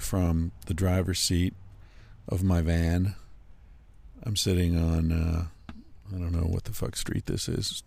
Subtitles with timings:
[0.00, 1.54] From the driver's seat
[2.28, 3.14] of my van.
[4.22, 5.44] I'm sitting on uh,
[6.14, 7.82] I don't know what the fuck street this is.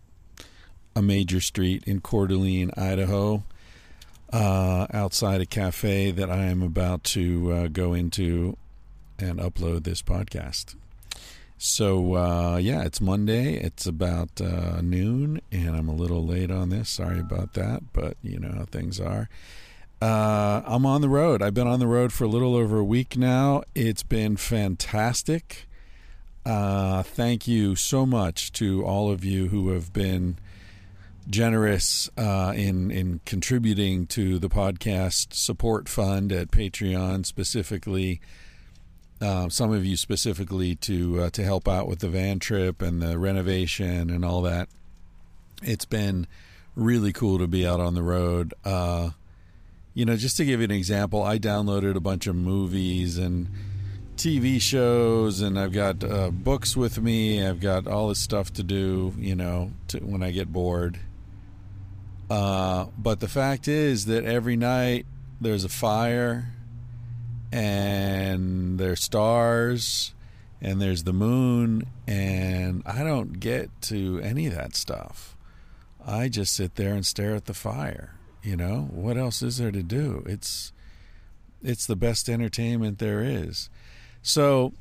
[0.96, 3.44] A major street in Coeur d'Alene, Idaho.
[4.32, 8.56] Uh, outside a cafe that I am about to uh, go into
[9.18, 10.74] and upload this podcast.
[11.56, 13.54] So uh, yeah, it's Monday.
[13.54, 16.88] It's about uh, noon, and I'm a little late on this.
[16.88, 19.28] Sorry about that, but you know how things are.
[20.04, 21.40] Uh, I'm on the road.
[21.40, 23.62] I've been on the road for a little over a week now.
[23.74, 25.66] It's been fantastic.
[26.44, 30.36] Uh, thank you so much to all of you who have been
[31.30, 38.20] generous uh, in in contributing to the podcast support fund at Patreon specifically.
[39.22, 43.00] Uh, some of you specifically to uh, to help out with the van trip and
[43.00, 44.68] the renovation and all that.
[45.62, 46.26] It's been
[46.76, 48.52] really cool to be out on the road.
[48.66, 49.12] Uh,
[49.94, 53.48] you know, just to give you an example, I downloaded a bunch of movies and
[54.16, 57.44] TV shows, and I've got uh, books with me.
[57.44, 59.14] I've got all this stuff to do.
[59.16, 60.98] You know, to, when I get bored.
[62.30, 65.06] Uh, but the fact is that every night
[65.40, 66.52] there's a fire
[67.52, 70.14] and there's stars
[70.60, 75.36] and there's the moon and I don't get to any of that stuff.
[76.04, 78.88] I just sit there and stare at the fire, you know?
[78.92, 80.22] What else is there to do?
[80.26, 80.72] It's
[81.62, 83.70] it's the best entertainment there is.
[84.22, 84.74] So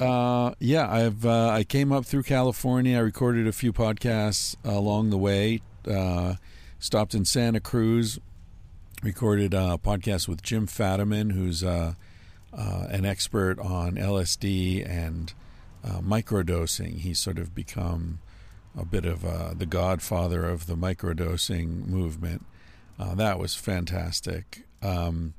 [0.00, 2.96] uh, yeah, I've uh, I came up through California.
[2.96, 5.60] I recorded a few podcasts along the way.
[5.88, 6.34] Uh,
[6.78, 8.18] stopped in Santa Cruz,
[9.02, 11.94] recorded a podcast with Jim Fadiman, who's uh,
[12.52, 15.32] uh, an expert on LSD and
[15.84, 16.98] uh, microdosing.
[16.98, 18.20] He's sort of become
[18.76, 22.44] a bit of uh, the godfather of the microdosing movement.
[22.98, 24.64] Uh, that was fantastic.
[24.82, 25.34] Um,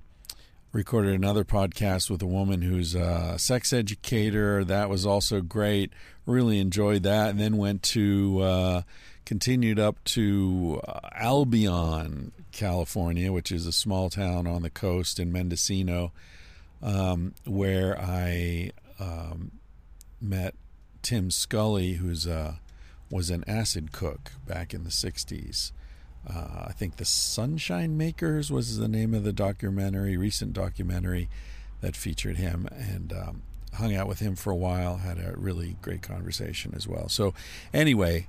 [0.72, 4.64] recorded another podcast with a woman who's a sex educator.
[4.64, 5.92] That was also great.
[6.26, 7.30] Really enjoyed that.
[7.30, 8.82] And then went to, uh,
[9.26, 15.32] continued up to uh, Albion, California, which is a small town on the coast in
[15.32, 16.12] Mendocino,
[16.82, 19.52] um, where I um,
[20.20, 20.56] met
[21.02, 22.60] Tim Scully, who's a,
[23.14, 25.72] was an acid cook back in the 60s.
[26.28, 31.30] Uh, I think the Sunshine Makers was the name of the documentary, recent documentary
[31.82, 33.42] that featured him, and um,
[33.76, 34.98] hung out with him for a while.
[34.98, 37.08] Had a really great conversation as well.
[37.08, 37.34] So,
[37.74, 38.28] anyway,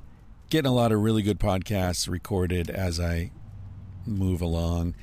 [0.50, 3.30] getting a lot of really good podcasts recorded as I
[4.04, 4.96] move along.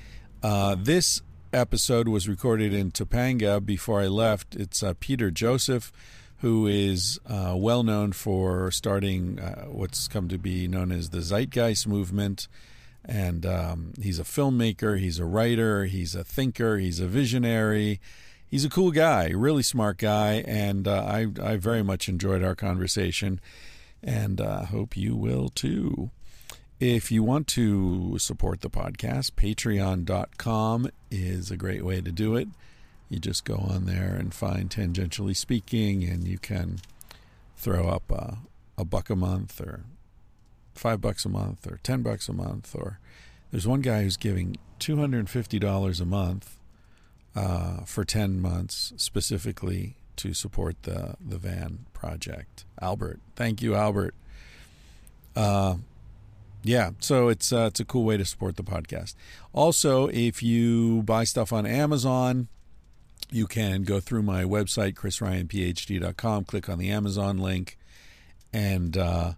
[0.44, 1.22] Uh, this
[1.54, 4.56] episode was recorded in Topanga before I left.
[4.56, 5.92] It's uh, Peter Joseph,
[6.42, 11.22] who is uh, well known for starting uh, what's come to be known as the
[11.22, 12.48] Zeitgeist movement
[13.06, 18.00] and um, he's a filmmaker, he's a writer, he's a thinker, he's a visionary.
[18.48, 22.54] He's a cool guy, really smart guy, and uh, I, I very much enjoyed our
[22.54, 23.40] conversation,
[24.04, 26.12] and uh, hope you will too.
[26.78, 32.50] If you want to support the podcast, patreon.com is a great way to do it.
[33.12, 36.78] You just go on there and find Tangentially Speaking, and you can
[37.58, 38.38] throw up a,
[38.78, 39.84] a buck a month or
[40.74, 43.00] five bucks a month or ten bucks a month or
[43.52, 46.58] there's one guy who's giving two hundred and fifty dollars a month
[47.36, 52.64] uh, for ten months specifically to support the the van project.
[52.82, 54.16] Albert, thank you, Albert.
[55.36, 55.76] Uh,
[56.64, 59.16] yeah, so it's uh, it's a cool way to support the podcast.
[59.52, 62.48] Also, if you buy stuff on Amazon,
[63.32, 67.78] you can go through my website chrisryanphd.com, click on the Amazon link,
[68.54, 69.34] and uh,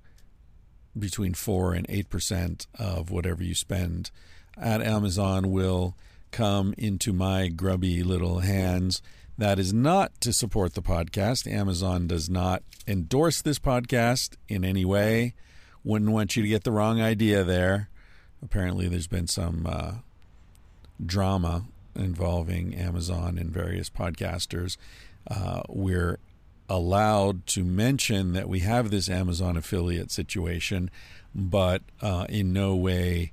[0.98, 4.12] between 4 and 8% of whatever you spend
[4.57, 5.95] at Amazon will
[6.31, 9.01] come into my grubby little hands.
[9.38, 11.51] That is not to support the podcast.
[11.51, 15.34] Amazon does not endorse this podcast in any way.
[15.84, 17.90] Wouldn't want you to get the wrong idea there.
[18.44, 19.94] Apparently, there's been some uh,
[21.04, 24.78] drama involving Amazon and various podcasters.
[25.30, 26.19] Uh, we're
[26.69, 30.90] allowed to mention that we have this Amazon affiliate situation,
[31.36, 33.31] but uh, in no way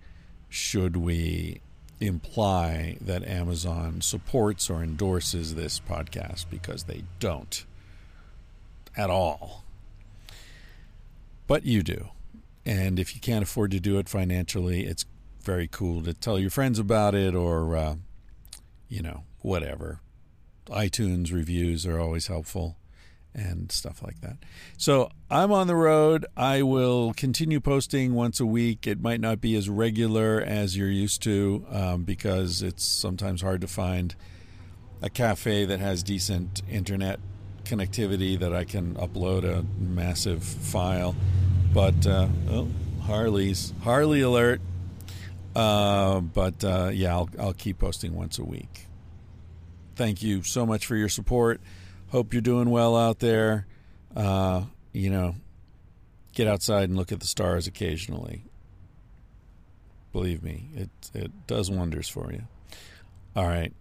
[0.48, 1.60] should we
[2.00, 7.64] imply that Amazon supports or endorses this podcast because they don't
[8.96, 9.64] at all.
[11.46, 12.08] But you do.
[12.64, 15.04] And if you can't afford to do it financially, it's
[15.42, 17.96] very cool to tell your friends about it or, uh,
[18.90, 20.00] you know, whatever.
[20.66, 22.76] iTunes reviews are always helpful
[23.32, 24.36] and stuff like that.
[24.76, 26.26] So I'm on the road.
[26.36, 28.86] I will continue posting once a week.
[28.86, 33.60] It might not be as regular as you're used to um, because it's sometimes hard
[33.60, 34.14] to find
[35.00, 37.20] a cafe that has decent internet
[37.64, 41.14] connectivity that I can upload a massive file.
[41.72, 42.68] But uh, oh,
[43.02, 44.60] Harley's Harley alert.
[45.54, 48.86] Uh, but uh, yeah, I'll, I'll keep posting once a week.
[49.96, 51.60] Thank you so much for your support.
[52.10, 53.66] Hope you're doing well out there.
[54.14, 55.36] Uh, you know,
[56.34, 58.44] get outside and look at the stars occasionally.
[60.12, 62.42] Believe me, it it does wonders for you.
[63.36, 63.72] All right,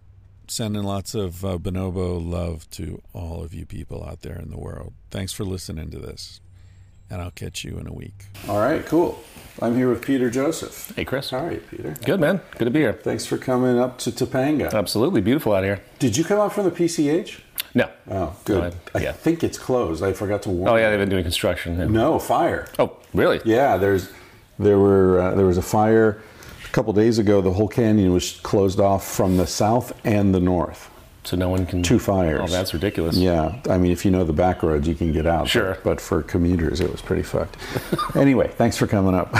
[0.46, 4.58] sending lots of uh, bonobo love to all of you people out there in the
[4.58, 4.92] world.
[5.10, 6.40] Thanks for listening to this,
[7.10, 8.26] and I'll catch you in a week.
[8.48, 9.22] All right, cool.
[9.60, 10.92] I'm here with Peter Joseph.
[10.96, 11.30] Hey, Chris.
[11.30, 11.94] How are you, Peter?
[12.04, 12.40] Good, man.
[12.56, 12.94] Good to be here.
[12.94, 14.72] Thanks for coming up to Topanga.
[14.72, 15.80] Absolutely beautiful out here.
[15.98, 17.40] Did you come out from the PCH?
[17.74, 17.90] No.
[18.10, 18.72] Oh, good.
[18.72, 19.12] Uh, I yeah.
[19.12, 20.02] think it's closed.
[20.02, 20.70] I forgot to warn.
[20.70, 21.78] Oh, yeah, they've been doing construction.
[21.78, 21.86] yeah.
[21.86, 22.68] No fire.
[22.78, 23.40] Oh, really?
[23.44, 24.10] Yeah, there's
[24.58, 26.22] there were uh, there was a fire
[26.64, 27.40] a couple days ago.
[27.40, 30.90] The whole canyon was closed off from the south and the north.
[31.22, 31.82] So no one can.
[31.82, 32.40] Two fires.
[32.42, 33.14] Oh, that's ridiculous.
[33.16, 35.48] Yeah, I mean, if you know the back roads, you can get out.
[35.48, 35.74] Sure.
[35.74, 37.58] But, but for commuters, it was pretty fucked.
[38.16, 39.34] anyway, thanks for coming up.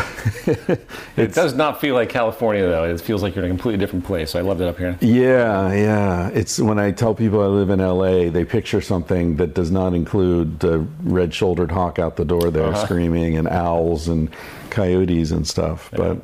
[1.17, 2.85] It does not feel like California, though.
[2.85, 4.35] It feels like you're in a completely different place.
[4.35, 4.99] I loved it up here.
[5.01, 6.29] Yeah, yeah.
[6.35, 9.95] It's when I tell people I live in LA, they picture something that does not
[9.95, 12.85] include the red-shouldered hawk out the door there Uh-huh.
[12.85, 14.29] screaming and owls and
[14.69, 15.91] coyotes and stuff.
[15.97, 16.19] But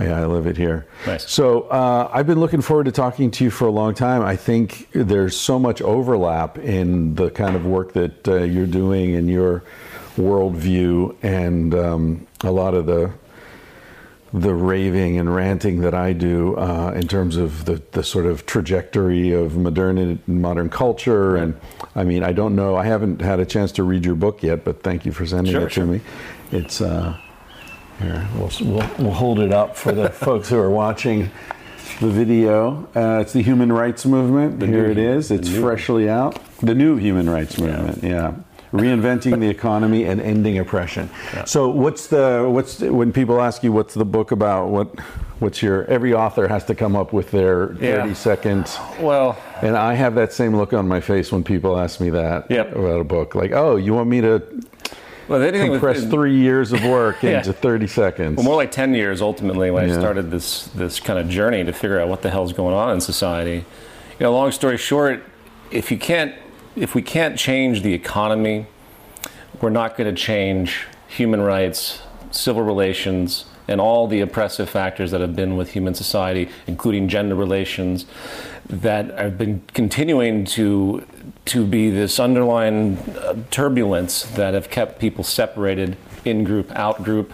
[0.00, 0.86] yeah, I live it here.
[1.06, 1.30] Nice.
[1.30, 4.22] So uh, I've been looking forward to talking to you for a long time.
[4.22, 9.14] I think there's so much overlap in the kind of work that uh, you're doing
[9.14, 9.64] in your
[10.16, 13.12] worldview and um, a lot of the
[14.32, 18.44] the raving and ranting that I do uh, in terms of the, the sort of
[18.44, 21.36] trajectory of modern modern culture.
[21.36, 21.58] And
[21.94, 22.76] I mean, I don't know.
[22.76, 25.54] I haven't had a chance to read your book yet, but thank you for sending
[25.54, 26.00] Sure, it to me.
[26.52, 27.18] It's uh,
[27.98, 28.26] here.
[28.34, 31.30] We'll, we'll we'll hold it up for the folks who are watching
[32.00, 32.88] the video.
[32.94, 34.62] Uh, it's the Human Rights Movement.
[34.62, 35.30] Here new- it is.
[35.30, 36.38] It's freshly out.
[36.60, 38.02] The new Human Rights Movement.
[38.02, 38.34] yeah.
[38.72, 41.08] Reinventing the economy and ending oppression.
[41.46, 44.68] So, what's the what's when people ask you what's the book about?
[44.68, 44.98] What
[45.38, 48.02] what's your every author has to come up with their Yeah.
[48.02, 48.70] thirty second.
[49.00, 52.50] Well, And I have that same look on my face when people ask me that
[52.50, 52.76] Yep.
[52.76, 53.34] about a book.
[53.34, 54.42] Like, oh, you want me to
[55.28, 57.38] well, the thing with- compress three years of work Yeah.
[57.38, 58.36] into thirty seconds?
[58.36, 59.96] Well, more like 10 years ultimately when Yeah.
[59.96, 62.92] I started this, this kind of journey to figure out what the hell's going on
[62.94, 63.56] in society.
[64.18, 65.22] You know, long story short,
[65.70, 66.34] if you can't,
[66.76, 68.66] if we can't change the economy,
[69.60, 72.00] we're not going to change human rights,
[72.30, 77.34] civil relations, and all the oppressive factors that have been with human society, including gender
[77.34, 78.06] relations,
[78.68, 81.04] that have been continuing to
[81.48, 87.32] to be this underlying uh, turbulence that have kept people separated, in group, out group.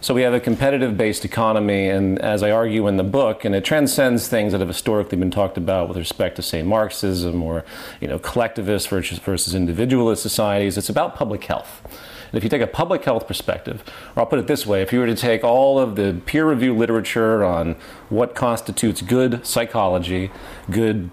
[0.00, 3.54] So we have a competitive based economy, and as I argue in the book, and
[3.54, 7.64] it transcends things that have historically been talked about with respect to, say, Marxism or
[8.00, 10.76] you know, collectivist versus, versus individualist societies.
[10.76, 11.82] It's about public health.
[12.30, 13.82] And if you take a public health perspective,
[14.14, 16.44] or I'll put it this way if you were to take all of the peer
[16.44, 17.76] reviewed literature on
[18.08, 20.30] what constitutes good psychology,
[20.70, 21.10] good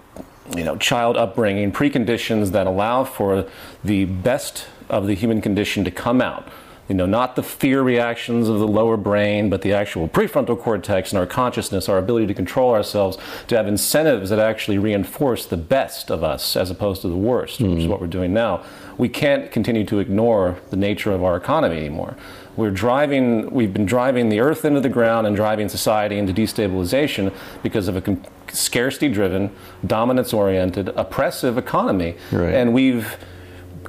[0.56, 3.48] you know, child upbringing, preconditions that allow for
[3.82, 6.48] the best of the human condition to come out.
[6.88, 11.12] You know, not the fear reactions of the lower brain, but the actual prefrontal cortex
[11.12, 15.56] and our consciousness, our ability to control ourselves, to have incentives that actually reinforce the
[15.56, 17.90] best of us as opposed to the worst, which is hmm.
[17.90, 18.62] what we're doing now.
[18.98, 22.16] We can't continue to ignore the nature of our economy anymore.
[22.54, 27.32] We're driving, we've been driving the earth into the ground and driving society into destabilization
[27.62, 28.22] because of a com-
[28.56, 29.50] scarcity driven,
[29.86, 32.16] dominance oriented, oppressive economy.
[32.32, 32.54] Right.
[32.54, 33.16] And we've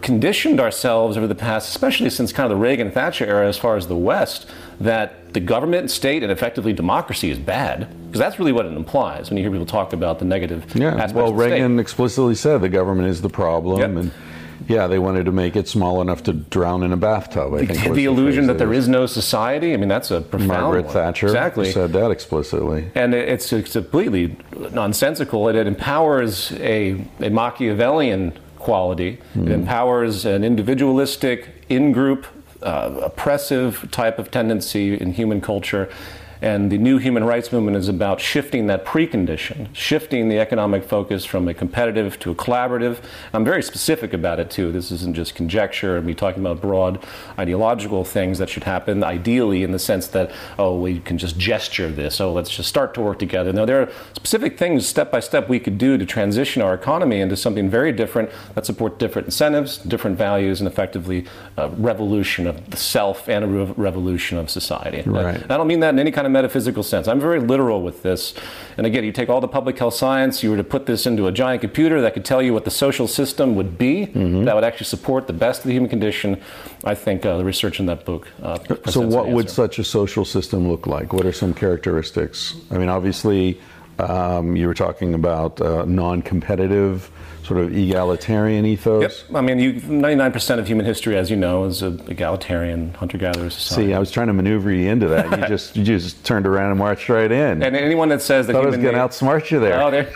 [0.02, 3.76] conditioned ourselves over the past, especially since kind of the Reagan Thatcher era, as far
[3.78, 7.88] as the West, that the government, state, and effectively democracy is bad.
[8.08, 10.96] Because that's really what it implies when you hear people talk about the negative Yeah.
[11.14, 11.52] Well, of the state.
[11.54, 13.90] Reagan explicitly said the government is the problem, Yep.
[13.90, 14.12] and
[14.68, 17.54] yeah, they wanted to make it small enough to drown in a bathtub.
[17.54, 19.74] I think was the illusion that there is no society.
[19.74, 20.94] I mean, that's a profound Margaret one.
[20.94, 22.92] Thatcher exactly said that explicitly.
[22.96, 24.36] and it's, it's completely
[24.72, 25.48] nonsensical.
[25.50, 29.20] It, it empowers a, a Machiavellian quality.
[29.36, 32.26] It empowers an individualistic, in-group,
[32.64, 35.88] uh, oppressive type of tendency in human culture.
[36.42, 41.26] And the new human rights movement is about shifting that precondition, shifting the economic focus
[41.26, 42.98] from a competitive to a collaborative.
[43.34, 44.72] I'm very specific about it too.
[44.72, 47.04] This isn't just conjecture and me talking about broad
[47.40, 51.90] ideological things that should happen, ideally, in the sense that, oh, we can just gesture
[51.90, 53.54] this, oh, let's just start to work together.
[53.54, 57.20] No, there are specific things step by step we could do to transition our economy
[57.20, 61.26] into something very different that support different incentives, different values, and effectively
[61.58, 65.04] a revolution of the self and a revolution of society.
[65.10, 65.42] Right.
[65.50, 67.08] I don't mean that in any kind of metaphysical sense.
[67.08, 68.34] I'm very literal with this.
[68.78, 71.28] And again, you take all the public health science, you were to put this into
[71.28, 74.46] a giant computer that could tell you what the social system would be Mm-hmm.
[74.46, 76.42] that would actually support the best of the human condition.
[76.84, 78.28] I think uh, the research in that book.
[78.42, 81.14] Uh, So, what an would such a social system look like?
[81.14, 82.56] What are some characteristics?
[82.72, 83.60] I mean, obviously,
[84.00, 87.10] um, you were talking about uh, non-competitive,
[87.46, 89.02] sort of egalitarian ethos.
[89.30, 89.38] Yep.
[89.38, 93.88] I mean, you, 99% of human history, as you know, is an egalitarian hunter-gatherer society.
[93.88, 95.30] See, I was trying to maneuver you into that.
[95.40, 97.62] You just you just turned around and marched right in.
[97.62, 99.80] and anyone that says that Thought I was going to outsmart you there.
[99.82, 100.12] Oh, there.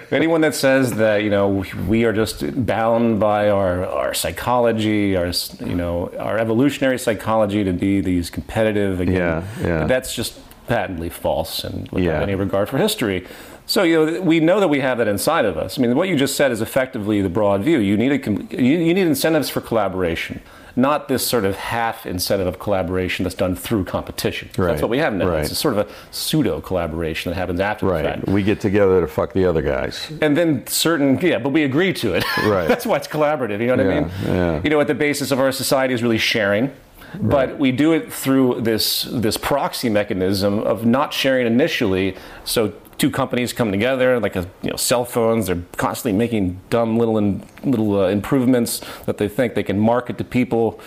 [0.10, 5.32] Anyone that says that you know we are just bound by our, our psychology, our
[5.60, 9.86] you know our evolutionary psychology to be these competitive, again, Yeah, yeah.
[9.86, 12.22] that's just patently false and without Yeah.
[12.22, 13.26] any regard for history.
[13.66, 15.78] So you know we know that we have that inside of us.
[15.78, 17.78] I mean, what you just said is effectively the broad view.
[17.78, 18.30] You need a,
[18.62, 20.42] you, you need incentives for collaboration.
[20.76, 24.48] Not this sort of half incentive of collaboration that's done through competition.
[24.58, 25.28] Right, That's what we have now.
[25.28, 25.42] right.
[25.42, 29.00] It's a sort of a pseudo collaboration that happens after the fact We get together
[29.00, 30.10] to fuck the other guys.
[30.20, 32.66] and then certain yeah but we agree to it Right.
[32.72, 34.60] that's why it's collaborative you know what i mean yeah.
[34.64, 36.72] you know at the basis of our society is really sharing
[37.20, 43.10] but we do it through this this proxy mechanism of not sharing initially so two
[43.10, 47.42] companies come together like a, you know cell phones they're constantly making dumb little in,
[47.64, 50.78] little uh, improvements that they think they can market to people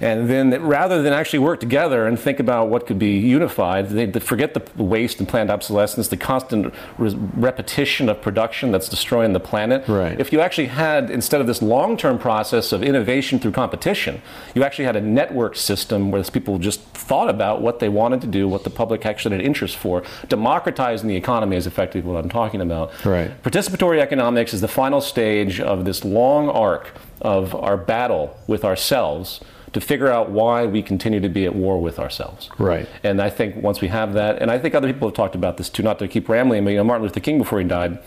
[0.00, 4.06] and then rather than actually work together and think about what could be unified they,
[4.06, 9.32] they forget the waste and planned obsolescence the constant re- repetition of production that's destroying
[9.32, 10.18] the planet Right.
[10.20, 14.22] if you actually had instead of this long-term process of innovation through competition
[14.54, 18.26] you actually had a network system where people just thought about what they wanted to
[18.26, 22.30] do what the public actually had interest for democratizing the economy is effectively what i'm
[22.30, 23.30] talking about Right.
[23.42, 29.40] participatory economics is the final stage of this long arc of our battle with ourselves
[29.72, 32.88] to figure out why we continue to be at war with ourselves Right.
[33.04, 35.56] and I think once we have that, and I think other people have talked about
[35.58, 37.98] this too, not to keep rambling, but you know, Martin Luther King, before he died,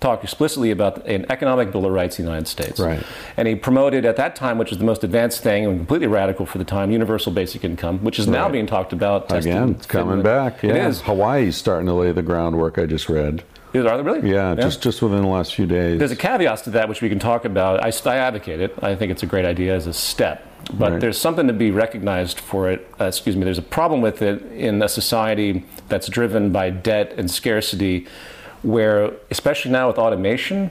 [0.00, 2.80] talked explicitly about an economic bill of rights in the United States.
[2.80, 3.02] Right.
[3.36, 6.46] And he promoted at that time, which was the most advanced thing and completely radical
[6.46, 9.28] for the time, universal basic income, which is now being talked about.
[9.28, 10.62] tested Again, it's coming back.
[10.62, 10.70] Yeah.
[10.70, 11.02] It is.
[11.02, 12.78] Hawaii's starting to lay the groundwork.
[12.78, 13.42] I just read.
[13.72, 14.28] Is- Are they really?
[14.30, 15.98] Yeah, just just within the last few days.
[15.98, 17.84] There's a caveat to that which we can talk about.
[17.84, 18.74] I, I advocate it.
[18.82, 20.44] I think it's a great idea as a step.
[20.72, 21.00] But Right.
[21.00, 22.86] there's something to be recognized for it.
[23.00, 23.44] Uh, excuse me.
[23.44, 28.06] There's a problem with it in a society that's driven by debt and scarcity,
[28.62, 30.70] where, especially now with automation,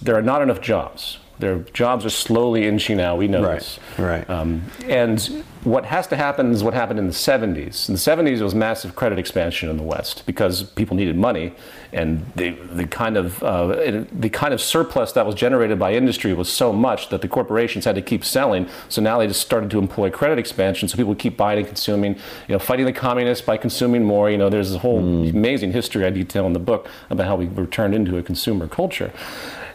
[0.00, 1.18] there are not enough jobs.
[1.38, 3.16] Their jobs are slowly inching out.
[3.18, 3.78] We know Right, this.
[3.96, 4.28] right.
[4.28, 7.88] Um, and what has to happen is what happened in the 70s.
[7.88, 11.52] In the 70s, there was massive credit expansion in the West because people needed money,
[11.92, 15.92] and the, the kind of uh, it- the kind of surplus that was generated by
[15.94, 18.66] industry was so much that the corporations had to keep selling.
[18.88, 21.66] So now they just started to employ credit expansion, so people would keep buying and
[21.66, 22.14] consuming.
[22.48, 24.28] You know, fighting the communists by consuming more.
[24.30, 27.46] You know, there's a whole amazing history I detail in the book about how we
[27.46, 29.12] were turned into a consumer culture.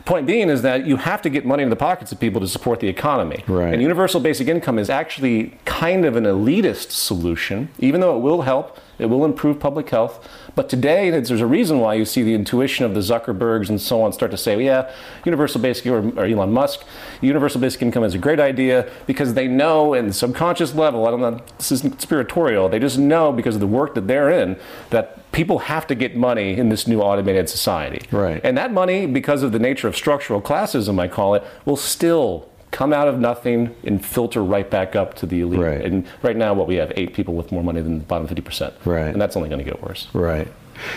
[0.06, 2.48] Point being is that you have to get money in the pockets of people to
[2.48, 3.44] support the economy.
[3.48, 3.74] Right.
[3.74, 8.42] And universal basic income is actually kind of an elitist solution, even though it will
[8.42, 10.28] help, it will improve public health.
[10.56, 14.02] But today, there's a reason why you see the intuition of the Zuckerbergs and so
[14.04, 14.96] on start to say, well, yeah,
[15.26, 16.84] universal basic, or, or Elon Musk,
[17.22, 21.12] universal basic income is a great idea because they know in the subconscious level, I
[21.12, 24.58] don't know, this isn't conspiratorial, they just know because of the work that they're in
[24.92, 28.06] that people have to get money in this new automated society.
[28.12, 28.40] Right.
[28.44, 32.50] And that money, because of the nature of structural classism, I call it, will still
[32.74, 35.60] come out of nothing and filter right back up to the elite.
[35.60, 35.82] Right.
[35.86, 38.74] And right now, what we have eight people with more money than the bottom 50%.
[38.84, 39.08] Right.
[39.14, 40.08] And that's only going to get worse.
[40.12, 40.48] Right.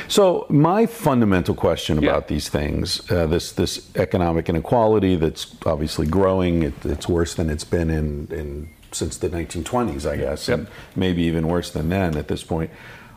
[0.09, 2.09] So my fundamental question Yeah.
[2.11, 7.51] about these things, uh, this this economic inequality that's obviously growing, it, it's worse than
[7.51, 10.59] it's been in, in since the 1920s, I guess, Yep.
[10.59, 10.67] and
[10.97, 12.71] maybe even worse than then at this point.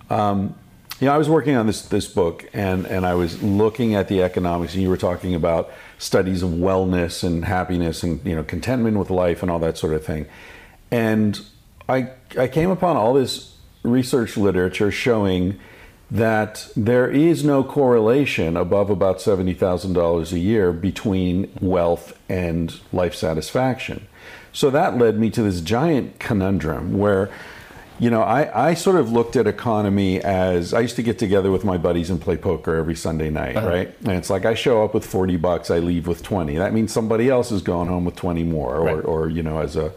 [0.09, 0.53] Um,
[0.99, 4.09] you know, I was working on this this book, and and I was looking at
[4.09, 8.43] the economics, and you were talking about studies of wellness and happiness, and you know,
[8.43, 10.25] contentment with life, and all that sort of thing.
[10.89, 11.39] And
[11.87, 15.59] I I came upon all this research literature showing
[16.11, 22.79] that there is no correlation above about seventy thousand dollars a year between wealth and
[22.91, 24.07] life satisfaction.
[24.51, 27.29] So that led me to this giant conundrum where
[27.99, 31.51] you know, I, I sort of looked at economy as I used to get together
[31.51, 33.67] with my buddies and play poker every Sunday night, Uh-huh.
[33.67, 33.95] right?
[34.01, 36.55] And it's like I show up with 40 bucks, I leave with 20.
[36.57, 39.05] That means somebody else is going home with 20 more, or, Right.
[39.05, 39.91] or you know, as a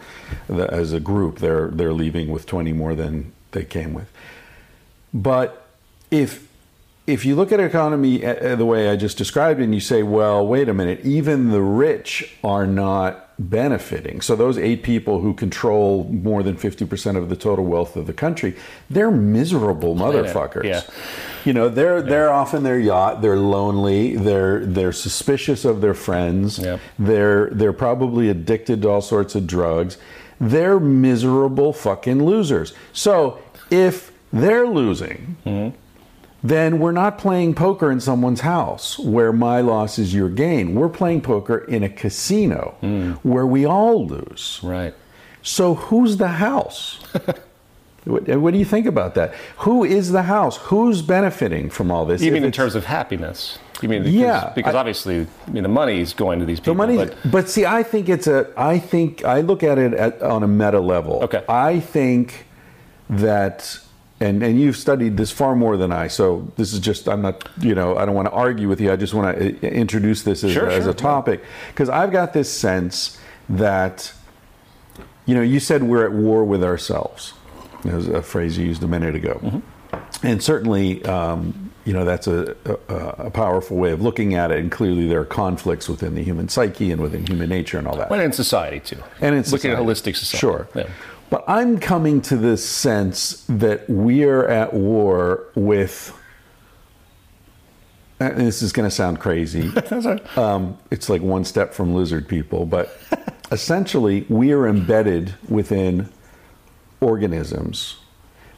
[0.49, 4.11] the- as a group, they're they're leaving with 20 more than they came with.
[5.15, 5.67] But
[6.11, 6.49] if
[7.07, 9.81] if you look at economy uh, uh, the way I just described it, and you
[9.81, 14.21] say, well, wait a minute, even the rich are not benefiting.
[14.21, 18.13] So those eight people who control more than 50% of the total wealth of the
[18.13, 18.57] country,
[18.89, 20.65] they're miserable motherfuckers.
[20.65, 20.83] Yeah.
[21.45, 25.95] You know, they're they're off in their yacht, they're lonely, they're they're suspicious of their
[25.95, 26.59] friends.
[26.59, 26.79] Yeah.
[26.99, 29.99] They're they're probably addicted to all sorts of drugs.
[30.41, 32.75] They're miserable fucking losers.
[32.93, 35.77] So if they're losing, mm-hmm.
[36.43, 40.75] Then we're not playing poker in someone's house where my loss is your gain.
[40.75, 43.13] We're playing poker in a casino hmm.
[43.23, 44.61] where we all lose.
[44.63, 44.95] Right.
[45.43, 46.99] So who's the house?
[48.05, 49.35] what, what do you think about that?
[49.59, 50.57] Who is the house?
[50.57, 52.23] Who's benefiting from all this?
[52.23, 53.59] Mean in terms of happiness?
[53.83, 56.61] You mean because, Yeah, because I- obviously, I mean the money is going to these
[56.61, 56.75] people.
[56.75, 58.49] The money, but but, see, I think it's a.
[58.57, 61.21] I think I look at it at, on a meta level.
[61.25, 61.45] Okay.
[61.49, 62.47] I think
[63.11, 63.79] that,
[64.23, 66.09] and and you've studied this far more than I.
[66.09, 67.09] So this is just.
[67.09, 67.49] I'm not.
[67.61, 67.97] You know.
[67.97, 68.93] I don't want to argue with you.
[68.93, 72.33] I just want to introduce this as, Sure, as sure, a topic because I've got
[72.33, 74.13] this sense that,
[75.27, 77.35] you know, you said we're at war with ourselves.
[77.85, 80.27] That was a phrase you used a minute ago, Mm-hmm.
[80.27, 81.05] and certainly.
[81.05, 82.55] Um, you know that's a,
[82.89, 82.95] a,
[83.27, 86.49] a powerful way of looking at it, and clearly there are conflicts within the human
[86.49, 88.09] psyche and within human nature and all that.
[88.09, 89.03] Well, in society too.
[89.21, 90.39] and in looking at holistic society.
[90.39, 90.69] Sure.
[90.77, 90.89] Yeah.
[91.33, 96.15] But I'm coming to this sense that we're at war with.
[98.21, 99.73] and This is going to sound crazy.
[100.37, 102.95] um, it's like one step from lizard people, but
[103.51, 106.11] essentially, we are embedded within
[107.01, 107.97] organisms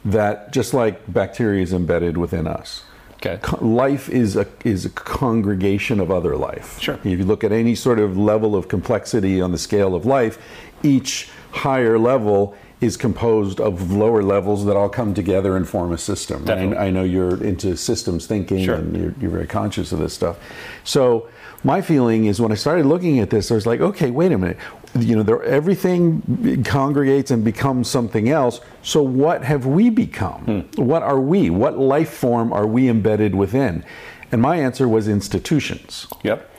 [0.03, 2.83] that, just like bacteria is embedded within us
[3.25, 3.39] Okay.
[3.61, 6.79] life is a is a congregation of other life.
[6.81, 6.95] Sure.
[6.95, 10.37] If you look at any sort of level of complexity on the scale of life,
[10.83, 15.97] each higher level is composed of lower levels that all come together and form a
[15.97, 16.47] system.
[16.49, 18.75] And I, I know you're into systems thinking Sure.
[18.75, 20.37] and you're, you're very conscious of this stuff.
[20.83, 21.27] So
[21.63, 24.37] my feeling is when I started looking at this, I was like, okay, wait a
[24.37, 24.57] minute.
[24.97, 28.61] You know, there, everything congregates and becomes something else.
[28.83, 30.41] So what have we become?
[30.45, 30.81] Hmm.
[30.81, 31.49] What are we?
[31.49, 33.83] What life form are we embedded within?
[34.31, 36.49] And my answer was institutions Yep.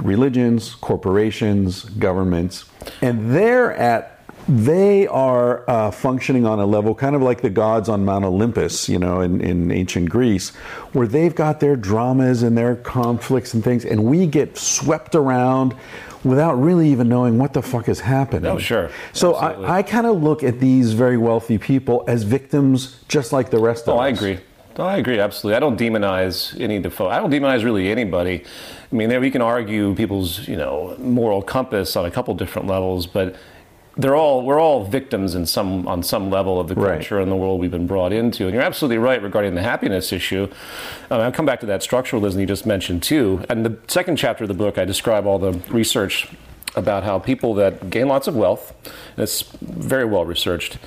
[0.00, 2.64] religions, corporations, governments,
[3.02, 4.19] and they're at
[4.50, 8.88] they are uh, functioning on a level kind of like the gods on Mount Olympus,
[8.88, 10.48] you know, in, in ancient Greece,
[10.92, 15.74] where they've got their dramas and their conflicts and things, and we get swept around
[16.24, 18.50] without really even knowing what the fuck is happening.
[18.50, 18.90] Oh, sure.
[19.12, 19.66] So Absolutely.
[19.66, 23.60] I, I kind of look at these very wealthy people as victims, just like the
[23.60, 24.04] rest of Oh, us.
[24.06, 24.40] I agree.
[24.76, 25.56] Oh, I agree absolutely.
[25.56, 27.04] I don't demonize any of the.
[27.04, 28.42] I don't demonize really anybody.
[28.90, 32.66] I mean, there we can argue people's you know moral compass on a couple different
[32.66, 33.36] levels, but
[34.00, 36.94] they're all we're all victims in some on some level of the Right.
[36.94, 38.44] culture and the world we've been brought into.
[38.44, 40.48] And you're absolutely right regarding the happiness issue.
[41.10, 43.44] Um, I'll come back to that structuralism you just mentioned too.
[43.48, 46.28] And the second chapter of the book, I describe all the research
[46.76, 48.72] about how people that gain lots of wealth,
[49.16, 50.78] and it's very well researched,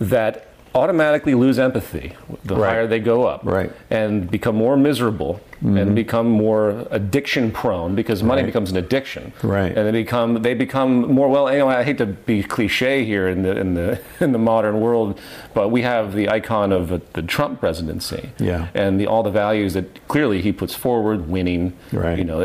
[0.00, 2.12] that automatically lose empathy
[2.44, 2.68] the Right.
[2.70, 3.70] higher they go up Right.
[3.90, 5.94] and become more miserable and mm-hmm.
[5.94, 8.46] become more addiction prone because money Right.
[8.46, 9.76] becomes an addiction Right.
[9.76, 13.26] and they become they become more well you know I hate to be cliche here
[13.28, 15.18] in the in the in the modern world
[15.54, 18.68] but we have the icon of the Trump presidency Yeah.
[18.74, 22.16] and the all the values that clearly he puts forward winning Right.
[22.18, 22.42] you know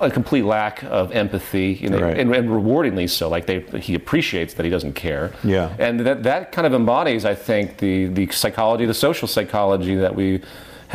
[0.00, 2.16] a complete lack of empathy you know, Right.
[2.18, 5.74] and, and rewardingly so like they he appreciates that he doesn't care Yeah.
[5.80, 10.14] and that that kind of embodies, I think, the the psychology, the social psychology that
[10.14, 10.40] we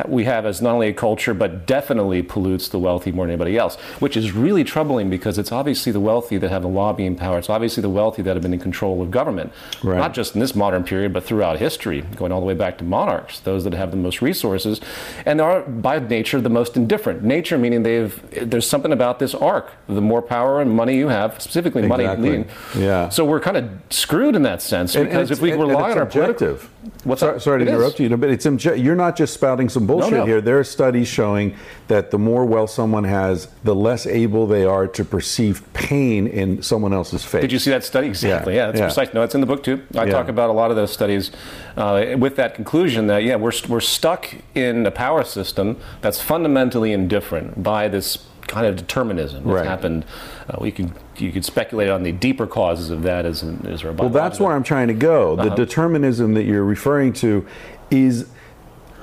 [0.08, 3.58] we have as not only a culture but definitely pollutes the wealthy more than anybody
[3.58, 7.38] else, which is really troubling because it's obviously the wealthy that have the lobbying power.
[7.38, 9.52] It's obviously the wealthy that have been in control of government,
[9.84, 9.98] Right.
[9.98, 12.84] not just in this modern period but throughout history, going all the way back to
[12.84, 14.80] monarchs, those that have the most resources,
[15.26, 17.24] and are by nature the most indifferent.
[17.24, 19.72] Nature meaning they've there's something about this arc.
[19.88, 22.30] The more power and money you have, specifically money Exactly.
[22.30, 22.46] leading.
[22.78, 23.10] Yeah.
[23.10, 25.70] So we're kind of screwed in that sense And- and because if we and- and
[25.70, 26.70] rely on our political, objective.
[27.04, 27.76] What's sorry, sorry to It is.
[27.76, 28.46] interrupt you, but it's
[28.78, 30.26] you're not just spouting some bullshit no.
[30.26, 30.42] here.
[30.42, 31.56] There are studies showing
[31.88, 36.62] that the more wealth someone has, the less able they are to perceive pain in
[36.62, 37.42] someone else's face.
[37.42, 38.08] Did you see that study?
[38.08, 38.56] Exactly.
[38.56, 38.86] Yeah, that's yeah.
[38.86, 39.14] precise.
[39.14, 39.82] No, it's in the book too.
[39.96, 40.12] I Yeah.
[40.12, 41.32] talk about a lot of those studies
[41.78, 46.94] uh, with that conclusion that yeah, we're we're stuck in a power system that's fundamentally
[46.94, 49.66] indifferent by this kind of determinism that's Right.
[49.66, 50.06] happened.
[50.50, 54.10] Uh, we could you could speculate on the deeper causes of that as as Well,
[54.10, 55.34] that's where I'm trying to go.
[55.34, 55.50] Uh-huh.
[55.50, 57.46] The determinism that you're referring to
[57.90, 58.28] is.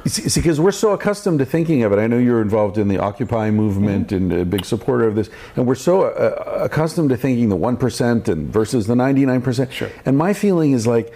[0.06, 1.98] See, because we're so accustomed to thinking of it.
[1.98, 5.66] I know you're involved in the Occupy movement and a big supporter of this, and
[5.66, 9.72] we're so uh, accustomed to thinking the one percent and versus the ninety nine percent.
[9.72, 9.90] Sure.
[10.06, 11.12] And my feeling is like,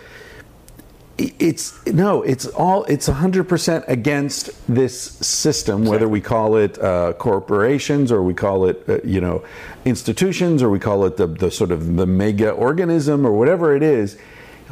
[1.19, 7.13] it's no, it's all, it's hundred percent against this system, whether we call it uh,
[7.15, 9.45] corporations or we call it, uh, you know,
[9.85, 13.83] institutions or we call it the, the sort of the mega organism or whatever it
[13.83, 14.19] is,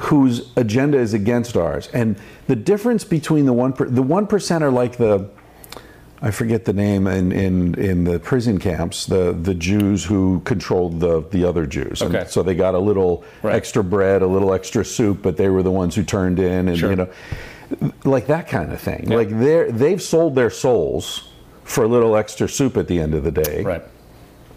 [0.00, 1.88] whose agenda is against ours.
[1.92, 5.28] And the difference between the one, per, the one percent are like the,
[6.22, 11.00] I forget the name in, in, in the prison camps, the, the Jews who controlled
[11.00, 12.02] the, the other Jews.
[12.02, 12.26] And Okay.
[12.28, 13.54] so they got a little Right.
[13.54, 16.78] extra bread, a little extra soup, but they were the ones who turned in and
[16.78, 16.90] Sure.
[16.90, 17.08] you know
[18.04, 19.06] like that kind of thing.
[19.08, 21.28] Like they're they've sold their souls
[21.62, 23.62] for a little extra soup at the end of the day.
[23.62, 23.82] right.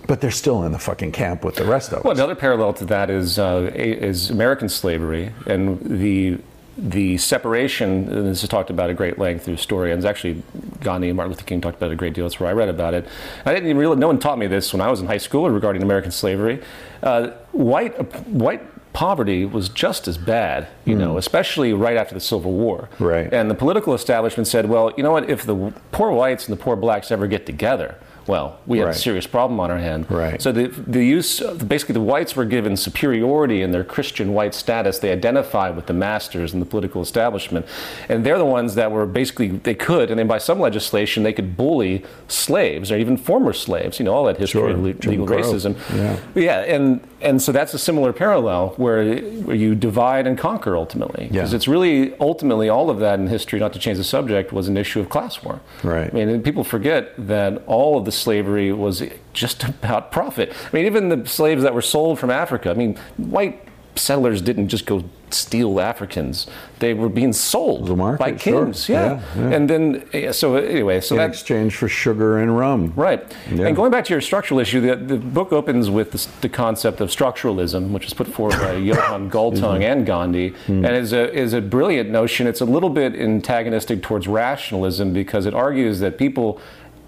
[0.08, 2.04] But they're still in the fucking camp with the rest of us.
[2.04, 6.39] Well, another parallel to that is uh, is American slavery and the
[6.78, 8.10] the separation.
[8.10, 10.06] And this is talked about at great length through historians.
[10.06, 10.42] Actually,
[10.82, 12.26] Gandhi and Martin Luther King talked about it a great deal.
[12.26, 13.08] That's where I read about it.
[13.46, 14.00] I didn't even realize.
[14.00, 16.62] No one taught me this when I was in high school regarding American slavery.
[17.02, 17.94] Uh, white
[18.28, 18.62] white
[18.94, 22.89] poverty was just as bad, you know, especially right after the Civil War.
[23.00, 23.32] Right.
[23.34, 25.30] And the political establishment said, well, you know what?
[25.30, 28.96] If the poor whites and the poor blacks ever get together, well, we have Right.
[28.96, 30.06] a serious problem on our hand.
[30.10, 30.42] Right.
[30.42, 34.54] So the, the use of, basically the whites were given superiority in their Christian white
[34.54, 35.00] status.
[35.00, 37.66] They identified with the masters and the political establishment,
[38.10, 41.34] and they're the ones that were basically they could, and then by some legislation they
[41.34, 44.00] could bully slaves or even former slaves.
[44.00, 44.70] You know all that history Sure.
[44.70, 45.76] of le- legal racism.
[45.96, 46.18] Yeah.
[46.36, 51.28] yeah, and and so that's a similar parallel where, where you divide and conquer ultimately.
[51.30, 51.56] Because Yeah.
[51.56, 53.60] it's really ultimately all of that in history.
[53.60, 55.60] Not to change the subject, was an issue of class war.
[55.84, 56.10] Right.
[56.12, 59.02] I mean, and people forget that all of the slavery was
[59.34, 60.52] just about profit.
[60.72, 62.70] I mean, even the slaves that were sold from Africa.
[62.70, 63.62] I mean, white
[63.95, 66.47] settlers didn't just go steal Africans;
[66.79, 68.65] they were being sold market, by sure.
[68.65, 68.89] kings.
[68.89, 69.03] Yeah.
[69.03, 69.56] Yeah, yeah.
[69.56, 72.93] And then, so uh, anyway, so in that exchange for sugar and rum.
[72.95, 73.23] Right.
[73.51, 73.67] Yeah.
[73.67, 77.01] And going back to your structural issue, the, the book opens with the, the concept
[77.01, 79.84] of structuralism, which was put forward by Johan Galtung mm-hmm.
[79.84, 80.86] and Gandhi, mm-hmm.
[80.86, 82.47] and is a, is a brilliant notion.
[82.47, 86.62] It's a little bit antagonistic towards rationalism because it argues that people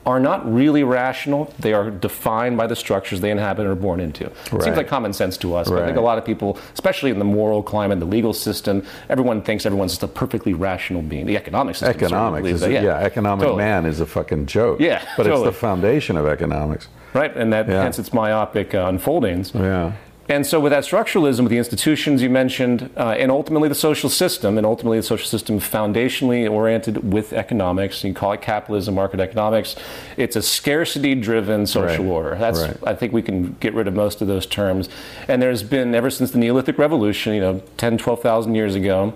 [0.05, 1.51] are not really rational.
[1.59, 4.25] They are defined by the structures they inhabit and are born into.
[4.25, 4.61] It Right.
[4.61, 7.17] seems like common sense to us, but I think a lot of people, especially in
[7.19, 11.25] the moral climate, the legal system, everyone thinks everyone's just a perfectly rational being.
[11.25, 12.97] The economic system Economics is that, yeah.
[12.99, 13.63] economic Totally.
[13.63, 14.79] man is a fucking joke.
[14.79, 16.87] Yeah, but it's the foundation of economics.
[17.13, 17.81] Right, and that Yeah.
[17.81, 19.53] hence its myopic uh, unfoldings.
[19.55, 19.93] Yeah.
[20.27, 24.09] And so, with that structuralism, with the institutions you mentioned, uh, and ultimately the social
[24.09, 29.19] system, and ultimately the social system foundationally oriented with economics, you call it capitalism, market
[29.19, 29.75] economics,
[30.17, 32.11] it's a scarcity driven social Right.
[32.11, 32.35] order.
[32.39, 32.77] That's, Right.
[32.85, 34.89] I think we can get rid of most of those terms.
[35.27, 39.13] And there's been, ever since the Neolithic Revolution, you know, 10, 12,000 years ago,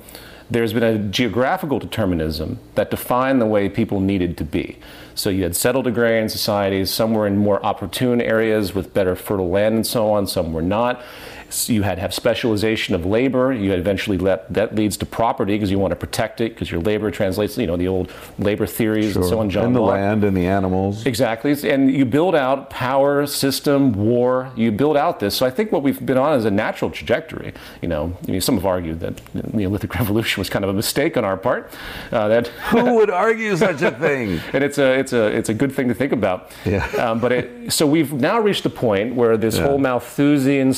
[0.51, 4.77] there's been a geographical determinism that defined the way people needed to be.
[5.19, 9.49] So you had settled agrarian societies, some were in more opportune areas with better fertile
[9.49, 11.03] land and so on, some were not.
[11.49, 13.51] So you had to have specialization of labor.
[13.51, 16.69] You had eventually let, that leads to property because you want to protect it because
[16.71, 19.49] your labor translates, you know, the old labor theories and so on.
[19.49, 19.91] John and the Locke.
[19.93, 21.05] land and the animals.
[21.05, 21.55] Exactly.
[21.69, 24.51] And you build out power, system, war.
[24.55, 25.35] You build out this.
[25.35, 27.53] So I think what we've been on is a natural trajectory.
[27.81, 30.73] You know, I mean, some have argued that the Neolithic Revolution was kind of a
[30.73, 31.71] mistake on our part.
[32.11, 34.39] Uh, that Who would argue such a thing?
[34.53, 36.51] and it's a it's a it's a good thing to think about.
[36.65, 36.85] Yeah.
[36.97, 39.63] Um, but it, so we've now reached a point where this Yeah.
[39.63, 40.73] whole Malthusian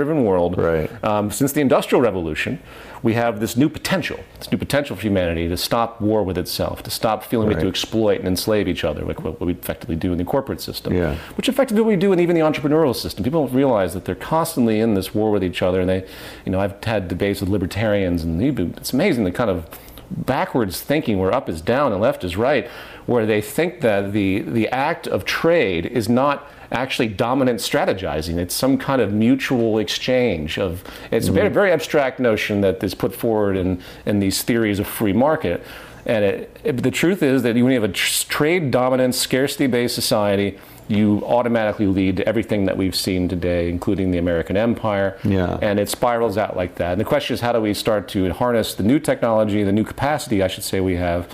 [0.00, 1.04] scarcity-driven world, Right.
[1.04, 2.58] um, since the Industrial Revolution,
[3.02, 6.82] we have this new potential, this new potential for humanity to stop war with itself,
[6.82, 9.96] to stop feeling we have to exploit and enslave each other, like what we effectively
[9.96, 10.92] do in the corporate system.
[10.92, 11.16] Yeah.
[11.36, 13.24] Which effectively we do in even the entrepreneurial system.
[13.24, 16.04] People don't realize that they're constantly in this war with each other, and they,
[16.44, 19.66] you know, I've had debates with libertarians, and it's amazing the kind of
[20.10, 22.68] backwards thinking where up is down and left is right,
[23.10, 28.36] where they think that the, the act of trade is not actually dominant strategizing.
[28.36, 31.54] It's some kind of mutual exchange of it's a very, mm-hmm.
[31.54, 35.66] very abstract notion that is put forward in, in these theories of free market.
[36.06, 39.96] And it, it- the truth is that when you have a trade dominant, scarcity based
[39.96, 45.18] society, you automatically lead to everything that we've seen today, including the American empire.
[45.24, 45.58] Yeah.
[45.60, 46.92] And it spirals out like that.
[46.92, 49.84] And the question is, how do we start to harness the new technology, the new
[49.84, 51.26] capacity, I should say, we have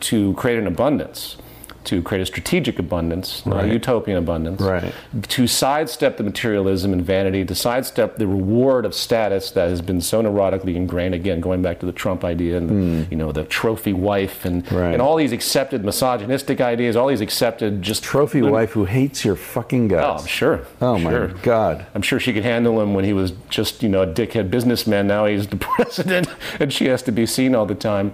[0.00, 1.36] to create an abundance,
[1.82, 3.70] to create a strategic abundance, not Right.
[3.70, 4.92] a utopian abundance, Right.
[5.28, 10.02] to sidestep the materialism and vanity, to sidestep the reward of status that has been
[10.02, 11.14] so neurotically ingrained.
[11.14, 14.70] Again, going back to the Trump idea and the, you know the trophy wife and.
[14.70, 14.92] Right.
[14.92, 19.34] and all these accepted misogynistic ideas, all these accepted just Trophy wife who hates your
[19.36, 20.16] fucking Oh.
[20.20, 20.60] I'm sure.
[20.82, 21.28] Oh I'm my sure.
[21.42, 21.86] god.
[21.94, 25.06] I'm sure she could handle him when he was just, you know, a dickhead businessman.
[25.06, 26.28] Now he's the president,
[26.60, 28.12] and she has to be seen all the time.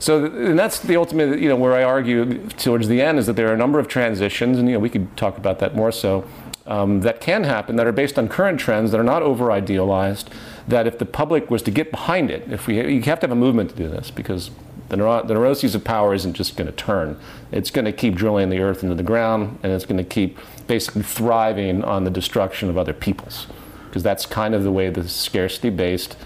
[0.00, 3.34] So, and that's the ultimate, you know, where I argue towards the end is that
[3.34, 5.92] there are a number of transitions, and you know, we could talk about that more
[5.92, 6.26] so,
[6.66, 10.30] um, that can happen that are based on current trends that are not over idealized.
[10.66, 13.32] That if the public was to get behind it, if we, you have to have
[13.32, 14.50] a movement to do this because
[14.88, 17.18] the, neuro- the neuroses of power isn't just going to turn.
[17.52, 20.38] It's going to keep drilling the earth into the ground, and it's going to keep
[20.66, 23.48] basically thriving on the destruction of other peoples.
[23.86, 26.16] Because that's kind of the way the scarcity based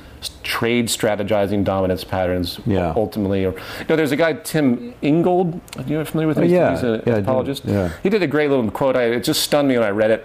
[0.43, 2.93] trade strategizing dominance patterns Yeah.
[2.97, 3.45] ultimately.
[3.45, 5.61] Or, you know, there's a guy, Tim Ingold.
[5.77, 6.45] Are you familiar with him?
[6.45, 6.71] Oh, yeah.
[6.73, 7.65] He's an Yeah, anthropologist.
[7.65, 7.91] Yeah.
[8.03, 8.97] He did a great little quote.
[8.97, 10.25] I, it just stunned me when I read it.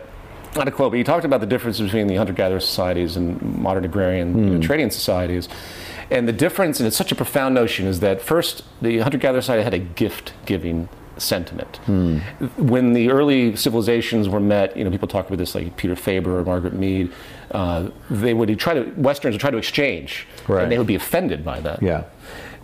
[0.56, 3.86] Not a quote, but he talked about the difference between the hunter-gatherer societies and modern
[3.86, 4.56] agrarian you Hmm.
[4.56, 5.48] know, trading societies.
[6.10, 9.64] And the difference, and it's such a profound notion, is that first, the hunter-gatherer society
[9.64, 11.78] had a gift-giving sentiment.
[11.86, 12.18] Hmm.
[12.58, 16.40] When the early civilizations were met, you know, people talk about this like Peter Faber
[16.40, 17.12] or Margaret Mead.
[17.52, 20.64] Uh, they would try to Westerns would try to exchange, Right.
[20.64, 21.82] and they would be offended by that.
[21.82, 22.04] Yeah.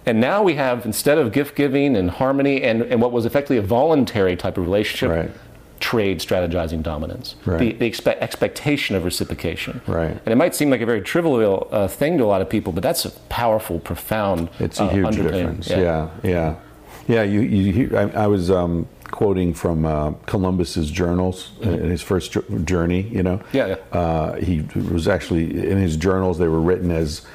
[0.06, 3.58] And now we have, instead of gift giving and harmony and, and what was effectively
[3.58, 5.32] a voluntary type of relationship, Right.
[5.80, 7.36] trade strategizing dominance.
[7.46, 7.60] Right.
[7.60, 9.82] The, the expe- expectation of reciprocation.
[9.88, 10.12] Right.
[10.12, 12.72] And it might seem like a very trivial uh, thing to a lot of people,
[12.72, 15.70] but that's a powerful, profound It's a uh, huge difference.
[15.70, 16.56] Yeah, yeah,
[17.08, 17.24] yeah.
[17.24, 23.02] you, you, I, I was um, quoting from uh, Columbus's journals in his first journey.
[23.04, 23.38] You know.
[23.38, 23.58] Mm-hmm.
[23.58, 23.98] Yeah, yeah.
[23.98, 26.38] Uh, he was actually in his journals.
[26.38, 27.26] They were written as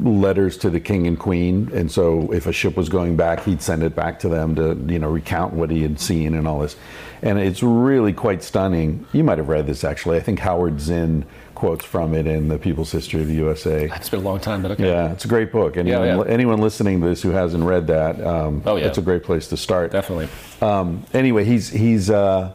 [0.00, 3.60] letters to the king and queen, and so if a ship was going back, he'd
[3.60, 6.60] send it back to them to you know recount what he had seen and all
[6.60, 6.76] this.
[7.20, 9.04] And it's really quite stunning.
[9.12, 10.16] You might have read this actually.
[10.16, 11.26] I think Howard Zinn
[11.56, 13.90] quotes from it in the People's History of the USA.
[13.96, 14.86] It's been a long time, but okay.
[14.86, 15.76] Yeah, it's a great book.
[15.76, 16.22] Anyone, yeah.
[16.28, 18.86] anyone listening to this who hasn't read that, um, Oh, yeah.
[18.86, 19.90] it's a great place to start.
[19.90, 20.28] Definitely.
[20.60, 22.52] Um, anyway, he's he's uh,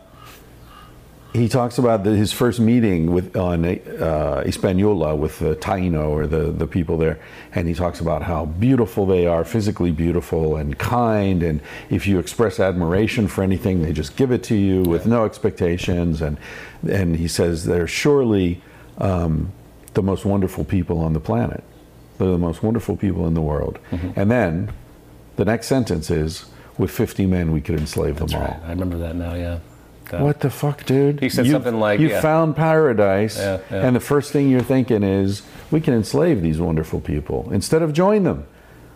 [1.34, 6.28] he talks about the, his first meeting with on uh, Hispaniola with the Taino or
[6.28, 7.20] the the people there,
[7.56, 12.20] and he talks about how beautiful they are, physically beautiful and kind, and if you
[12.20, 16.38] express admiration for anything, they just give it to you with no expectations, and
[16.90, 18.62] and he says they're surely
[19.02, 19.52] um,
[19.94, 21.64] the most wonderful people on the planet.
[22.18, 23.80] They're the most wonderful people in the world,
[24.16, 24.72] and then
[25.38, 26.46] the next sentence is,
[26.78, 29.58] "With 50 men, we could enslave them all." I remember that now, yeah.
[30.12, 31.20] That- What the fuck, dude?
[31.20, 32.22] He said You- something like, "You yeah.
[32.22, 33.86] found paradise, Yeah, yeah.
[33.88, 37.92] and the first thing you're thinking is, we can enslave these wonderful people instead of
[37.94, 38.44] join them."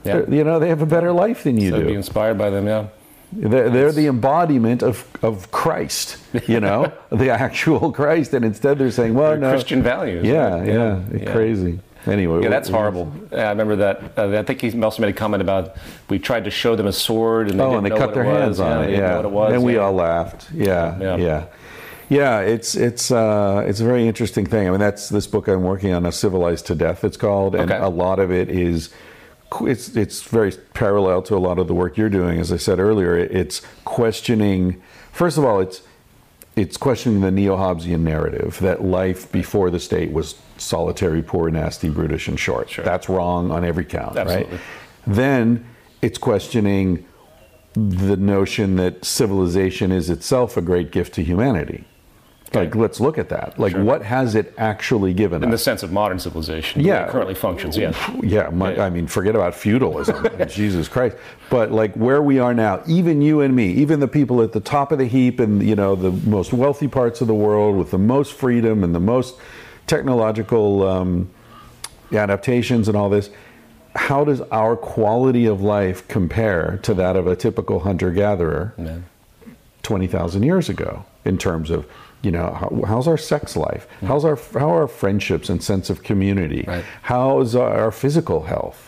[0.04, 0.22] Yeah.
[0.30, 1.94] You know, they have a better life than you So be do.
[1.94, 2.86] inspired by them, yeah.
[3.36, 6.18] They're, they're the embodiment of, of Christ,
[6.48, 10.26] you know, the actual Christ, and instead they're saying, "Well, They're no, Christian values.
[10.26, 10.68] yeah, right?
[10.68, 11.32] yeah, yeah.
[11.34, 13.12] crazy." Anyway, Yeah, that's horrible.
[13.32, 14.14] Yeah, I remember that.
[14.18, 15.76] Uh, I think he also made a comment about
[16.08, 18.10] we tried to show them a sword and they Oh, didn't and they know cut
[18.10, 18.40] what their it was.
[18.42, 18.98] hands yeah, on they it.
[19.00, 19.54] Yeah, it was.
[19.54, 19.80] and we yeah.
[19.80, 20.48] all laughed.
[20.54, 21.16] Yeah, Yeah.
[21.18, 21.46] yeah,
[22.10, 22.40] yeah.
[22.42, 24.68] It's it's uh, it's a very interesting thing.
[24.68, 27.72] I mean, that's this book I'm working on, "A Civilized to Death." It's called, and
[27.72, 27.84] Okay.
[27.84, 28.90] a lot of it is.
[29.62, 32.40] It's it's very parallel to a lot of the work you're doing.
[32.40, 34.82] As I said earlier, it's questioning.
[35.12, 35.82] First of all, it's
[36.56, 42.28] it's questioning the neo-Hobbesian narrative that life before the state was solitary, poor, nasty, brutish,
[42.30, 42.70] and short.
[42.70, 42.86] Sure.
[42.86, 44.52] That's wrong on every count, Absolutely.
[44.54, 44.62] right?
[45.06, 45.66] Then
[46.02, 47.06] it's questioning
[47.74, 51.84] the notion that civilization is itself a great gift to humanity.
[52.56, 53.60] Like, let's look at that.
[53.60, 53.84] Like, Sure.
[53.84, 55.46] what has it actually given us?
[55.46, 57.06] in the sense of modern civilization, Yeah.
[57.06, 57.78] it currently functions.
[57.78, 58.86] Yeah, Yeah, my, Yeah.
[58.86, 60.26] I mean, forget about feudalism.
[60.50, 61.18] Jesus Christ.
[61.50, 64.60] But like where we are now, even you and me, even the people at the
[64.60, 67.92] top of the heap and you know the most wealthy parts of the world with
[67.92, 69.36] the most freedom and the most
[69.88, 71.30] technological um,
[72.12, 73.30] adaptations and all this,
[73.96, 78.74] how does our quality of life compare to that of a typical hunter-gatherer?
[78.78, 78.98] Yeah.
[79.84, 81.86] 20,000 years ago in terms of
[82.26, 85.90] you know how, how's our sex life how's our how are our friendships and sense
[85.94, 86.84] of community Right.
[87.04, 88.80] how's our, physical health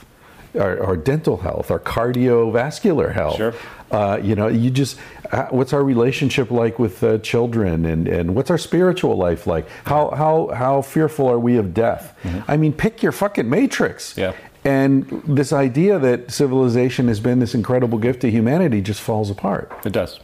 [0.66, 3.54] our, our dental health our cardiovascular health Sure.
[3.92, 4.98] uh, you know you just
[5.32, 9.68] uh, what's our relationship like with uh, children and, and what's our spiritual life like
[9.86, 12.16] how how how fearful are we of death
[12.48, 14.20] i mean pick your fucking matrix Mm-hmm.
[14.22, 14.34] Yeah.
[14.66, 15.06] and
[15.38, 19.94] this idea that civilization has been this incredible gift to humanity just falls apart it
[19.94, 20.20] does.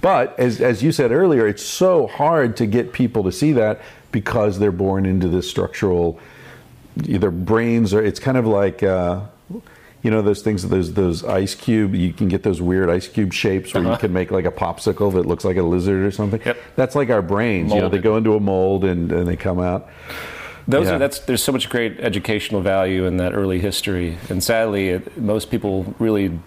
[0.00, 3.80] But as, as you said earlier, it's so hard to get people to see that
[4.12, 6.18] because they're born into this structural,
[7.04, 9.20] either brains or it's kind of like, uh,
[10.02, 11.92] you know those things, those those ice cube.
[11.94, 13.98] You can get those weird ice cube shapes where you Uh-huh.
[13.98, 16.40] can make like a popsicle that looks like a lizard or something.
[16.44, 16.56] Yep.
[16.76, 17.72] That's like our brains.
[17.72, 19.88] You know, they go into a mold and, and they come out.
[20.68, 20.94] Those Yeah.
[20.94, 25.16] are that's there's so much great educational value in that early history, and sadly, it,
[25.18, 26.38] most people really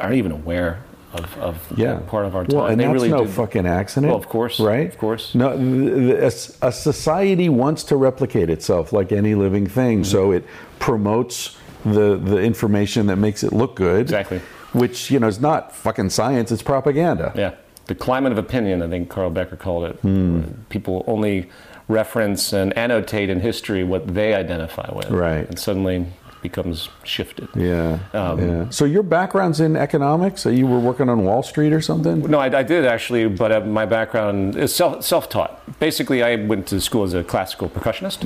[0.00, 0.78] aren't even aware
[1.14, 2.56] of, of Yeah, part of our time.
[2.56, 4.10] Well, and they that's really no do- fucking accident.
[4.10, 4.88] Well, of course, right?
[4.88, 5.34] of course.
[5.34, 10.04] No, a, a society wants to replicate itself like any living thing, Mm-hmm.
[10.10, 10.44] so it
[10.78, 14.02] promotes the the information that makes it look good.
[14.02, 14.40] Exactly.
[14.72, 17.32] Which you know is not fucking science; it's propaganda.
[17.36, 17.54] Yeah,
[17.86, 18.82] the climate of opinion.
[18.82, 19.96] I think Carl Becker called it.
[20.00, 20.42] Hmm.
[20.68, 21.48] People only
[21.86, 25.46] reference and annotate in history what they identify with, Right.
[25.46, 26.06] And suddenly
[26.44, 27.48] becomes shifted.
[27.56, 28.68] Yeah, Um, yeah.
[28.70, 30.42] So your background's in economics?
[30.42, 32.20] So you were working on Wall Street or something?
[32.30, 35.80] No, I, I did actually, but uh, my background is self, self-taught.
[35.80, 38.18] Basically, I went to school as a classical percussionist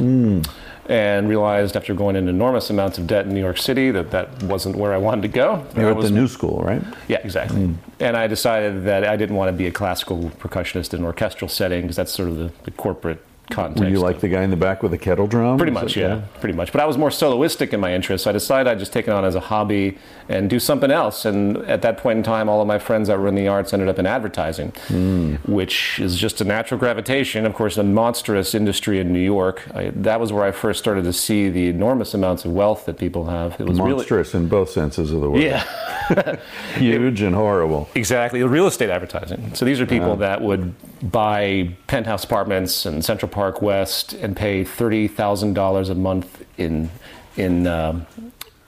[0.88, 4.42] and realized after going in enormous amounts of debt in New York City that that
[4.42, 5.64] wasn't where I wanted to go.
[5.76, 6.83] You were at the New School, right?
[7.07, 7.76] Yeah, exactly.
[8.00, 11.48] And I decided that I didn't want to be a classical percussionist in an orchestral
[11.48, 13.82] setting because that's sort of the, the corporate context.
[13.82, 15.56] Were you like the guy in the back with the kettle drum?
[15.58, 16.72] Pretty much, it- yeah, pretty much.
[16.72, 18.26] But I was more soloistic in my interests.
[18.26, 21.24] I decided I'd just take it on as a hobby and do something else.
[21.24, 23.72] And at that point in time, all of my friends that were in the arts
[23.72, 25.37] ended up in advertising, Hmm.
[25.46, 27.46] which is just a natural gravitation.
[27.46, 29.62] Of course, a monstrous industry in New York.
[29.74, 32.98] I, that was where I first started to see the enormous amounts of wealth that
[32.98, 33.58] people have.
[33.61, 35.42] It was really, Monstrous in both senses of the word.
[35.42, 35.64] yeah.
[36.76, 37.88] Huge and horrible.
[37.94, 39.54] Exactly, real estate advertising.
[39.54, 44.64] So these are people that would buy penthouse apartments in Central Park West and pay
[44.64, 46.90] thirty thousand dollars a month in
[47.37, 48.06] in um,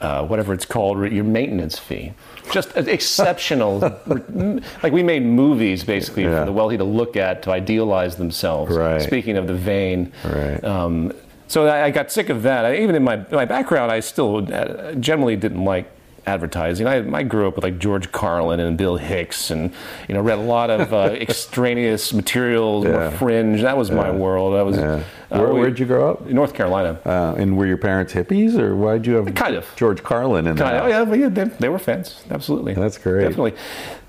[0.01, 2.13] uh, whatever it's called, your maintenance fee.
[2.53, 3.79] Just exceptional.
[4.83, 6.41] like we made movies basically Yeah.
[6.41, 8.77] for the wealthy to look at to idealize themselves.
[8.77, 9.03] Right.
[9.03, 10.13] Speaking of the vain.
[10.25, 10.63] Right.
[10.65, 11.13] Um,
[11.49, 12.65] so I I got sick of that.
[12.65, 15.91] I, even in my my background, I still uh, generally didn't like
[16.31, 16.87] advertising.
[16.87, 19.73] I, I grew up with like George Carlin and Bill Hicks, and
[20.09, 23.11] you know read a lot of uh, extraneous materials, Yeah.
[23.11, 23.63] fringe.
[23.63, 24.55] That was my world.
[24.55, 24.77] I was.
[24.77, 25.03] Yeah.
[25.31, 26.27] uh, Where, we- where'd you grow up?
[26.29, 26.99] In North Carolina.
[27.05, 29.67] Uh, and were your parents hippies, or why did you have Kind of.
[29.77, 32.23] George Carlin in the Kind of- oh yeah, yeah, they, they were fans.
[32.31, 32.75] Absolutely.
[32.75, 33.23] That's great.
[33.25, 33.55] Definitely.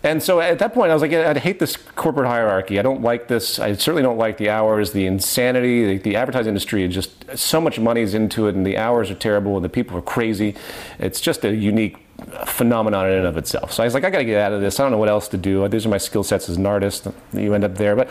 [0.03, 2.79] And so at that point, I was like, I hate this corporate hierarchy.
[2.79, 3.59] I don't like this.
[3.59, 5.97] I certainly don't like the hours, the insanity.
[5.97, 9.15] The, the advertising industry is just so much money's into it, and the hours are
[9.15, 10.55] terrible, and the people are crazy.
[10.97, 11.97] It's just a unique
[12.45, 13.71] phenomenon in and of itself.
[13.73, 14.79] So I was like, I got to get out of this.
[14.79, 15.67] I don't know what else to do.
[15.67, 17.07] These are my skill sets as an artist.
[17.33, 18.09] You end up there, but.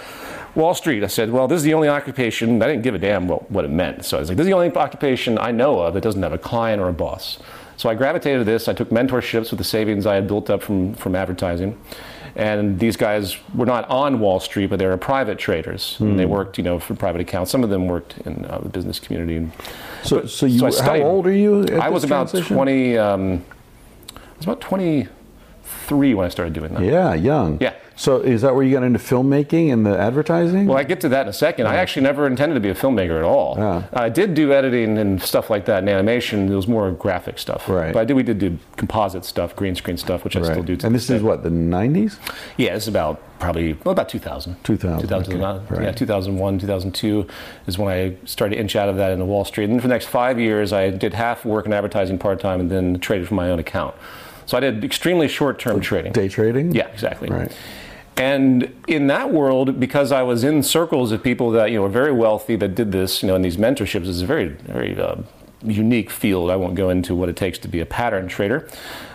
[0.54, 2.60] Wall Street, I said, well, this is the only occupation.
[2.60, 4.04] I didn't give a damn what, what it meant.
[4.04, 6.32] So I was like, this is the only occupation I know of that doesn't have
[6.32, 7.38] a client or a boss.
[7.76, 8.68] So I gravitated to this.
[8.68, 11.78] I took mentorships with the savings I had built up from, from advertising.
[12.36, 15.96] And these guys were not on Wall Street, but they were private traders.
[15.98, 17.50] And they worked, you know, for private accounts.
[17.50, 19.50] Some of them worked in uh, the business community.
[20.04, 21.66] So, so you, so how old are you?
[21.80, 22.56] I was this about transition?
[22.56, 23.44] 20, um,
[24.40, 26.82] was about 23 when I started doing that.
[26.82, 27.58] Yeah, young.
[27.60, 27.74] Yeah.
[28.00, 30.66] So is that where you got into filmmaking and the advertising?
[30.66, 31.66] Well, I get to that in a second.
[31.66, 33.56] I actually never intended to be a filmmaker at all.
[33.58, 33.82] Yeah.
[33.92, 36.50] I did do editing and stuff like that in animation.
[36.50, 37.68] It was more graphic stuff.
[37.68, 37.92] Right.
[37.92, 38.14] But I did.
[38.14, 40.76] We did do composite stuff, green screen stuff, which I still do.
[40.76, 41.16] To And this day.
[41.16, 42.16] is what the '90s.
[42.56, 44.64] Yeah, it's about probably well, about 2000.
[44.64, 45.82] 2000, 2000 okay, right.
[45.82, 47.26] Yeah, 2001, 2002
[47.66, 49.68] is when I started to inch out of that into Wall Street.
[49.68, 52.70] And for the next five years, I did half work in advertising part time and
[52.70, 53.94] then traded for my own account.
[54.50, 56.10] So I did extremely short term trading.
[56.12, 56.74] Day trading.
[56.74, 57.28] Yeah, exactly.
[57.28, 57.56] Right.
[58.16, 61.88] And in that world, because I was in circles of people that you know were
[61.88, 65.18] very wealthy that did this, you know, in these mentorships, it's a very, very uh,
[65.62, 66.50] unique field.
[66.50, 68.68] I won't go into what it takes to be a pattern trader,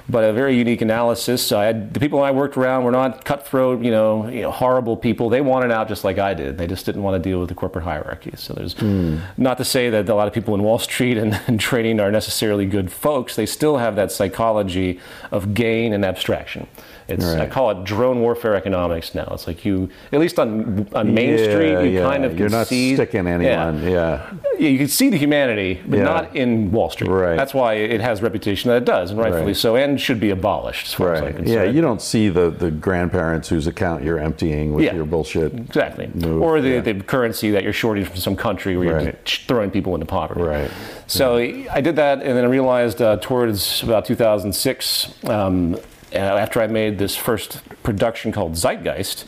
[0.07, 1.51] but a very unique analysis.
[1.51, 4.95] I had the people I worked around were not cutthroat, you know, you know, horrible
[4.95, 5.29] people.
[5.29, 6.57] They wanted out just like I did.
[6.57, 8.33] They just didn't want to deal with the corporate hierarchy.
[8.35, 9.17] So there's hmm.
[9.37, 12.11] not to say that a lot of people in Wall Street and, and trading are
[12.11, 13.35] necessarily good folks.
[13.35, 14.99] They still have that psychology
[15.31, 16.67] of gain and abstraction.
[17.07, 19.27] It's I call it drone warfare economics now.
[19.31, 22.01] It's like you, at least on on Main Yeah, Street, you yeah.
[22.01, 23.83] kind of You're can not see sticking anyone.
[23.83, 24.31] Yeah.
[24.57, 27.09] Yeah, you can see the humanity, but not in Wall Street.
[27.09, 27.35] Right.
[27.35, 29.55] That's why it has reputation that it does, and rightfully Right.
[29.55, 30.87] so, and should be abolished.
[30.87, 31.47] As far as I'm Right.
[31.47, 31.63] Yeah.
[31.63, 35.53] You don't see the the grandparents whose account you're emptying with your bullshit.
[35.53, 36.09] Exactly.
[36.15, 39.03] move, or the, the currency that you're shorting from some country where Right.
[39.05, 39.15] you're
[39.47, 40.41] throwing people into poverty.
[40.41, 40.71] Right.
[41.07, 45.77] So I did that, and then I realized uh, towards about 2006, um,
[46.15, 49.25] after I made this first production called Zeitgeist,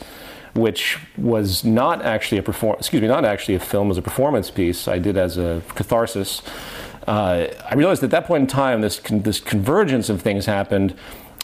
[0.54, 4.50] which was not actually a perform, excuse me, not actually a film, was a performance
[4.50, 6.42] piece I did as a catharsis.
[7.06, 10.94] Uh, I realized at that point in time, this con- this convergence of things happened.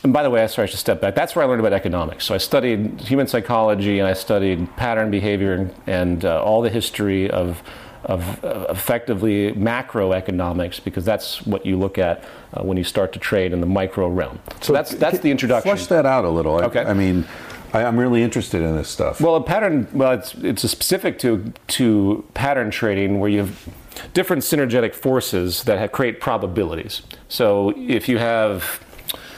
[0.02, 1.14] And by the way, I sorry, I should step back.
[1.14, 2.26] That's where I learned about economics.
[2.26, 6.68] So I studied human psychology and I studied pattern behavior and, and uh, all the
[6.68, 7.62] history of
[8.04, 13.18] of uh, effectively macroeconomics because that's what you look at uh, when you start to
[13.18, 14.38] trade in the micro realm.
[14.60, 15.70] So, that's that's the introduction.
[15.74, 16.56] Flush that out a little.
[16.58, 16.84] I- Okay.
[16.84, 17.24] I, mean,
[17.72, 19.20] I, I'm really interested in this stuff.
[19.20, 19.86] Well, a pattern.
[19.92, 23.68] Well, it's it's specific to to pattern trading where you have
[24.12, 27.02] different synergetic forces that have, create probabilities.
[27.28, 28.80] So if you have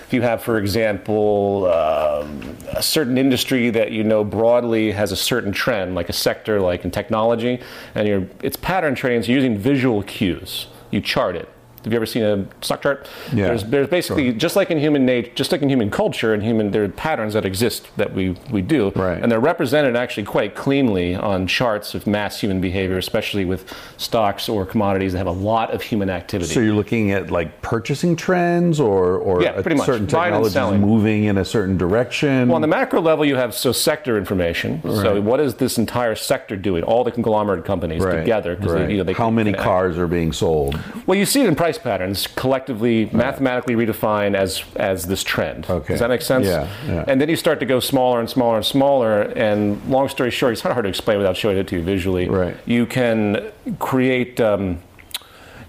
[0.07, 5.17] if you have, for example, um, a certain industry that you know broadly has a
[5.17, 7.61] certain trend, like a sector, like in technology,
[7.97, 10.69] and it's pattern trading, so you're using visual cues.
[10.93, 11.49] You chart it.
[11.87, 13.07] Have you ever seen a stock chart?
[13.33, 16.43] Yeah, There's, there's basically just like in human nature, just like in human culture and
[16.43, 19.23] human, there are patterns that exist that we we do, Right.
[19.23, 24.49] and they're represented actually quite cleanly on charts of mass human behavior, especially with stocks
[24.49, 26.53] or commodities that have a lot of human activity.
[26.53, 29.87] So you're looking at like purchasing trends, or or Yeah, pretty much.
[29.87, 30.81] certain technologies selling.
[30.81, 32.49] moving in a certain direction.
[32.49, 34.83] Well, on the macro level, you have so sector information.
[34.83, 36.83] So what is this entire sector doing?
[36.83, 38.91] All the conglomerate companies Right, together, right.
[38.91, 40.77] you know they how many cars are being sold?
[41.07, 45.69] Well, you see it in price patterns, collectively, mathematically redefined as as this trend.
[45.69, 45.95] Okay.
[45.95, 46.47] Does that make sense?
[46.47, 47.05] Yeah, yeah.
[47.07, 49.23] And then you start to go smaller and smaller and smaller.
[49.23, 51.83] And long story short, it's kind of hard to explain without showing it to you
[51.83, 52.29] visually.
[52.29, 52.57] Right.
[52.67, 54.41] You can create.
[54.41, 54.79] Um,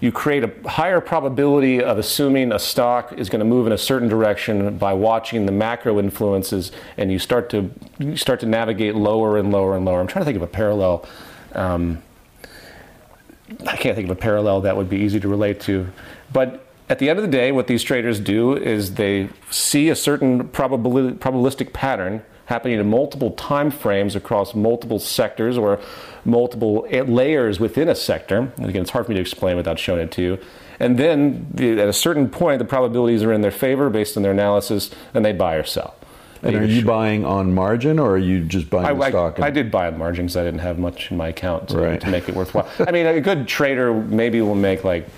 [0.00, 3.78] you create a higher probability of assuming a stock is going to move in a
[3.78, 8.94] certain direction by watching the macro influences, and you start to you start to navigate
[8.94, 10.00] lower and lower and lower.
[10.00, 11.04] I'm trying to think of a parallel.
[11.52, 12.02] Um,
[13.66, 15.88] I can't think of a parallel that would be easy to relate to.
[16.32, 19.96] But at the end of the day, what these traders do is they see a
[19.96, 25.78] certain probabili- probabilistic pattern happening in multiple time frames across multiple sectors or
[26.24, 28.50] multiple layers within a sector.
[28.56, 30.38] And again, it's hard for me to explain without showing it to you.
[30.80, 34.22] And then the, at a certain point, the probabilities are in their favor based on
[34.22, 35.94] their analysis, and they buy or sell.
[36.42, 39.36] And are you buying on margin, or are you just buying I, the I- stock?
[39.36, 41.78] and- I did buy on margin because I didn't have much in my account to,
[41.78, 42.00] Right.
[42.00, 42.68] to make it worthwhile.
[42.86, 45.08] I mean, a good trader maybe will make like,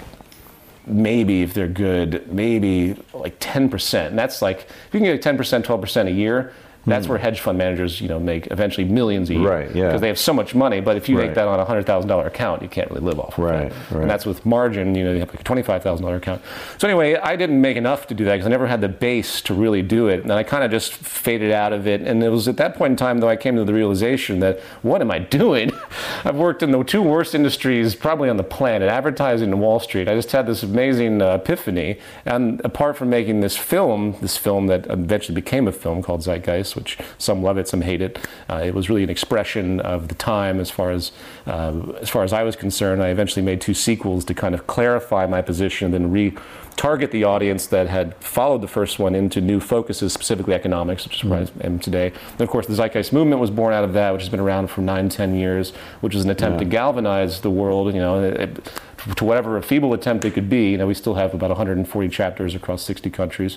[0.87, 4.09] maybe if they're good, maybe like 10%.
[4.09, 6.53] And that's like, if you can get 10%, 12% a year,
[6.87, 9.43] that's where hedge fund managers, you know, make eventually millions a year.
[9.43, 9.47] Hmm.
[9.49, 9.87] Right, yeah.
[9.89, 10.81] Because they have so much money.
[10.81, 11.27] But if you Right.
[11.27, 13.91] make that on a $100,000 account, you can't really live off of Right, that.
[13.95, 14.01] right.
[14.03, 16.41] And that's with margin, you know, you have like a $25,000 account.
[16.79, 19.41] So anyway, I didn't make enough to do that because I never had the base
[19.43, 20.23] to really do it.
[20.23, 22.01] And I kind of just faded out of it.
[22.03, 24.61] And it was at that point in time, though, I came to the realization that
[24.83, 25.71] what am I doing?
[26.25, 30.09] I've worked in the two worst industries probably on the planet, advertising and Wall Street.
[30.09, 31.99] I just had this amazing uh, epiphany.
[32.25, 36.70] And apart from making this film, this film that eventually became a film called Zeitgeist,
[36.77, 38.19] which some love it, some hate it.
[38.49, 41.13] Uh, it was really an expression of the time as far as
[41.47, 43.03] uh, as far as I was concerned.
[43.03, 46.35] I eventually made two sequels to kind of clarify my position, then re
[46.77, 51.17] target the audience that had followed the first one into new focuses, specifically economics, which
[51.17, 52.11] is where I am today.
[52.33, 54.69] And of course, the Zeitgeist movement was born out of that, which has been around
[54.69, 57.93] for nine, ten years, which is an attempt to galvanize the world.
[57.95, 58.23] You know.
[58.23, 58.71] It,
[59.17, 62.09] to whatever a feeble attempt it could be, you know, we still have about 140
[62.11, 63.57] chapters across 60 countries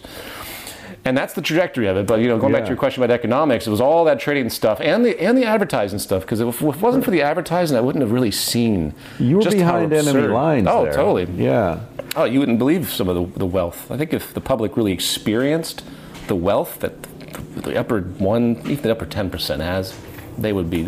[1.06, 2.08] and that's the trajectory of it.
[2.08, 4.50] But you know, going back to your question about economics, it was all that trading
[4.50, 6.22] stuff and the and the advertising stuff.
[6.22, 8.94] Because if, it wasn't for the advertising, I wouldn't have really seen.
[9.20, 10.68] you were behind enemy lines.
[10.70, 10.94] Oh, there.
[10.94, 11.26] totally.
[11.36, 11.82] Yeah.
[12.16, 13.92] Oh, you wouldn't believe some of the, the wealth.
[13.92, 15.84] I think if the public really experienced
[16.28, 20.00] the wealth that the, the upper one, even the upper ten percent has,
[20.38, 20.84] they would be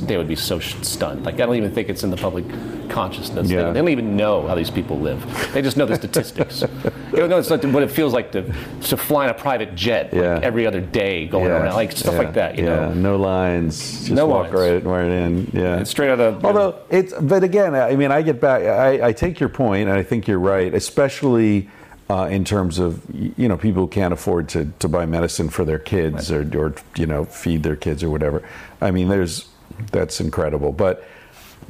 [0.00, 1.24] they would be so stunned.
[1.24, 2.44] Like I don't even think it's in the public
[2.88, 3.48] consciousness.
[3.48, 3.70] They, Yeah.
[3.70, 5.24] they don't even know how these people live.
[5.52, 6.60] They just know the statistics.
[7.12, 8.42] they don't know it's like what it feels like to
[8.82, 10.34] to fly in a private jet Yeah.
[10.34, 11.62] like every other day going yeah.
[11.62, 12.18] around, like stuff yeah.
[12.18, 12.58] like that.
[12.58, 12.76] You yeah.
[12.76, 14.00] know, no lines.
[14.00, 14.84] Just No walk lines.
[14.84, 15.50] right, right in.
[15.52, 15.80] Yeah.
[15.80, 16.44] it's straight out of.
[16.44, 18.62] Although it's, but again, I mean, I get back.
[18.62, 21.68] I, I take your point, and I think you're right, especially
[22.10, 25.64] uh, in terms of you know people who can't afford to, to buy medicine for
[25.64, 28.42] their kids or, or you know feed their kids or whatever.
[28.80, 29.48] I mean, there's
[29.92, 31.04] that's incredible, but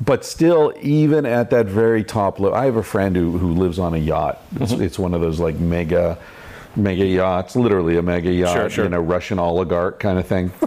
[0.01, 3.79] but still, even at that very top level, I have a friend who who lives
[3.79, 4.41] on a yacht.
[4.61, 4.83] It's, Mm-hmm.
[4.83, 6.19] it's one of those like mega
[6.77, 8.85] mega yachts, literally a mega yacht, Sure, sure.
[8.85, 10.51] you know, Russian oligarch kind of thing.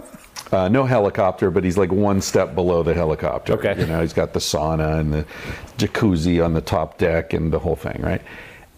[0.50, 3.54] Uh, no helicopter, but he's like one step below the helicopter.
[3.54, 3.74] Okay.
[3.80, 5.24] You know, he's got the sauna and the
[5.78, 8.20] jacuzzi on the top deck and the whole thing, right?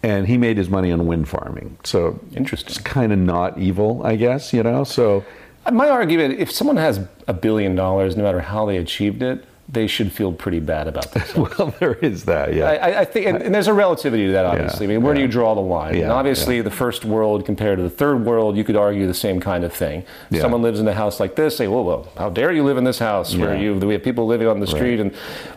[0.01, 1.77] And he made his money on wind farming.
[1.83, 2.69] So Interesting.
[2.69, 4.85] It's kind of not evil, I guess, you know?
[4.85, 5.25] So
[5.71, 9.87] My argument: if someone has a billion dollars, no matter how they achieved it, they
[9.87, 11.35] should feel pretty bad about this.
[11.35, 12.65] well there is that, yeah.
[12.65, 14.85] I, I- think, and, and there's a relativity to that, obviously.
[14.85, 15.95] I mean, where do you draw the line?
[15.95, 19.13] Yeah, and obviously, the first world compared to the third world, you could argue the
[19.13, 20.03] same kind of thing.
[20.29, 20.41] Yeah.
[20.41, 22.83] Someone lives in a house like this, say, well, well, how dare you live in
[22.83, 25.13] this house where you we have people living on the street, and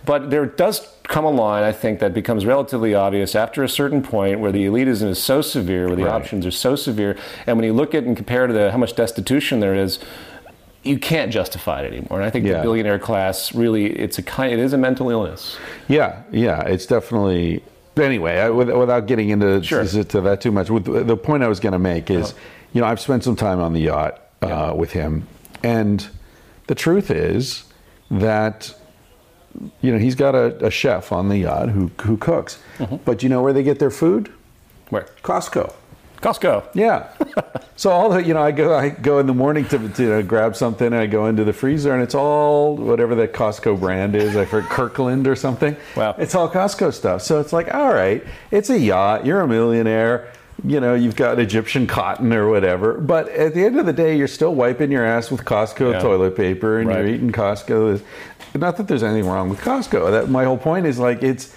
[0.06, 4.02] but there does come a line, I think, that becomes relatively obvious after a certain
[4.02, 6.12] point where the elitism is so severe, where the Right.
[6.14, 8.94] options are so severe, and when you look at and compare to the how much
[8.96, 9.98] destitution there is
[10.84, 12.18] you can't justify it anymore.
[12.18, 12.54] And I think Yeah.
[12.58, 15.56] the billionaire class really, it's a kind, it is a mental illness.
[15.88, 17.62] Yeah, yeah, it's definitely.
[17.96, 19.84] Anyway, I, with, without getting into Sure.
[19.84, 22.32] to, that too much, with, the point I was going to make is,
[22.72, 24.72] you know, I've spent some time on the yacht uh, Yeah.
[24.72, 25.26] with him,
[25.64, 26.06] and
[26.68, 27.64] the truth is
[28.08, 28.72] that,
[29.80, 32.96] you know, he's got a, a chef on the yacht who who cooks, Mm-hmm.
[33.04, 34.30] but you know where they get their food?
[34.90, 35.06] Where?
[35.24, 35.72] Costco.
[36.20, 36.68] Costco.
[36.74, 37.08] Yeah.
[37.76, 40.08] so all the you know, I go I go in the morning to, to you
[40.08, 43.78] know, grab something and I go into the freezer and it's all whatever that Costco
[43.78, 45.76] brand is, I heard Kirkland or something.
[45.96, 46.14] Wow.
[46.18, 47.22] It's all Costco stuff.
[47.22, 50.32] So it's like, all right, it's a yacht, you're a millionaire,
[50.64, 52.94] you know, you've got Egyptian cotton or whatever.
[52.94, 56.00] But at the end of the day, you're still wiping your ass with Costco Yeah.
[56.00, 58.02] toilet paper and you're eating Costco.
[58.54, 60.10] Not that there's anything wrong with Costco.
[60.10, 61.54] That my whole point is like it's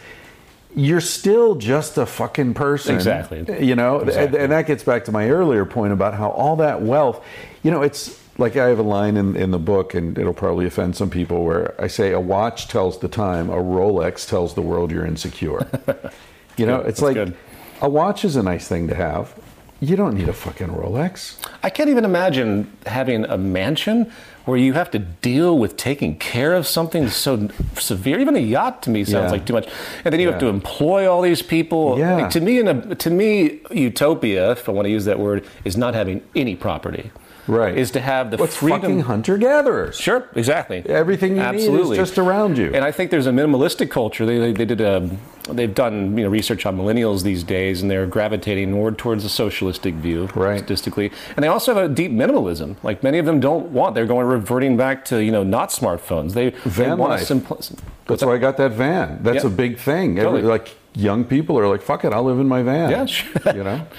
[0.76, 2.96] you're still just a fucking person.
[2.96, 3.66] Exactly.
[3.66, 4.40] You know, and- Exactly.
[4.40, 7.24] and that gets back to my earlier point about how all that wealth,
[7.64, 10.66] you know, it's like I have a line in, in the book, and it'll probably
[10.66, 14.62] offend some people, where I say a watch tells the time, a Rolex tells the
[14.62, 15.68] world you're insecure.
[16.58, 16.88] you know, Good.
[16.90, 17.38] it's That's like good.
[17.82, 19.36] a watch is a nice thing to have.
[19.82, 21.36] You don't need a fucking Rolex.
[21.64, 24.12] I can't even imagine having a mansion
[24.46, 28.20] where you have to deal with taking care of something so severe.
[28.20, 29.32] Even a yacht to me sounds Yeah.
[29.32, 29.68] like too much,
[30.04, 31.98] and then you have to employ all these people.
[32.00, 32.16] Yeah.
[32.16, 35.46] Like, to me, in a, to me, utopia, if I want to use that word,
[35.64, 37.12] is not having any property.
[37.48, 37.78] Right.
[37.78, 38.82] Is to have the What's freedom.
[38.82, 39.96] fucking hunter gatherers?
[40.00, 40.84] Sure, exactly.
[40.86, 42.72] Everything you need is just around you.
[42.74, 44.26] And I think there's a minimalistic culture.
[44.26, 45.10] They, they, they did a,
[45.50, 49.30] they've done you know research on millennials these days, and they're gravitating more towards a
[49.30, 50.60] socialistic view, Right.
[50.60, 51.12] statistically.
[51.36, 52.76] And they also have a deep minimalism.
[52.84, 53.96] Like many of them don't want.
[53.96, 56.34] They're going reverting back to you know not smartphones.
[56.34, 57.30] They, they Van want life.
[57.30, 57.76] a simpl-
[58.06, 59.20] That's why I got that van.
[59.24, 59.50] That's Yeah.
[59.50, 60.20] a big thing.
[60.20, 63.32] Every, like young people are like, "Fuck it, I'll live in my van." Yeah, sure.
[63.56, 63.88] You know.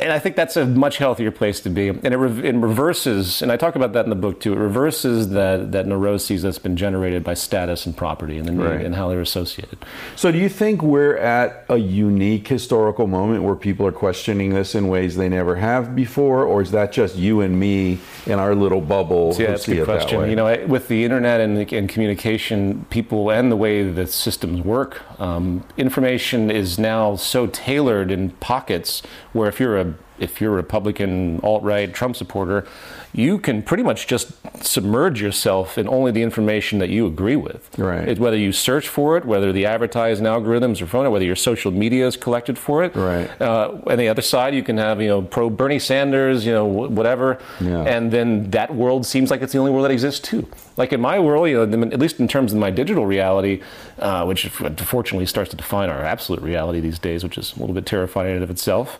[0.00, 1.88] and I think that's a much healthier place to be.
[1.88, 4.52] And it, re- it reverses, and I talk about that in the book too.
[4.52, 8.84] It reverses that that neuroses that's been generated by status and property, and the Right.
[8.84, 9.78] and how they're associated.
[10.16, 14.74] So, do you think we're at a unique historical moment where people are questioning this
[14.74, 18.54] in ways they never have before, or is that just you and me in our
[18.54, 20.28] little bubble Yeah, that's a good question.
[20.28, 24.62] You know, I- with the internet and, and communication, people and the way the systems
[24.62, 29.87] work, um, information is now so tailored in pockets where if you're a
[30.18, 32.66] if you're a Republican, alt-right, Trump supporter,
[33.12, 34.32] you can pretty much just
[34.64, 37.68] submerge yourself in only the information that you agree with.
[37.78, 38.06] Right.
[38.08, 41.36] It- whether you search for it, whether the advertising algorithms are phone it, whether your
[41.36, 42.94] social media is collected for it.
[42.94, 43.28] Right.
[43.40, 46.66] Uh, on the other side, you can have you know pro Bernie Sanders, you know
[46.68, 47.82] wh- whatever, Yeah.
[47.84, 50.46] and then that world seems like it's the only world that exists too.
[50.76, 53.62] Like in my world, you know, at least in terms of my digital reality,
[53.98, 57.74] uh, which unfortunately starts to define our absolute reality these days, which is a little
[57.74, 58.98] bit terrifying in and of itself.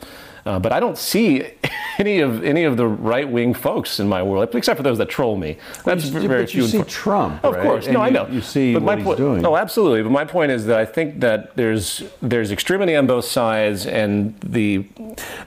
[0.48, 1.44] Uh, but I don't see
[1.98, 5.10] any of any of the right wing folks in my world, except for those that
[5.10, 5.58] troll me.
[5.84, 6.80] That's you- very but you few.
[6.80, 7.62] and see Trump, of right?
[7.62, 7.84] course.
[7.84, 8.26] And no, I you- know.
[8.28, 9.44] you see but what my he's point, doing.
[9.46, 10.02] Oh, absolutely.
[10.02, 14.34] But my point is that I think that there's there's extremity on both sides, and
[14.40, 14.86] the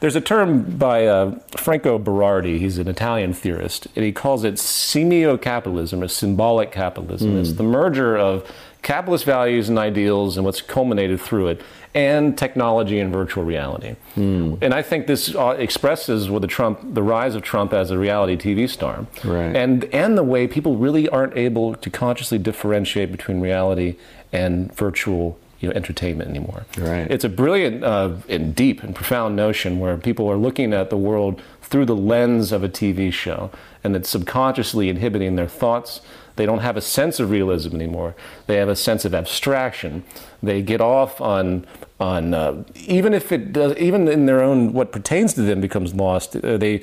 [0.01, 2.59] there's a term by uh, Franco Berardi.
[2.59, 7.39] He's an Italian theorist, and he calls it semio-capitalism, or symbolic capitalism.
[7.39, 8.45] It's the merger of
[8.81, 11.61] capitalist values and ideals, and what's culminated through it,
[11.93, 13.95] and technology and virtual reality.
[14.15, 17.97] And I think this uh, expresses what the Trump, the rise of Trump as a
[17.97, 19.55] reality TV star, Right.
[19.55, 23.97] and and the way people really aren't able to consciously differentiate between reality
[24.31, 26.65] and virtual you know, entertainment anymore.
[26.77, 27.05] Right.
[27.11, 30.97] It's a brilliant uh, and deep and profound notion where people are looking at the
[30.97, 33.51] world through the lens of a TV show,
[33.83, 36.01] and it's subconsciously inhibiting their thoughts.
[36.35, 38.15] They don't have a sense of realism anymore.
[38.47, 40.03] They have a sense of abstraction.
[40.41, 41.65] They get off on
[41.99, 45.93] on uh, even if it does, even in their own what pertains to them becomes
[45.93, 46.35] lost.
[46.35, 46.81] Uh, they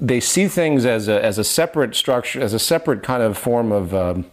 [0.00, 3.72] they see things as a as a separate structure, as a separate kind of form
[3.72, 3.94] of.
[3.94, 4.26] Um,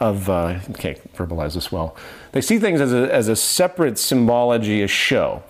[0.00, 1.96] of uh, can't verbalize this well.
[2.30, 5.42] They see things as a, as a separate symbology, a show.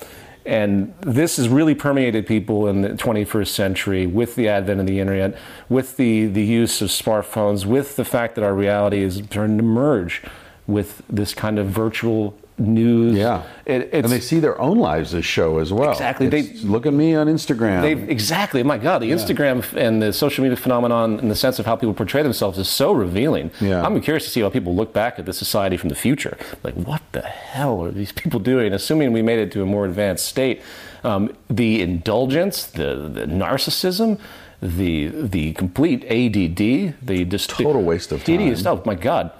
[0.49, 4.99] And this has really permeated people in the 21st century with the advent of the
[4.99, 5.36] internet,
[5.68, 9.62] with the, the use of smartphones, with the fact that our reality is starting to
[9.62, 10.22] merge
[10.66, 13.16] with this kind of virtual news.
[13.16, 13.42] Yeah.
[13.64, 15.92] It, it's, and they see their own lives as show as well.
[15.92, 16.26] Exactly.
[16.26, 17.82] It's, look at me on Instagram.
[17.82, 18.62] They exactly.
[18.62, 21.94] My God, the Instagram and the social media phenomenon, in the sense of how people
[21.94, 23.50] portray themselves, is so revealing.
[23.61, 23.84] Yeah.
[23.84, 26.36] I'm curious to see how people look back at the society from the future.
[26.62, 28.72] Like, what the hell are these people doing?
[28.72, 30.62] Assuming we made it to a more advanced state,
[31.04, 34.18] um, the indulgence, the, the narcissism.
[34.61, 38.56] The the complete ADD, the just Total waste of time.
[38.56, 38.84] stuff.
[38.84, 39.30] My God.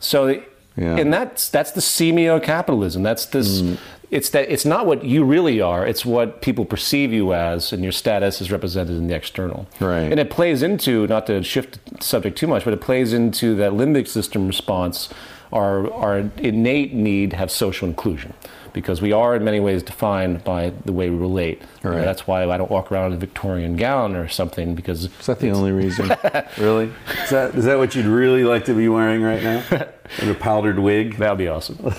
[0.00, 0.42] So,
[0.76, 0.96] Yeah.
[0.96, 3.02] and that's that's the semio capitalism.
[3.02, 3.62] That's this.
[3.62, 3.78] Mm.
[4.10, 7.82] it's that it's not what you really are; it's what people perceive you as, and
[7.82, 9.66] your status is represented in the external.
[9.80, 10.10] Right.
[10.10, 13.54] And it plays into not to shift the subject too much, but it plays into
[13.56, 15.08] that limbic system response,
[15.52, 18.34] our our innate need to have social inclusion
[18.76, 21.62] because we are in many ways defined by the way we relate.
[21.82, 22.04] Right.
[22.04, 25.40] That's why I don't walk around in a Victorian gown or something because Is that
[25.40, 26.12] the only reason?
[26.58, 26.92] Really?
[27.24, 29.64] Is that is that what you'd really like to be wearing right now?
[30.22, 31.16] In a powdered wig?
[31.16, 31.78] that would be awesome.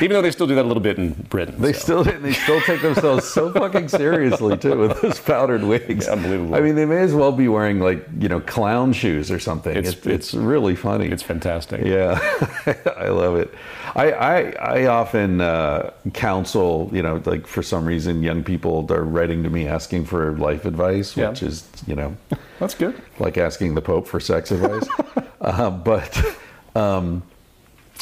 [0.00, 1.56] Even though they still do that a little bit in Britain.
[1.60, 2.02] They so.
[2.02, 6.08] still they still take themselves so fucking seriously too with those powdered wigs.
[6.08, 6.54] Unbelievable.
[6.54, 9.76] I mean, they may as well be wearing like you know clown shoes or something.
[9.76, 11.08] It's- It's it's, really funny.
[11.08, 11.84] it's fantastic.
[11.84, 12.18] yeah,
[12.96, 13.52] I love it.
[13.94, 14.40] I I,
[14.80, 19.50] I often uh, counsel you know like for some reason young people are writing to
[19.50, 21.28] me asking for life advice, Yeah.
[21.30, 22.16] which is you know
[22.58, 23.00] That's good.
[23.18, 24.88] like asking the Pope for sex advice.
[25.40, 26.18] uh, but
[26.74, 27.22] um,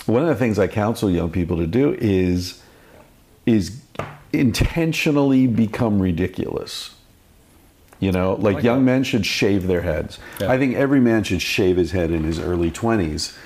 [0.07, 2.63] one of the things I counsel young people to do is
[3.47, 3.81] is
[4.33, 6.95] intentionally become ridiculous.
[7.99, 8.93] You know, like, like young that.
[8.93, 10.19] men should shave their heads.
[10.41, 10.51] Yeah.
[10.51, 13.37] I think every man should shave his head in his early twenties.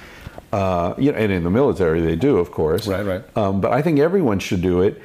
[0.55, 2.86] Uh, you know, and in the military they do, of course.
[2.86, 3.36] Right, right.
[3.36, 5.02] Um, but I think everyone should do it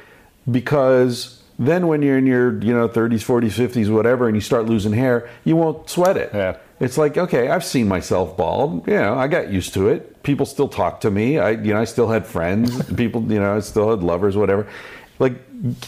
[0.48, 4.66] because then when you're in your you know 30s, 40s, 50s, whatever, and you start
[4.66, 6.30] losing hair, you won't sweat it.
[6.32, 6.56] Yeah.
[6.78, 8.86] It's like okay, I've seen myself bald.
[8.86, 10.22] You know, I got used to it.
[10.22, 11.40] People still talk to me.
[11.40, 12.88] I you know I still had friends.
[12.94, 14.68] People you know I still had lovers, whatever.
[15.18, 15.34] Like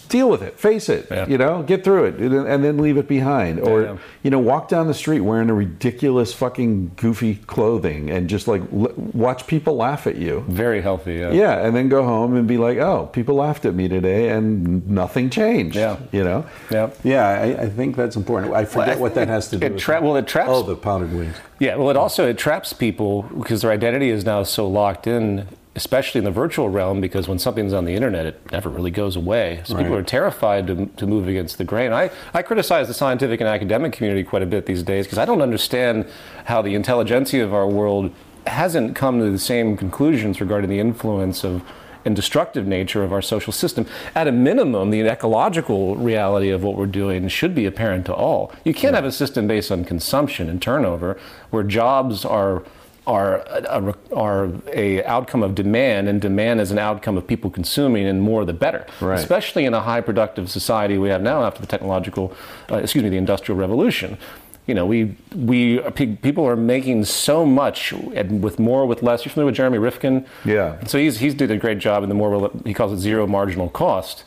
[0.08, 1.06] deal with it, face it.
[1.10, 1.26] Yeah.
[1.26, 3.58] You know, get through it, and, and then leave it behind.
[3.60, 3.96] Or yeah.
[4.22, 8.60] you know, walk down the street wearing a ridiculous fucking goofy clothing, and just like
[8.72, 10.44] l- watch people laugh at you.
[10.48, 11.14] Very healthy.
[11.14, 11.32] Yeah.
[11.32, 14.86] Yeah, and then go home and be like, "Oh, people laughed at me today, and
[14.88, 15.96] nothing changed." Yeah.
[16.12, 16.44] you know.
[16.70, 16.90] Yeah.
[17.02, 18.52] Yeah, I, I think that's important.
[18.52, 19.80] I forget what that has to do It with.
[19.80, 20.50] tra- well, it traps.
[20.52, 21.36] oh, the powdered wigs.
[21.58, 25.46] Yeah, well, it also it traps people because their identity is now so locked in,
[25.74, 27.00] especially in the virtual realm.
[27.00, 29.62] Because when something's on the internet, it never really goes away.
[29.64, 31.92] So people are terrified to, to move against the grain.
[31.92, 35.24] I, I criticize the scientific and academic community quite a bit these days because I
[35.24, 36.06] don't understand
[36.46, 38.12] how the intelligentsia of our world
[38.46, 41.62] hasn't come to the same conclusions regarding the influence of
[42.04, 43.86] and destructive nature of our social system.
[44.14, 48.52] At a minimum, the ecological reality of what we're doing should be apparent to all.
[48.64, 51.18] You can't have a system based on consumption and turnover
[51.50, 52.64] where jobs are
[53.06, 58.06] are a, are a outcome of demand, and demand is an outcome of people consuming,
[58.06, 58.86] and more the better.
[59.00, 59.18] Right.
[59.18, 62.32] Especially in a high productive society we have now after the technological,
[62.70, 64.18] uh, excuse me, the industrial revolution.
[64.66, 65.80] You know, we we
[66.22, 69.24] people are making so much and with more with less.
[69.24, 70.24] You're familiar with Jeremy Rifkin?
[70.44, 70.82] Yeah.
[70.84, 73.68] So he's he's did a great job in the more he calls it zero marginal
[73.68, 74.22] cost.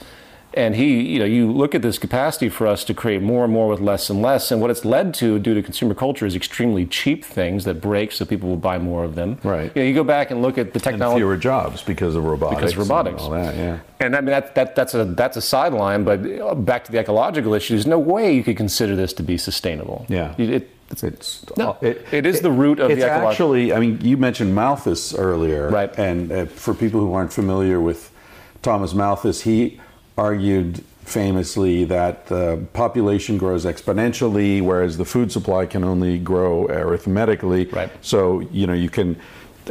[0.56, 3.52] And he, you know, you look at this capacity for us to create more and
[3.52, 6.34] more with less and less, and what it's led to due to consumer culture is
[6.34, 9.38] extremely cheap things that break, so people will buy more of them.
[9.44, 9.70] Right.
[9.76, 11.16] You know, you go back and look at the technology.
[11.16, 12.56] And fewer jobs because of robotics.
[12.62, 13.24] Because of robotics.
[13.24, 13.80] And all that, yeah.
[14.00, 17.00] And I mean that, that that's a that's a sideline, but uh, back to the
[17.00, 17.86] ecological issues.
[17.86, 20.06] No way you could consider this to be sustainable.
[20.10, 20.34] Yeah.
[20.38, 23.74] It- It's No, it, it is the root of it's the ecological- actually.
[23.74, 25.92] I mean, you mentioned Malthus earlier, Right.
[26.00, 28.12] And uh, for people who aren't familiar with
[28.62, 29.80] Thomas Malthus, he
[30.18, 37.66] argued famously that the population grows exponentially, whereas the food supply can only grow arithmetically.
[37.66, 37.92] Right.
[38.02, 39.20] So you know you can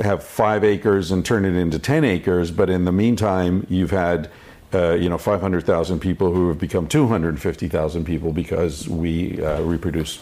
[0.03, 4.31] have five acres and turn it into ten acres, but in the meantime, you've had.
[4.73, 10.19] Uh, you know, 500,000 people who have become 250,000 people because we uh, reproduce.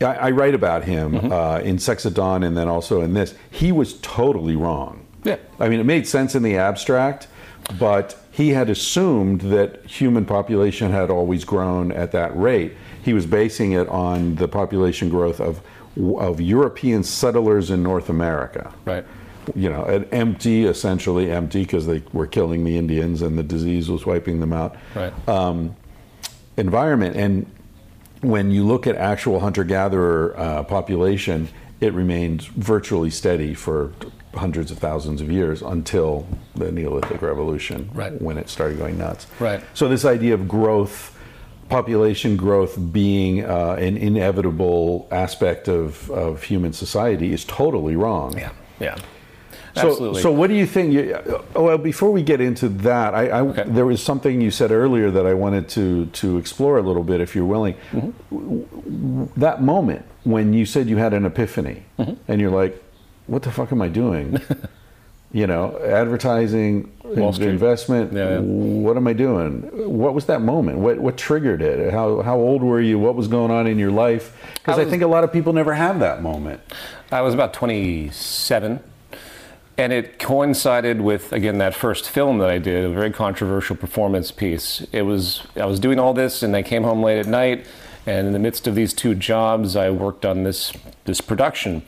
[0.00, 1.32] I, I write about him Mm-hmm.
[1.32, 3.34] uh, in Sex at Dawn and then also in this.
[3.50, 5.04] He was totally wrong.
[5.24, 5.38] Yeah.
[5.58, 7.26] I mean, it made sense in the abstract,
[7.76, 12.72] but he had assumed that human population had always grown at that rate.
[13.02, 15.60] He was basing it on the population growth of
[16.18, 18.72] of European settlers in North America.
[18.86, 19.04] Right.
[19.54, 23.90] You know, an empty, essentially empty, because they were killing the Indians and the disease
[23.90, 25.12] was wiping them out Right.
[26.56, 27.16] environment.
[27.16, 27.46] And
[28.22, 31.48] when you look at actual hunter gatherer uh, population,
[31.82, 33.92] it remained virtually steady for
[34.34, 38.20] hundreds of thousands of years until the Neolithic Revolution, Right.
[38.20, 39.26] when it started going nuts.
[39.38, 39.60] Right.
[39.74, 41.16] So this idea of growth,
[41.68, 48.36] population growth being uh, an inevitable aspect of, of human society is totally wrong.
[48.38, 48.52] yeah.
[48.80, 48.96] Yeah.
[49.74, 50.20] So, Absolutely.
[50.20, 50.92] so what do you think?
[50.92, 53.64] You, uh, well, before we get into that, I, I Okay.
[53.66, 57.22] there was something you said earlier that I wanted to to explore a little bit,
[57.22, 57.74] if you're willing.
[57.92, 59.26] Mm-hmm.
[59.40, 62.14] That moment when you said you had an epiphany, Mm-hmm.
[62.28, 62.82] and you're like,
[63.26, 64.40] "What the fuck am I doing?"
[65.32, 68.12] you know, advertising, investment.
[68.12, 68.38] Yeah, yeah.
[68.40, 69.62] What am I doing?
[69.98, 70.78] What was that moment?
[70.78, 71.92] What what triggered it?
[71.92, 72.98] How how old were you?
[72.98, 74.36] What was going on in your life?
[74.54, 76.60] Because I I, think a lot of people never have that moment.
[77.10, 78.80] I was about 27,
[79.76, 84.30] and it coincided with again that first film that I did, a very controversial performance
[84.30, 84.86] piece.
[84.92, 87.66] It was I was doing all this, and I came home late at night,
[88.04, 90.74] and in the midst of these two jobs, I worked on this
[91.06, 91.82] this production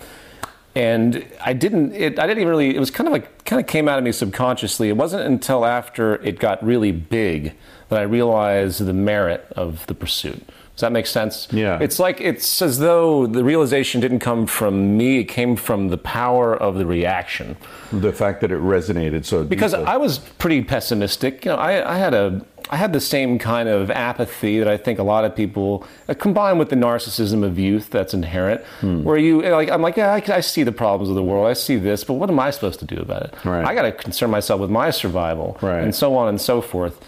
[0.74, 1.92] and I didn't.
[1.92, 2.74] It, I didn't even really.
[2.74, 4.88] It was kind of like kind of came out of me subconsciously.
[4.88, 7.54] It wasn't until after it got really big
[7.88, 10.42] that I realized the merit of the pursuit.
[10.74, 11.46] Does that make sense?
[11.52, 11.78] Yeah.
[11.80, 15.20] It's like it's as though the realization didn't come from me.
[15.20, 17.56] It came from the power of the reaction.
[17.92, 19.86] The fact that it resonated so Because deeply.
[19.86, 21.44] I was pretty pessimistic.
[21.44, 24.76] You know, I, I had a I had the same kind of apathy that I
[24.78, 29.02] think a lot of people, uh, combined with the narcissism of youth that's inherent, Hmm.
[29.04, 31.52] where you like I'm like, yeah, I, I see the problems of the world, I
[31.52, 33.34] see this, but what am I supposed to do about it?
[33.44, 33.64] Right.
[33.66, 35.82] I got to concern myself with my survival, Right.
[35.84, 36.98] and so on and so forth.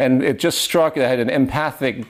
[0.00, 0.96] And it just struck.
[0.96, 2.04] That I had an empathic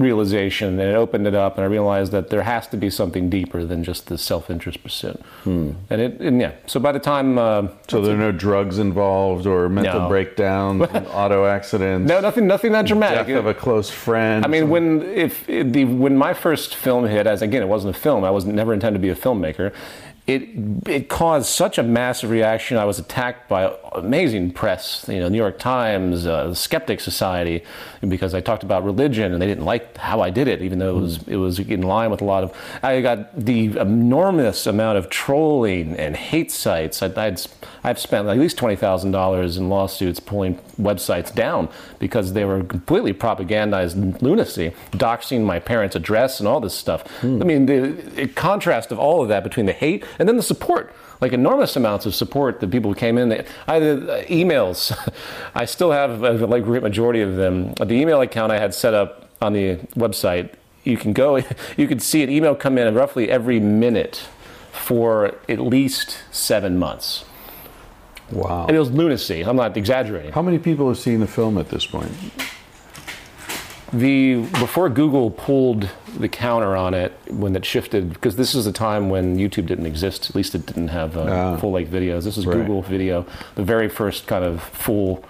[0.00, 3.28] realization, and it opened it up, and I realized that there has to be something
[3.28, 5.20] deeper than just the self-interest pursuit.
[5.44, 6.52] And it, and yeah.
[6.66, 7.66] So by the time uh, Hmm.
[7.88, 10.08] so there are no drugs involved or mental No.
[10.08, 10.82] breakdowns,
[11.12, 13.26] auto accidents, no, nothing, nothing that dramatic.
[13.26, 14.44] death of a close friend.
[14.44, 17.98] I mean, when if the when my first film hit, as again, it wasn't a
[17.98, 18.24] film.
[18.24, 19.72] I was never intended to be a filmmaker.
[20.28, 20.42] It
[20.86, 22.76] it caused such a massive reaction.
[22.76, 27.64] I was attacked by amazing press, you know, New York Times, uh, the Skeptic Society,
[28.06, 30.98] because I talked about religion and they didn't like how I did it, even though
[30.98, 32.54] it was it was in line with a lot of.
[32.82, 37.02] I got the enormous amount of trolling and hate sites.
[37.02, 37.40] I, I'd
[37.82, 42.62] I've spent at least twenty thousand dollars in lawsuits pulling websites down because they were
[42.62, 47.02] completely propagandized lunacy, doxing my parents' address and all this stuff.
[47.22, 50.42] I mean, the, the contrast of all of that between the hate and then the
[50.42, 50.94] support.
[51.20, 53.32] Like enormous amounts of support that people came in.
[53.66, 54.96] I had uh, emails.
[55.54, 57.72] I still have a like great majority of them.
[57.74, 60.50] The email account I had set up on the website.
[60.84, 61.42] You can go.
[61.76, 64.22] You can see an email come in roughly every minute
[64.72, 67.24] for at least seven months.
[68.30, 68.66] wow.
[68.66, 69.42] And it was lunacy.
[69.44, 70.32] I'm not exaggerating.
[70.32, 72.12] How many people have seen the film at this point?
[73.92, 78.72] The before Google pulled the counter on it when it shifted because this is a
[78.72, 80.28] time when YouTube didn't exist.
[80.28, 81.56] At least it didn't have uh, Ah.
[81.56, 82.24] full length videos.
[82.24, 82.58] This is Right.
[82.58, 83.24] Google Video,
[83.54, 85.24] the very first kind of full,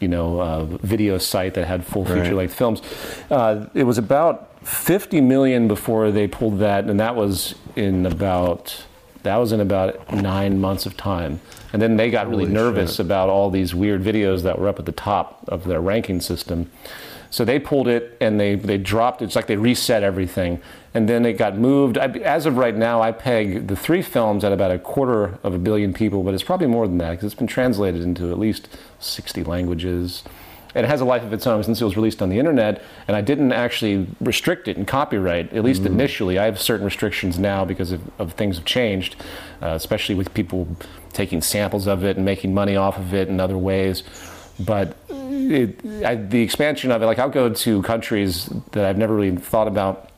[0.00, 2.82] you know, uh, video site that had full feature length films.
[3.30, 8.84] Uh, it was about 50 million before they pulled that, and that was in about
[9.22, 11.40] that was in about nine months of time.
[11.74, 13.04] And then they got really nervous shit.
[13.06, 16.70] about all these weird videos that were up at the top of their ranking system.
[17.30, 19.26] So they pulled it and they, they dropped it.
[19.26, 20.60] It's like they reset everything.
[20.92, 21.96] And then it got moved.
[21.96, 25.54] I, as of right now, I peg the three films at about a quarter of
[25.54, 28.38] a billion people, but it's probably more than that because it's been translated into at
[28.38, 28.68] least
[28.98, 30.24] 60 languages.
[30.74, 32.82] And it has a life of its own since it was released on the internet.
[33.06, 36.38] And I didn't actually restrict it in copyright, at least initially.
[36.38, 39.16] I have certain restrictions now because of, of things have changed,
[39.62, 40.68] uh, especially with people
[41.12, 44.04] taking samples of it and making money off of it in other ways.
[44.64, 49.14] But it, I, the expansion of it, like I'll go to countries that I've never
[49.14, 50.10] really thought about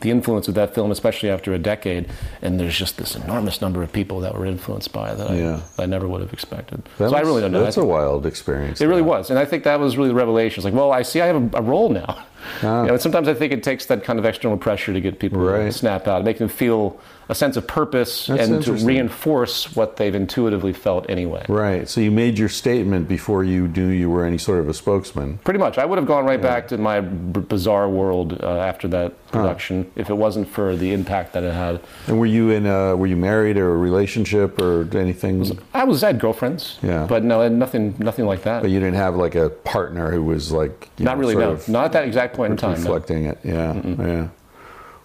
[0.00, 2.08] the influence of that film, especially after a decade,
[2.42, 5.60] and there's just this enormous number of people that were influenced by it that Yeah.
[5.78, 6.88] I, I never would have expected.
[6.98, 7.60] That so I really don't know.
[7.60, 8.80] I That's a wild experience.
[8.80, 10.60] it really was, and I think that was really the revelation.
[10.60, 12.24] It's like, well, I see I have a, a role now.
[12.62, 12.82] Ah.
[12.82, 15.18] You know, and sometimes I think it takes that kind of external pressure to get
[15.18, 16.98] people to snap out, make them feel
[17.30, 21.46] a sense of purpose, That's and to reinforce what they've intuitively felt anyway.
[21.48, 21.88] Right.
[21.88, 25.38] So you made your statement before you knew you were any sort of a spokesman.
[25.38, 28.88] Pretty much, I would have gone right back to my b- bizarre world uh, after
[28.88, 31.80] that production if it wasn't for the impact that it had.
[32.08, 32.66] And were you in?
[32.66, 35.56] A, were you married or a relationship or anything?
[35.72, 37.06] I was I had girlfriends, Yeah.
[37.08, 38.62] but no, nothing, nothing like that.
[38.62, 41.58] But you didn't have like a partner who was like you Not know, really, no,
[41.68, 42.72] not at that exact point in time.
[42.72, 42.76] no.
[42.78, 43.38] reflecting it.
[43.44, 44.28] Yeah, yeah.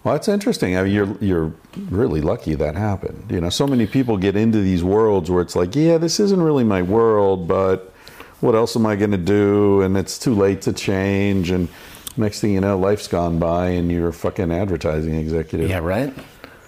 [0.02, 0.76] Well, that's interesting.
[0.76, 1.52] I mean, you're you're
[1.90, 3.30] really lucky that happened.
[3.30, 6.42] You know, so many people get into these worlds where it's like, yeah, this isn't
[6.42, 7.92] really my world, but
[8.40, 9.82] what else am I going to do?
[9.82, 11.50] And it's too late to change.
[11.50, 11.68] And
[12.16, 15.68] next thing you know, life's gone by, and you're a fucking advertising executive.
[15.70, 16.12] Yeah, right.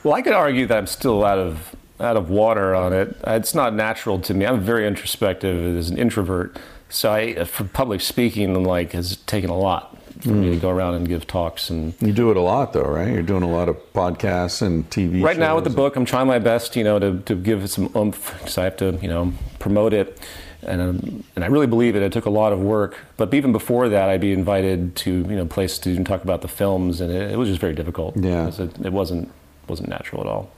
[0.04, 3.16] Well, I could argue that I'm still out of out of water on it.
[3.26, 4.46] It's not natural to me.
[4.46, 6.56] I'm very introspective as an introvert,
[6.88, 10.94] so I, for public speaking, like has taken a lot for me to go around
[10.94, 11.94] and give talks and.
[12.00, 13.12] You do it a lot, though, right?
[13.12, 15.22] You're doing a lot of podcasts and TV.
[15.22, 17.68] Right now with the book, I'm trying my best, you know, to, to give it
[17.68, 20.18] some oomph because I have to, you know, promote it,
[20.62, 22.02] and um, and I really believe it.
[22.02, 25.36] It took a lot of work, but even before that, I'd be invited to you
[25.36, 28.16] know places to talk about the films, and it, it was just very difficult.
[28.16, 28.48] Yeah.
[28.48, 29.30] it, it wasn't
[29.68, 30.50] wasn't natural at all.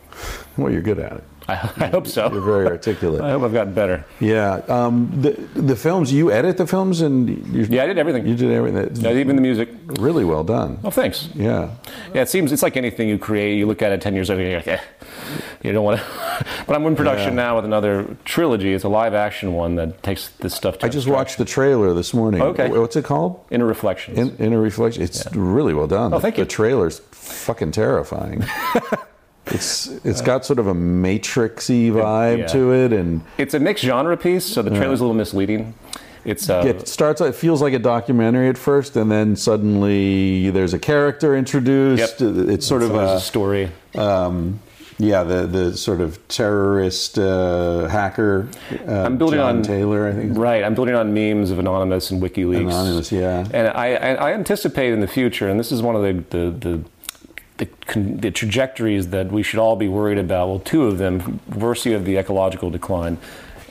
[0.57, 1.25] Well, you're good at it.
[1.51, 2.31] I, I hope so.
[2.33, 3.21] You're very articulate.
[3.27, 4.05] I hope I've gotten better.
[4.21, 4.63] Yeah.
[4.69, 5.31] Um, the
[5.61, 8.27] the films you edit the films and you, Yeah, I did everything.
[8.27, 8.97] You did everything.
[9.03, 9.69] Yeah, even the music.
[9.99, 10.79] Really well done.
[10.85, 11.29] Oh, thanks.
[11.35, 11.71] Yeah.
[12.15, 13.57] Yeah, it seems it's like anything you create.
[13.59, 14.81] You look at it ten years later, you're like, eh,
[15.63, 16.07] you don't want to.
[16.67, 17.43] but I'm in production Yeah.
[17.45, 18.73] now with another trilogy.
[18.75, 20.79] It's a live action one that takes this stuff.
[20.79, 22.41] To I just watched the trailer this morning.
[22.43, 22.69] Okay.
[22.69, 23.49] What's it called?
[23.51, 24.17] InterReflections.
[24.17, 25.03] In, Inner Reflection.
[25.03, 26.15] It's really well done.
[26.15, 26.45] Oh, thank you.
[26.45, 28.45] The trailer's fucking terrifying.
[29.51, 32.47] it's it's got sort of a matrixy vibe Yeah.
[32.49, 35.75] to it, and it's a mixed genre piece, so the trailer's a little misleading.
[36.25, 37.21] It's uh, it starts.
[37.21, 42.21] It feels like a documentary at first, and then suddenly there's a character introduced.
[42.21, 42.49] Yep.
[42.51, 43.71] It's sort of a a story.
[43.97, 44.61] um,
[44.99, 48.49] yeah, the the sort of terrorist uh, hacker.
[48.87, 50.37] Uh, I'm building John on Taylor, I think.
[50.37, 52.61] Right, I'm building on memes of Anonymous and WikiLeaks.
[52.67, 53.47] Anonymous, yeah.
[53.55, 56.51] And I, I, I anticipate in the future, and this is one of the the,
[56.51, 56.85] the
[57.61, 60.49] the, the trajectories that we should all be worried about.
[60.49, 63.19] Well, two of them: mercy of the ecological decline,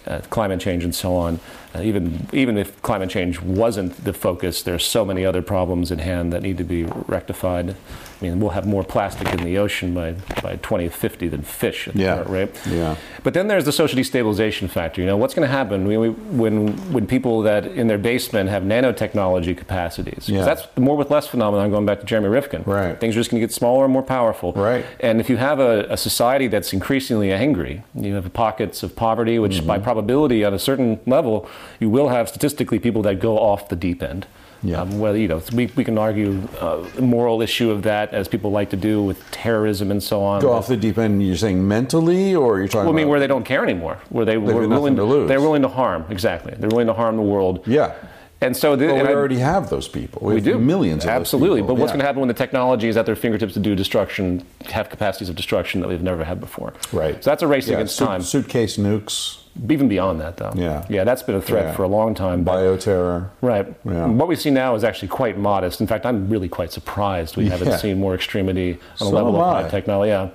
[0.08, 1.40] uh, climate change, and so on.
[1.76, 6.00] Uh, even even if climate change wasn't the focus, there's so many other problems at
[6.00, 7.76] hand that need to be rectified.
[8.22, 10.12] I mean, we'll have more plastic in the ocean by,
[10.44, 12.16] by 2050 than fish at the Yeah.
[12.16, 12.50] current rate.
[12.70, 12.96] Yeah.
[13.24, 15.00] But then there's the social destabilization factor.
[15.00, 18.64] You know, what's going to happen when, when when people that in their basement have
[18.64, 20.28] nanotechnology capacities?
[20.28, 20.44] Yeah.
[20.44, 21.72] That's the more with less phenomenon.
[21.72, 22.64] Going back to Jeremy Rifkin.
[22.66, 23.00] Right.
[23.00, 24.52] Things are just going to get smaller and more powerful.
[24.54, 24.86] Right.
[25.00, 29.40] And if you have a, a society that's increasingly angry, you have pockets of poverty,
[29.40, 29.68] which Mm-hmm.
[29.68, 31.48] by probability at a certain level,
[31.80, 34.26] you will have statistically people that go off the deep end.
[34.62, 34.82] Yeah.
[34.82, 38.52] Um, whether you know, we, we can argue uh, moral issue of that, as people
[38.52, 40.42] like to do with terrorism and so on.
[40.42, 41.26] Go off the deep end.
[41.26, 42.86] You're saying mentally, or you're talking?
[42.88, 45.28] well, I mean, where they don't care anymore, where they were willing to lose.
[45.30, 46.06] they're willing to harm.
[46.10, 47.64] Exactly, they're willing to harm the world.
[47.68, 47.94] yeah.
[48.42, 50.22] And so the, Well, and we I- already have those people.
[50.26, 51.62] we have do millions of absolutely.
[51.62, 51.96] But what's Yeah.
[51.96, 55.28] going to happen when the technology is at their fingertips to do destruction, have capacities
[55.28, 56.72] of destruction that we've never had before?
[56.94, 57.22] Right.
[57.22, 58.22] So that's a race Yeah, against suit- time.
[58.22, 59.40] Suitcase nukes,
[59.70, 60.52] Even beyond that, though.
[60.56, 60.86] Yeah.
[60.90, 61.74] Yeah, that's been a threat Yeah.
[61.74, 62.44] for a long time.
[62.44, 63.26] but- bioterror.
[63.42, 63.68] Right.
[63.84, 64.06] Yeah.
[64.08, 65.82] What we see now is actually quite modest.
[65.82, 67.78] In fact, I'm really quite surprised we haven't Yeah.
[67.78, 70.10] seen more extremity on a level of high technology.
[70.10, 70.28] Yeah.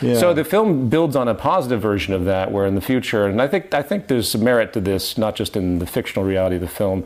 [0.00, 0.14] Yeah.
[0.18, 3.42] So the film builds on a positive version of that, where in the future, and
[3.42, 6.56] I think I think there's some merit to this, not just in the fictional reality
[6.56, 7.04] of the film,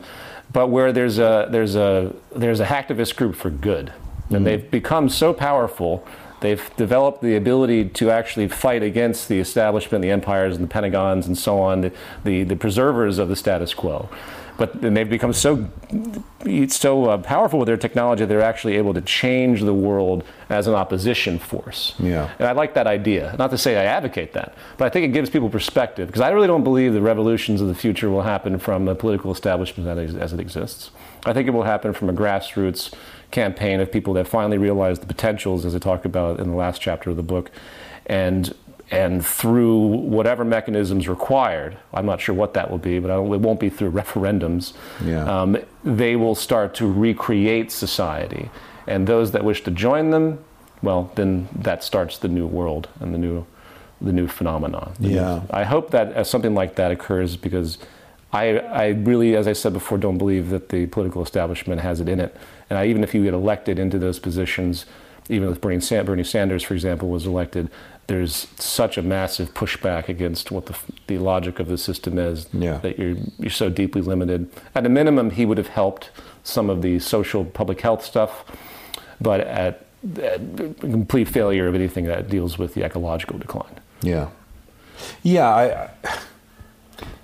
[0.53, 3.91] but where there's a there's a there's a hacktivist group for good,
[4.29, 4.43] and Mm-hmm.
[4.45, 6.03] they've become so powerful.
[6.45, 11.25] They've developed the ability to actually fight against the establishment, the empires, and the Pentagons,
[11.25, 11.91] and so on, the,
[12.23, 14.09] the, the preservers of the status quo.
[14.57, 15.67] But then they've become so
[16.67, 20.75] so uh, powerful with their technology, they're actually able to change the world as an
[20.75, 21.95] opposition force.
[21.97, 22.29] Yeah.
[22.37, 23.35] And I like that idea.
[23.39, 26.29] Not to say I advocate that, but I think it gives people perspective because I
[26.29, 30.31] really don't believe the revolutions of the future will happen from the political establishment as
[30.31, 30.91] it exists.
[31.25, 32.93] I think it will happen from a grassroots
[33.31, 36.81] campaign of people that finally realize the potentials, as I talk about in the last
[36.81, 37.51] chapter of the book,
[38.05, 38.53] and
[38.91, 43.33] and through whatever mechanisms required, I'm not sure what that will be, but I don't,
[43.33, 44.73] it won't be through referendums.
[45.03, 45.23] Yeah.
[45.41, 48.51] Um, they will start to recreate society,
[48.85, 50.37] and those that wish to join them,
[50.83, 53.47] well, then that starts the new world and the new,
[54.01, 54.93] the new phenomenon.
[54.99, 55.41] The new- Yeah.
[55.49, 57.79] I hope that uh, something like that occurs because
[58.31, 62.07] I, I really, as I said before, don't believe that the political establishment has it
[62.07, 62.37] in it.
[62.69, 64.85] And I, even if you get elected into those positions,
[65.29, 67.69] even if Bernie, Bernie Sanders, for example, was elected,
[68.07, 70.75] there's such a massive pushback against what the,
[71.07, 72.77] the logic of the system is Yeah.
[72.79, 74.49] that you're, you're so deeply limited.
[74.75, 76.11] At a minimum, he would have helped
[76.43, 78.45] some of the social public health stuff,
[79.19, 79.85] but at,
[80.21, 80.39] at
[80.79, 83.79] complete failure of anything that deals with the ecological decline.
[84.03, 84.29] Yeah.
[85.23, 85.89] Yeah, I,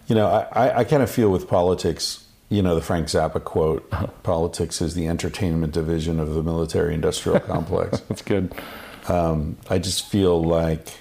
[0.07, 3.89] you know, I- I kind of feel with politics, you know, the Frank Zappa quote,
[4.23, 8.01] politics is the entertainment division of the military industrial complex.
[8.01, 8.53] That's good.
[9.07, 10.99] Um, I just feel like,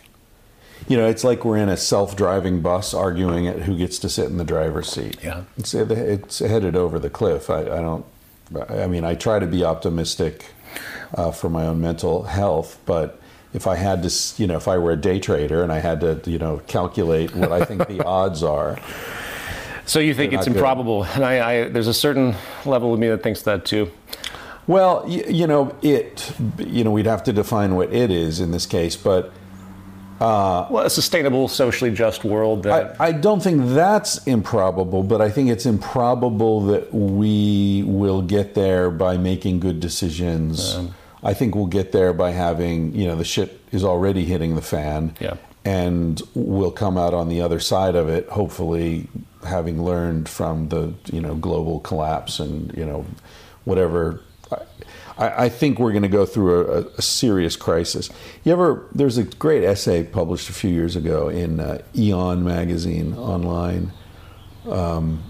[0.88, 4.26] you know, it's like we're in a self-driving bus arguing at who gets to sit
[4.26, 5.18] in the driver's seat.
[5.22, 5.42] Yeah.
[5.58, 7.50] It's, it's headed over the cliff.
[7.50, 8.06] I, I don't,
[8.68, 10.46] I mean, I try to be optimistic
[11.14, 13.20] uh, for my own mental health, but
[13.52, 16.00] if I had to, you know, if I were a day trader and I had
[16.00, 18.78] to, you know, calculate what I think the odds are,
[19.90, 20.56] So you think it's not good.
[20.60, 23.90] improbable, and I, I, there's a certain level of me that thinks that too.
[24.68, 28.52] Well, you, you know, it, you know, we'd have to define what it is in
[28.52, 29.32] this case, but
[30.20, 35.20] Uh, Well, a sustainable, socially just world that I, I don't think that's improbable, but
[35.20, 40.78] I think it's improbable that we will get there by making good decisions.
[41.24, 44.62] I think we'll get there by having, you know, the shit is already hitting the
[44.62, 45.14] fan.
[45.20, 45.34] Yeah.
[45.64, 49.08] And we'll come out on the other side of it, hopefully
[49.46, 53.04] having learned from the, you know, global collapse and, you know,
[53.64, 54.22] whatever.
[55.18, 58.08] I, I, think we're going to go through a, a, serious crisis.
[58.42, 58.86] You ever?
[58.94, 63.92] There's a great essay published a few years ago in uh, Aeon magazine online.
[64.66, 65.29] Um,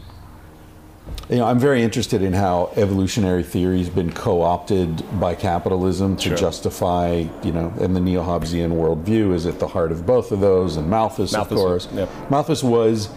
[1.29, 6.29] you know, I'm very interested in how evolutionary theory has been co-opted by capitalism to
[6.31, 6.37] Sure.
[6.37, 10.77] justify, you know, and the neo-Hobbesian worldview is at the heart of both of those.
[10.77, 12.09] And Malthus, of course, yep.
[12.31, 13.09] Malthus was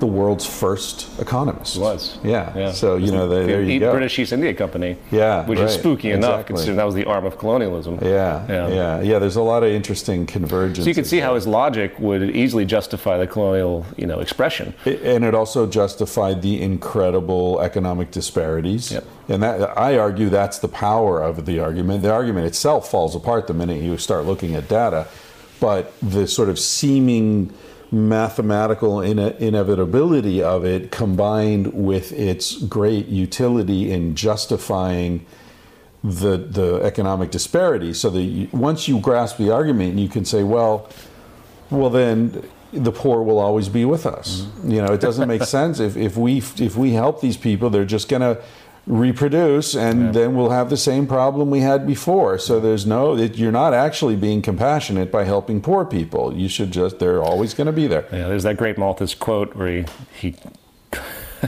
[0.00, 1.76] the world's first economist.
[1.78, 2.18] was.
[2.24, 2.52] yeah.
[2.56, 2.72] yeah.
[2.72, 3.92] So you know, there, there you the go.
[3.92, 4.96] British East India Company.
[5.10, 5.80] Yeah, Which is right.
[5.80, 6.54] spooky enough, Exactly.
[6.54, 7.98] considering that was the arm of colonialism.
[8.02, 8.68] Yeah, Yeah.
[8.68, 10.84] yeah, yeah, There's a lot of interesting convergence.
[10.84, 14.74] So you can see how his logic would easily justify the colonial, you know, expression.
[14.84, 18.92] and it also justified the incredible economic disparities.
[18.92, 19.04] Yep.
[19.28, 22.02] And that I argue that's the power of the argument.
[22.02, 25.06] The argument itself falls apart the minute you start looking at data,
[25.60, 27.52] but the sort of seeming
[27.90, 35.24] mathematical ine- inevitability of it combined with its great utility in justifying
[36.02, 37.94] the the economic disparity.
[37.94, 40.88] So that you, once you grasp the argument you can say well
[41.70, 44.42] well then the poor will always be with us.
[44.42, 44.70] Mm-hmm.
[44.70, 45.80] You know it doesn't make sense.
[45.80, 48.42] If, if we if we help these people they're just going to
[48.86, 53.36] reproduce and then we'll have the same problem we had before so there's no it,
[53.36, 57.66] you're not actually being compassionate by helping poor people you should just they're always going
[57.66, 59.84] to be there Yeah, there's that great Malthus quote where he,
[60.20, 60.36] he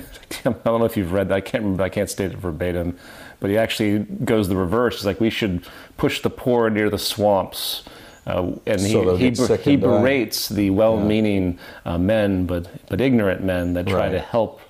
[0.45, 1.35] I don't know if you've read that.
[1.37, 1.83] I can't remember.
[1.83, 2.99] I can't state it verbatim,
[3.41, 4.97] but he actually goes the reverse.
[4.97, 5.65] He's like, we should
[5.97, 7.85] push the poor near the swamps.
[8.27, 13.75] Uh, and So he, he, he berates the well-meaning uh, men, but but ignorant men
[13.75, 14.13] that try Right.
[14.13, 14.61] to help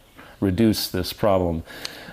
[0.40, 1.62] reduce this problem.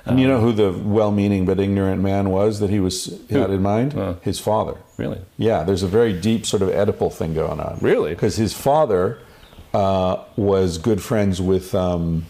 [0.06, 3.62] And you know who the well-meaning but ignorant man was that he was had in
[3.62, 5.20] mind his father Really?
[5.38, 7.80] Yeah, there's a very deep sort of Oedipal thing going on.
[7.82, 8.12] Really?
[8.12, 9.18] Because his father
[9.74, 12.26] uh, was good friends with um,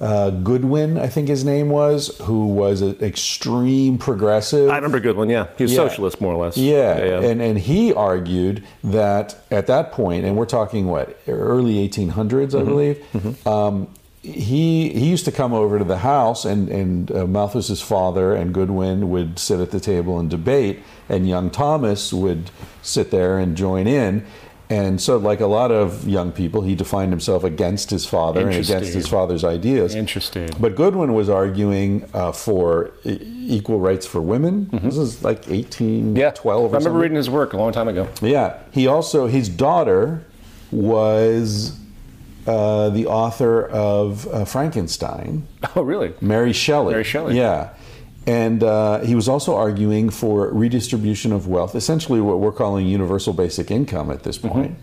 [0.00, 4.70] uh, Goodwin, I think his name was, who was an extreme progressive.
[4.70, 5.28] I remember Goodwin.
[5.28, 5.76] Yeah, he was Yeah.
[5.88, 6.56] socialist more or less.
[6.56, 7.20] Yeah, yeah.
[7.20, 12.62] And, and he argued that at that point, and we're talking what, early 1800s, I
[12.62, 12.64] Mm-hmm.
[12.64, 13.88] believe, Um,
[14.24, 18.54] he, he used to come over to the house, and, and uh, Malthus's father and
[18.54, 22.50] Goodwin would sit at the table and debate, and young Thomas would
[22.82, 24.24] sit there and join in.
[24.70, 28.56] And so, like a lot of young people, he defined himself against his father and
[28.64, 29.94] against his father's ideas.
[29.94, 30.48] Interesting.
[30.58, 34.70] But Goodwin was arguing uh, for equal rights for women.
[34.72, 36.16] This is like 1812 Mm-hmm.
[36.16, 36.92] yeah, or I remember something.
[36.94, 38.08] reading his work a long time ago.
[38.22, 38.58] Yeah.
[38.72, 40.24] He also, his daughter
[40.72, 41.78] was
[42.46, 46.12] uh, the author of uh, Frankenstein, Oh, really?
[46.20, 46.92] Mary Shelley.
[46.92, 47.36] Mary Shelley.
[47.36, 47.70] Yeah.
[48.26, 53.34] And uh, he was also arguing for redistribution of wealth, essentially what we're calling universal
[53.34, 54.76] basic income at this point.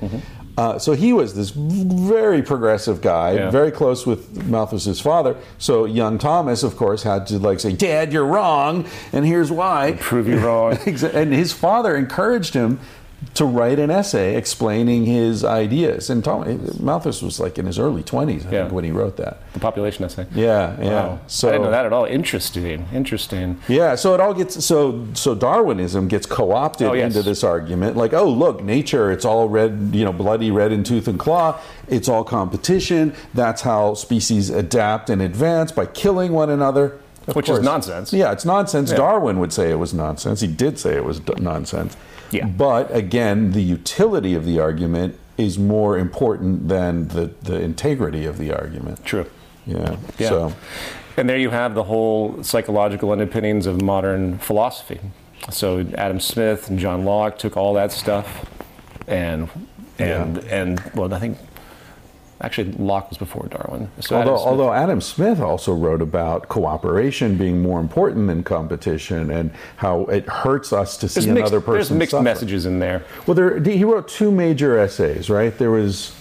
[0.57, 3.49] Uh, so he was this very progressive guy, Yeah.
[3.49, 5.35] very close with Malthus's father.
[5.57, 9.97] So young Thomas, of course, had to like say, "Dad, you're wrong, and here's why."
[9.99, 10.77] Prove you wrong.
[10.85, 12.79] And his father encouraged him
[13.35, 16.09] to write an essay explaining his ideas.
[16.09, 18.61] And Tom, eh, Malthus was like in his early 20s, I Yeah.
[18.63, 19.37] think, when he wrote that.
[19.53, 20.25] The population essay.
[20.33, 20.89] Yeah, yeah.
[20.89, 21.19] Wow.
[21.27, 22.05] So I didn't know that at all.
[22.05, 22.85] Interesting.
[22.93, 23.57] Interesting.
[23.67, 27.15] Yeah, so it all gets so so Darwinism gets co-opted Oh, yes.
[27.15, 27.95] into this argument.
[27.95, 31.57] Like, oh look, nature, it's all red, you know, bloody red in tooth and claw.
[31.87, 33.13] It's all competition.
[33.33, 36.93] That's how species adapt and advance by killing one another.
[37.27, 38.11] Of Which is nonsense.
[38.13, 38.89] Yeah, it's nonsense.
[38.91, 38.97] Yeah.
[38.97, 40.41] Darwin would say it was nonsense.
[40.41, 41.95] He did say it was d- nonsense.
[42.31, 42.47] Yeah.
[42.47, 48.37] But again, the utility of the argument is more important than the, the integrity of
[48.37, 49.05] the argument.
[49.05, 49.25] True.
[49.65, 49.97] Yeah.
[50.17, 50.29] Yeah.
[50.29, 50.53] So
[51.17, 54.99] And there you have the whole psychological underpinnings of modern philosophy.
[55.49, 58.45] So Adam Smith and John Locke took all that stuff,
[59.07, 59.49] and
[59.97, 61.37] and and well, I think
[62.41, 63.89] actually Locke was before Darwin.
[63.99, 69.29] So although, Smith- although Adam Smith also wrote about cooperation being more important than competition
[69.31, 72.23] and how it hurts us to see mixed, another person there's mixed suffer.
[72.23, 73.03] messages in there.
[73.25, 75.55] Well, there, he wrote two major essays, right?
[75.57, 76.13] There was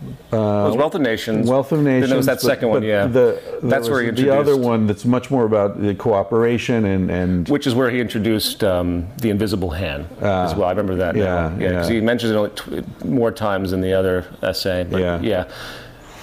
[0.00, 1.48] It was Wealth of Nations.
[1.48, 2.02] Wealth of Nations.
[2.02, 3.06] Then there was that but- second one, yeah.
[3.06, 7.10] The, That's where he was the other one that's much more about the cooperation and,
[7.10, 10.64] and Which is where he introduced um, the invisible hand as well.
[10.64, 11.16] I remember that.
[11.16, 11.22] now.
[11.22, 11.72] yeah, yeah.
[11.80, 11.94] 'cause yeah.
[11.96, 14.84] he mentions it tw- more times in the other essay.
[14.88, 15.20] But Yeah.
[15.20, 15.44] yeah.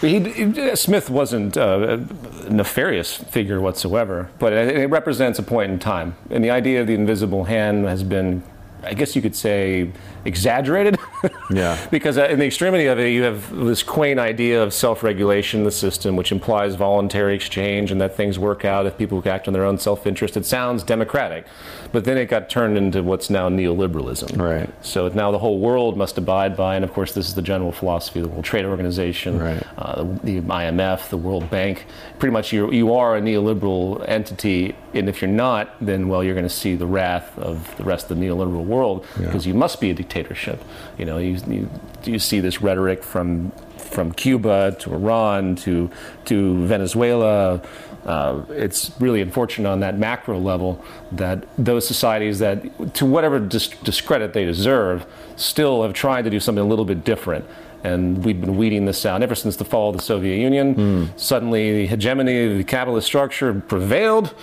[0.02, 1.98] He, he- Smith wasn't uh,
[2.46, 6.16] a nefarious figure whatsoever, but it, it represents a point in time.
[6.30, 8.44] And the idea of the invisible hand has been
[8.84, 9.90] I guess you could say,
[10.26, 10.98] exaggerated.
[11.52, 11.78] Yeah.
[11.92, 15.64] because uh, in the extremity of it, you have this quaint idea of self-regulation in
[15.64, 19.54] the system, which implies voluntary exchange and that things work out if people act on
[19.54, 20.38] their own self-interest.
[20.38, 21.46] It sounds democratic,
[21.92, 24.40] but then it got turned into what's now neoliberalism.
[24.42, 24.70] Right.
[24.84, 27.72] So now the whole world must abide by, and of course, this is the general
[27.72, 29.64] philosophy of the World Trade Organization, Right.
[29.78, 31.86] uh, the IMF, the World Bank.
[32.18, 36.34] Pretty much, you you are a neoliberal entity, and if you're not, then well, you're
[36.34, 39.80] going to see the wrath of the rest of the neoliberal world because you must
[39.80, 40.63] be a dictatorship.
[40.97, 41.70] You know, you, you
[42.03, 45.89] you see this rhetoric from from Cuba to Iran to
[46.26, 47.61] to Venezuela.
[48.05, 52.61] Uh, it's really unfortunate on that macro level that those societies that,
[52.93, 55.07] to whatever dis- discredit they deserve,
[55.38, 57.43] still have tried to do something a little bit different.
[57.84, 61.11] And we've been weeding this out ever since the fall of the Soviet Union.
[61.18, 64.36] Suddenly, the hegemony of the capitalist structure prevailed,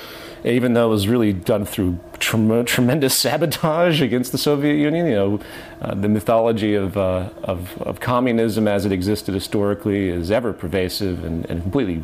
[0.44, 5.06] even though it was really done through trem- tremendous sabotage against the Soviet Union.
[5.06, 5.40] You know,
[5.80, 11.24] uh, the mythology of, uh, of, of communism as it existed historically is ever pervasive
[11.24, 12.02] and, and completely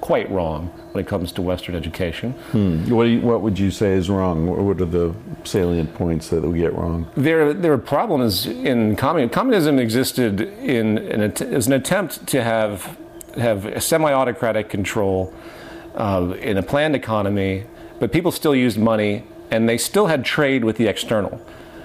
[0.00, 2.32] quite wrong when it comes to Western education.
[2.88, 4.46] What, do you, what would you say is wrong?
[4.46, 5.14] What what are the
[5.44, 7.08] salient points that we get wrong?
[7.16, 9.30] There, there are problems in communism.
[9.30, 12.96] Communism existed in, in a, as an attempt to have
[13.36, 15.32] have semi-autocratic control
[15.94, 17.64] uh, in a planned economy,
[18.00, 21.40] but people still used money, and they still had trade with the external.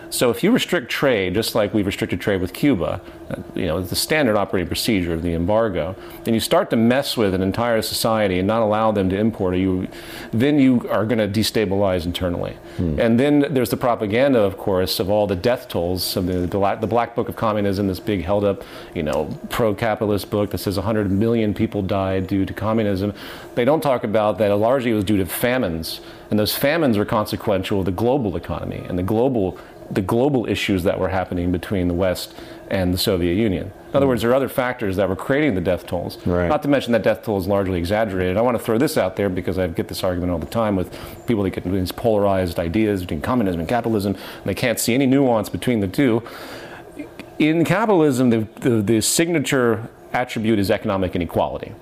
[0.09, 3.81] So if you restrict trade, just like we've restricted trade with Cuba, uh, you know,
[3.81, 7.81] the standard operating procedure of the embargo, then you start to mess with an entire
[7.81, 9.87] society and not allow them to import, you,
[10.31, 12.55] then you are going to destabilize internally.
[12.99, 16.57] And then there's the propaganda, of course, of all the death tolls of the, the,
[16.57, 20.57] Black, the Black Book of Communism, this big held up, you know, pro-capitalist book that
[20.57, 23.13] says 100 million people died due to communism.
[23.55, 27.05] They don't talk about that it largely was due to famines, and those famines were
[27.05, 29.57] consequential of the global economy and the global
[29.91, 32.33] the global issues that were happening between the West
[32.69, 33.71] and the Soviet Union.
[33.89, 34.09] In other hmm.
[34.09, 36.17] words, there are other factors that were creating the death tolls.
[36.25, 36.47] Right.
[36.47, 38.37] Not to mention that death toll is largely exaggerated.
[38.37, 40.75] I want to throw this out there because I get this argument all the time
[40.75, 44.93] with people that get these polarized ideas between communism and capitalism, and they can't see
[44.93, 46.23] any nuance between the two.
[47.37, 51.73] In capitalism, the, the, the signature attribute is economic inequality,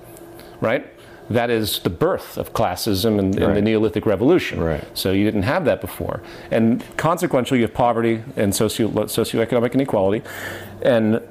[0.60, 0.86] right?
[1.30, 4.60] That is the birth of classism in, in the Neolithic Revolution.
[4.60, 4.84] Right.
[4.94, 6.22] So you didn't have that before.
[6.50, 10.22] And consequentially, you have poverty and socio, socioeconomic inequality.
[10.82, 11.22] And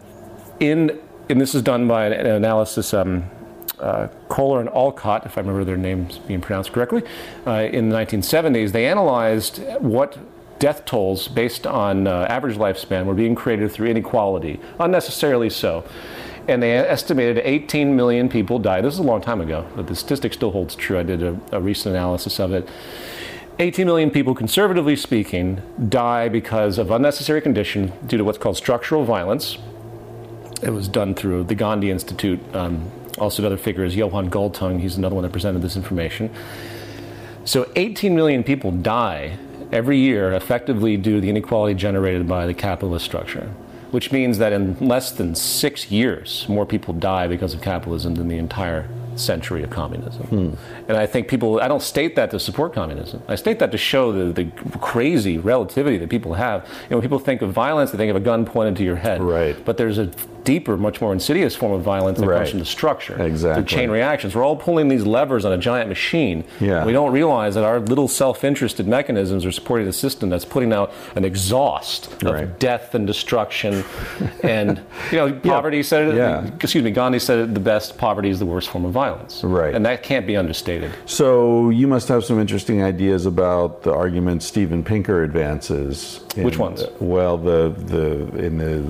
[0.59, 3.29] in, and this is done by an, an analysis, um,
[3.79, 7.03] uh, Kohler and Alcock, if I remember their names being pronounced correctly,
[7.45, 10.17] uh, in the 1970s, they analyzed what
[10.59, 15.83] death tolls based on uh, average lifespan were being created through inequality, unnecessarily so.
[16.47, 18.83] And they estimated 18 million people died.
[18.83, 20.99] This is a long time ago, but the statistic still holds true.
[20.99, 22.67] I did a, a recent analysis of it.
[23.59, 29.05] 18 million people, conservatively speaking, die because of unnecessary condition due to what's called structural
[29.05, 29.57] violence.
[30.61, 32.39] It was done through the Gandhi Institute.
[32.55, 34.79] Um, also, another figure is Johan Galtung.
[34.79, 36.33] He's another one that presented this information.
[37.45, 39.37] So, 18 million people die
[39.71, 43.51] every year effectively due to the inequality generated by the capitalist structure,
[43.93, 48.27] which means that in less than six years, more people die because of capitalism than
[48.27, 50.23] the entire century of communism.
[50.23, 50.53] Hmm.
[50.87, 53.21] And I think people, I don't state that to support communism.
[53.27, 54.45] I state that to show the, the
[54.79, 56.63] crazy relativity that people have.
[56.63, 58.95] You know, when people think of violence, they think of a gun pointed to your
[58.95, 59.21] head.
[59.21, 59.55] Right.
[59.63, 60.09] But there's a
[60.43, 62.37] deeper, much more insidious form of violence that Right.
[62.37, 63.21] comes from the structure.
[63.21, 63.63] Exactly.
[63.63, 64.35] The chain reactions.
[64.35, 66.43] We're all pulling these levers on a giant machine.
[66.59, 66.85] Yeah.
[66.85, 70.91] We don't realize that our little self-interested mechanisms are supporting a system that's putting out
[71.15, 72.59] an exhaust of Right.
[72.59, 73.83] death and destruction.
[74.43, 74.81] and
[75.11, 76.15] you know, poverty said it.
[76.15, 76.45] Yeah.
[76.61, 77.97] Excuse me, Gandhi said it the best.
[77.97, 79.43] Poverty is the worst form of violence.
[79.43, 79.73] Right.
[79.73, 80.91] And that can't be understated.
[81.05, 86.19] So you must have some interesting ideas about the argument Steven Pinker advances.
[86.35, 86.83] in- Which ones?
[86.99, 88.83] Well, the the in the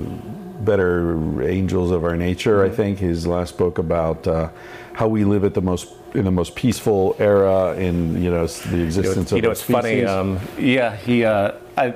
[0.64, 2.72] Better Angels of Our Nature, Mm-hmm.
[2.72, 4.48] I think his last book about uh,
[4.94, 8.70] how we live at the most in the most peaceful era in you know the
[8.70, 10.04] You know, existence of you know, the it's funny.
[10.04, 11.24] Um, yeah, he.
[11.24, 11.94] Uh, I.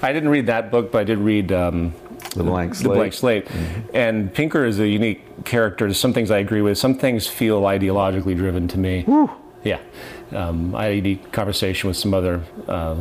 [0.00, 1.92] I didn't read that book, but I did read um,
[2.34, 2.88] The Blank slate.
[2.88, 2.94] The.
[2.94, 3.46] Blank Slate.
[3.92, 5.92] And Pinker is a unique character.
[5.92, 6.78] Some things I agree with.
[6.78, 9.04] Some things feel ideologically driven to me.
[9.64, 9.80] Yeah.
[10.32, 12.96] Um, I had a conversation with some other uh,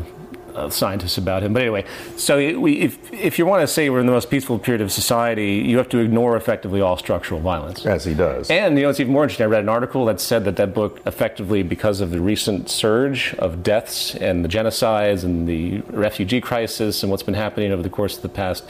[0.56, 1.53] uh, scientists about him.
[1.53, 1.86] But anyway,
[2.18, 4.82] so it- we, if, if you want to say we're in the most peaceful period
[4.82, 7.86] of society, you have to ignore effectively all structural violence.
[7.86, 8.49] as he does.
[8.49, 9.45] And you know, it's even more interesting.
[9.45, 13.36] I read an article that said that that book, effectively, because of the recent surge
[13.39, 17.89] of deaths and the genocides and the refugee crisis and what's been happening over the
[17.89, 18.64] course of the past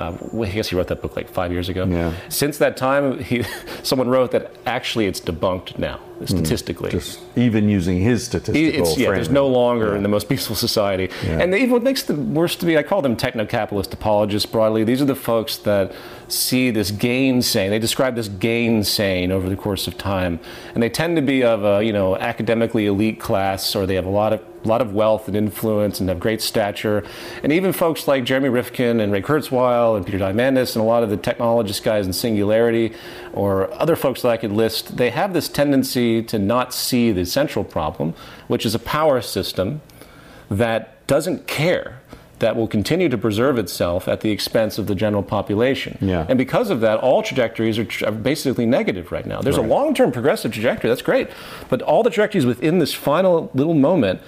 [0.00, 1.84] Uh, well, I guess he wrote that book like five years ago.
[1.84, 2.14] Yeah.
[2.30, 3.42] Since that time, he,
[3.82, 6.90] someone wrote that actually it's debunked now statistically.
[6.90, 6.98] Hmm.
[6.98, 9.96] Just even using his statistical It's, yeah, there's no longer Yeah.
[9.96, 11.10] in the most peaceful society.
[11.24, 11.40] Yeah.
[11.40, 14.84] And even what makes the worst to me, I call them techno-capitalist apologists broadly.
[14.84, 15.92] These are the folks that
[16.28, 17.70] see this gainsaying.
[17.70, 20.40] They describe this gainsaying over the course of time,
[20.74, 24.06] and they tend to be of a you know academically elite class, or they have
[24.06, 27.02] a lot of lot of wealth and influence and have great stature.
[27.42, 31.02] And even folks like Jeremy Rifkin and Ray Kurzweil and Peter Diamandis and a lot
[31.02, 32.92] of the technologist guys in Singularity
[33.32, 37.24] or other folks that I could list, they have this tendency to not see the
[37.24, 38.14] central problem,
[38.48, 39.80] which is a power system
[40.50, 42.00] that doesn't care
[42.40, 45.98] that will continue to preserve itself at the expense of the general population.
[46.00, 46.24] Yeah.
[46.26, 49.42] And because of that, all trajectories are, tr- are basically negative right now.
[49.42, 49.66] There's Right.
[49.66, 51.28] a long-term progressive trajectory, that's great,
[51.68, 54.22] but all the trajectories within this final little moment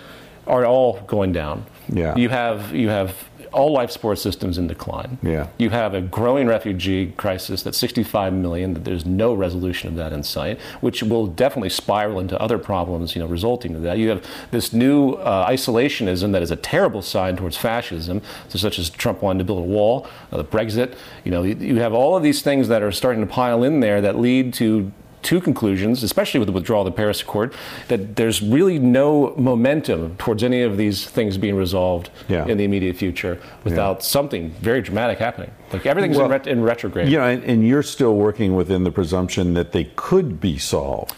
[0.47, 1.66] are all going down.
[1.89, 2.16] Yeah.
[2.16, 3.14] You have you have
[3.52, 5.19] all life support systems in decline.
[5.23, 5.48] Yeah.
[5.59, 8.74] You have a growing refugee crisis that's 65 million.
[8.74, 13.14] That there's no resolution of that in sight, which will definitely spiral into other problems,
[13.14, 13.98] you know, resulting to that.
[13.98, 18.78] You have this new uh, isolationism that is a terrible sign towards fascism, so such
[18.78, 20.94] as Trump wanting to build a wall, uh, the Brexit.
[21.24, 23.81] You know, you, you have all of these things that are starting to pile in
[23.81, 24.93] there that lead to
[25.23, 27.55] two conclusions, especially with the withdrawal of the Paris Accord,
[27.89, 32.47] that there's really no momentum towards any of these things being resolved Yeah.
[32.47, 35.51] in the immediate future without something very dramatic happening.
[35.73, 37.11] Like everything's Well, in, ret- in retrograde.
[37.11, 41.15] Know, and, and you're still working within the presumption that they could be solved.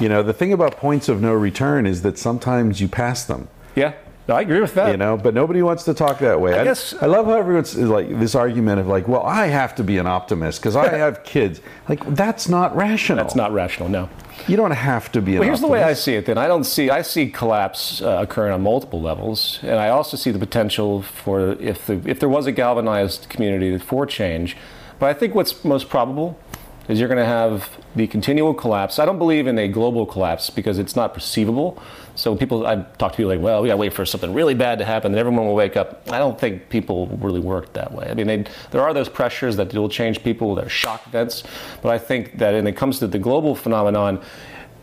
[0.00, 3.48] You know, the thing about points of no return is that sometimes you pass them.
[3.76, 3.92] yeah,
[4.28, 4.90] no, I agree with that.
[4.90, 6.58] You know, but nobody wants to talk that way.
[6.58, 9.84] I guess- I love how everyone's like this argument of like, well, I have to
[9.84, 11.60] be an optimist because I have kids.
[11.88, 13.22] Like that's not rational.
[13.22, 13.88] That's not rational.
[13.88, 14.08] No.
[14.48, 15.32] You don't have to be.
[15.34, 16.26] An Well, here's the way I see it.
[16.26, 20.16] Then I don't see I see collapse uh, occurring on multiple levels, and I also
[20.16, 24.56] see the potential for if the if there was a galvanized community for change.
[24.98, 26.38] But I think what's most probable
[26.88, 28.98] is you're going to have the continual collapse.
[28.98, 31.80] I don't believe in a global collapse because it's not perceivable.
[32.14, 34.54] So people, I talk to people like, well, we got to wait for something really
[34.54, 36.02] bad to happen, then everyone will wake up.
[36.10, 38.08] I don't think people really work that way.
[38.10, 40.54] I mean, they, there are those pressures that will change people.
[40.54, 41.44] There are shock events,
[41.82, 44.20] but I think that when it comes to the global phenomenon,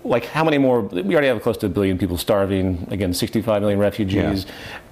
[0.03, 3.61] like how many more we already have close to a billion people starving again 65
[3.61, 4.45] million refugees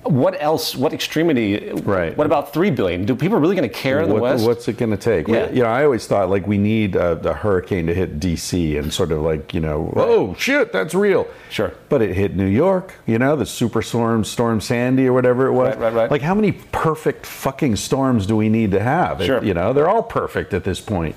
[0.03, 2.15] what else what extremity Right.
[2.17, 4.77] what about 3 billion do people really going to care in the west What's it
[4.77, 5.27] going to take?
[5.27, 5.49] Yeah.
[5.49, 8.77] You know, I always thought like we need uh, a, a hurricane to hit D.C.
[8.77, 11.27] and sort of like you know, oh shit, that's real.
[11.49, 11.73] Sure.
[11.89, 12.93] But it hit New York.
[13.05, 15.75] You know, the superstorm, Storm Sandy or whatever it was.
[15.75, 16.11] Right, right, right.
[16.11, 19.19] Like how many perfect fucking storms do we need to have?
[19.21, 19.43] It- Sure.
[19.43, 21.15] you know, they're all perfect at this point.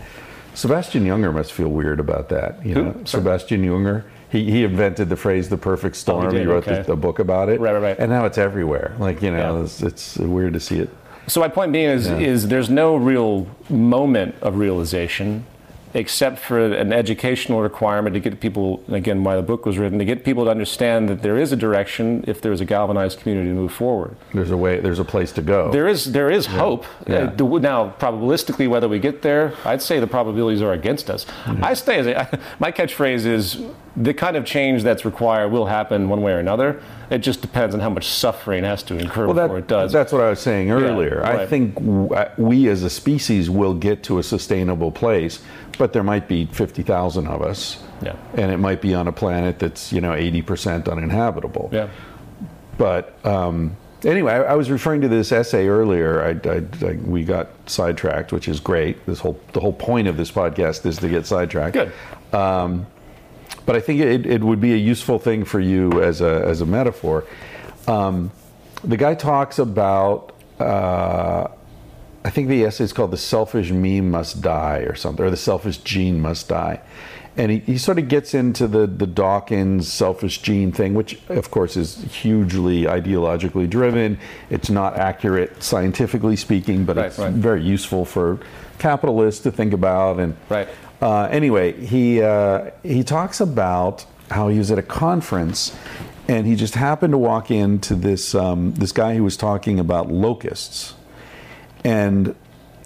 [0.54, 2.64] Sebastian Junger must feel weird about that.
[2.64, 2.84] You Who?
[2.84, 3.00] know.
[3.04, 4.04] Sebastian Junger.
[4.30, 6.46] He, he invented the phrase "the perfect oh, storm." Oh, did?
[6.46, 6.82] wrote Okay.
[6.82, 7.60] the, book about it.
[7.60, 7.96] Right, right, right.
[7.98, 8.94] And now it's everywhere.
[8.98, 9.64] Like you know, Yeah.
[9.64, 10.90] it's, it's weird to see it.
[11.26, 15.46] So my point being is, is there's no real moment of realization,
[15.94, 18.82] except for an educational requirement to get people.
[18.88, 21.56] Again, why the book was written to get people to understand that there is a
[21.56, 24.16] direction if there's a galvanized community to move forward.
[24.32, 24.80] There's a way.
[24.80, 25.70] There's a place to go.
[25.70, 26.84] There is there is hope.
[27.06, 27.34] Yeah.
[27.38, 31.26] Uh, now, probabilistically, whether we get there, I'd say the probabilities are against us.
[31.46, 33.60] I stay as a, my catchphrase is
[33.96, 36.80] the kind of change that's required will happen one way or another.
[37.10, 39.92] It just depends on how much suffering has to incur Well, before that, it does.
[39.92, 41.24] that's what I was saying earlier.
[41.24, 41.48] I right.
[41.48, 45.40] think w- uh, we as a species will get to a sustainable place,
[45.80, 47.82] but there might be 50,000 of us.
[48.02, 48.14] Yeah.
[48.34, 51.70] And it might be on a planet that's, you know, 80% uninhabitable.
[51.72, 51.88] yeah.
[52.76, 56.22] But um, anyway, I, I was referring to this essay earlier.
[56.22, 59.06] I, I, I, we got sidetracked, which is great.
[59.06, 61.74] This whole the whole point of this podcast is to get sidetracked.
[61.74, 61.92] Good.
[62.34, 62.86] Um,
[63.64, 66.60] but I think it, it would be a useful thing for you as a as
[66.60, 67.24] a metaphor.
[67.88, 68.32] Um,
[68.84, 70.34] the guy talks about.
[70.58, 71.48] Uh,
[72.24, 75.36] I think the essay is called "The Selfish Meme Must Die" or something, or "The
[75.36, 76.80] Selfish Gene Must Die,"
[77.36, 81.50] and he, he sort of gets into the the Dawkins selfish gene thing, which of
[81.50, 84.18] course is hugely ideologically driven.
[84.50, 87.32] It's not accurate scientifically speaking, but Right, it's right.
[87.32, 88.38] very useful for
[88.78, 90.18] capitalists to think about.
[90.20, 90.68] And Right.
[91.00, 95.72] uh, anyway, he uh, he talks about how he was at a conference,
[96.28, 100.12] and he just happened to walk into this um, this guy who was talking about
[100.12, 100.94] locusts,
[101.84, 102.34] and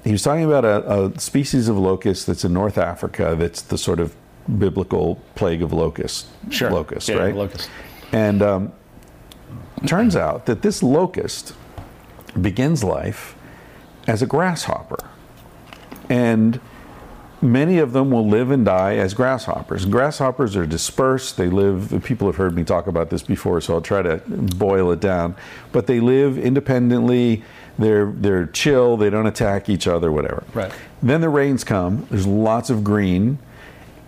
[0.05, 3.35] he was talking about a, a species of locust that's in North Africa.
[3.39, 4.15] That's the sort of
[4.59, 6.71] biblical plague of locust, Sure.
[6.71, 7.35] locust, Yeah, right?
[7.35, 7.71] locust.
[8.13, 8.73] And um,
[9.87, 11.55] turns out that this locust
[12.41, 13.35] begins life
[14.07, 14.99] as a grasshopper.
[16.11, 16.61] And
[17.41, 19.87] many of them will live and die as grasshoppers.
[19.87, 21.37] Grasshoppers are dispersed.
[21.39, 24.93] They live, people have heard me talk about this before, so I'll try to boil
[24.93, 25.35] it down.
[25.73, 27.43] But they live independently.
[27.79, 28.97] They're, they're chill.
[28.97, 30.45] They don't attack each other, whatever.
[30.55, 30.73] Right.
[31.03, 32.07] Then the rains come.
[32.11, 33.39] There's lots of green,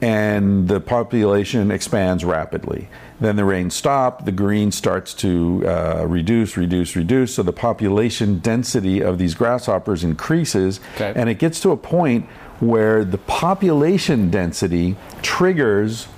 [0.00, 2.88] and the population expands rapidly.
[3.18, 4.24] Then the rains stop.
[4.26, 7.34] The green starts to uh, reduce, reduce, reduce.
[7.34, 11.12] So the population density of these grasshoppers increases, Okay.
[11.16, 12.26] and it gets to a point
[12.60, 16.08] where the population density triggers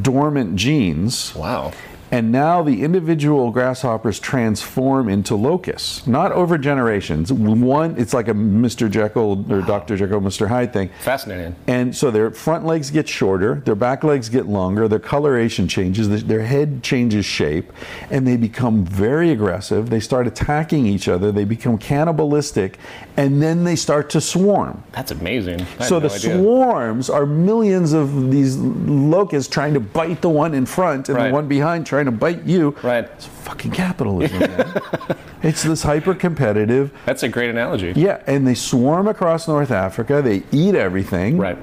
[0.00, 1.34] dormant genes.
[1.34, 1.72] Wow.
[2.12, 7.32] And now the individual grasshoppers transform into locusts, not over generations.
[7.32, 8.88] One, it's like a Mr.
[8.88, 9.96] Jekyll or Dr.
[9.96, 10.46] Jekyll, Mr.
[10.46, 10.90] Hyde thing.
[11.00, 11.56] Fascinating.
[11.66, 16.24] And so their front legs get shorter, their back legs get longer, their coloration changes,
[16.24, 17.72] their head changes shape,
[18.10, 19.90] and they become very aggressive.
[19.90, 22.78] They start attacking each other, they become cannibalistic,
[23.16, 24.84] and then they start to swarm.
[24.92, 25.66] That's amazing.
[25.80, 26.38] So no the idea.
[26.38, 31.28] swarms are millions of these locusts trying to bite the one in front and Right.
[31.28, 32.76] the one behind trying to bite you.
[32.82, 33.04] Right.
[33.04, 34.82] It's fucking capitalism, man.
[35.42, 36.92] it's this hyper competitive.
[37.06, 37.94] That's a great analogy.
[37.96, 40.20] Yeah, and they swarm across North Africa.
[40.20, 41.38] They eat everything.
[41.38, 41.58] Right.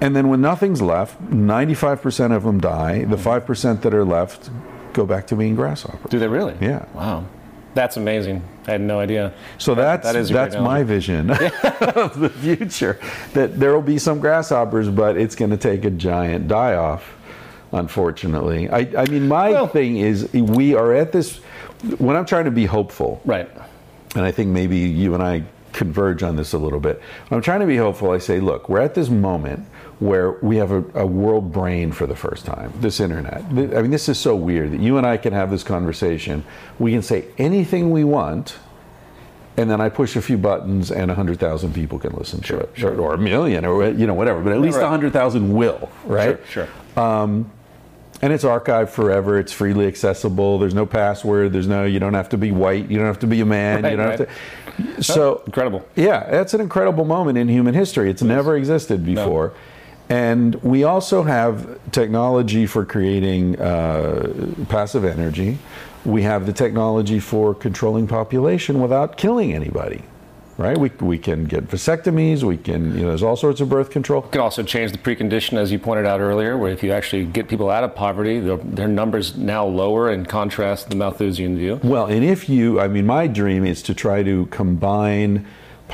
[0.00, 3.04] And then when nothing's left, 95% of them die.
[3.04, 4.50] The 5% that are left
[4.92, 6.10] go back to being grasshoppers.
[6.10, 6.56] Do they really?
[6.60, 6.84] Yeah.
[6.92, 7.24] Wow.
[7.72, 8.42] That's amazing.
[8.66, 9.32] I had no idea.
[9.58, 11.30] So that's that is that's my vision
[11.80, 13.00] of the future.
[13.32, 17.13] That there will be some grasshoppers, but it's going to take a giant die off.
[17.74, 21.40] Unfortunately, I, I mean, my Well- thing is we are at this.
[21.98, 23.50] When I'm trying to be hopeful, Right.
[24.14, 25.42] and I think maybe you and I
[25.74, 27.02] converge on this a little bit.
[27.28, 28.12] When I'm trying to be hopeful.
[28.12, 29.66] I say, look, we're at this moment
[29.98, 32.72] where we have a, a world brain for the first time.
[32.80, 33.42] This internet.
[33.44, 36.44] I mean, this is so weird that you and I can have this conversation.
[36.78, 38.56] We can say anything we want.
[39.56, 42.70] And then I push a few buttons, and hundred thousand people can listen to it,
[42.74, 43.00] sure.
[43.00, 44.42] or, a million, or you know, whatever.
[44.42, 44.88] But at least right.
[44.88, 46.40] hundred thousand will, right?
[46.48, 46.66] Sure.
[46.96, 47.00] sure.
[47.04, 47.52] Um,
[48.24, 49.38] and it's archived forever.
[49.38, 50.58] It's freely accessible.
[50.58, 51.52] There's no password.
[51.52, 51.84] There's no.
[51.84, 52.90] You don't have to be white.
[52.90, 53.82] You don't have to be a man.
[53.82, 54.18] Right, you don't right.
[54.18, 55.02] have to.
[55.02, 55.86] So Incredible.
[55.94, 58.08] Yeah, that's an incredible moment in human history.
[58.08, 59.52] It's never existed before.
[60.08, 65.58] And we also have technology for creating uh, passive energy.
[66.06, 70.02] We have the technology for controlling population without killing anybody.
[70.56, 70.78] Right?
[70.78, 72.44] We, we can get vasectomies.
[72.44, 74.22] We can, you know, there's all sorts of birth control.
[74.24, 77.24] It can also change the precondition, as you pointed out earlier, where if you actually
[77.24, 81.80] get people out of poverty, their numbers now lower in contrast to the Malthusian view.
[81.82, 85.44] Well, and if you, I mean, my dream is to try to combine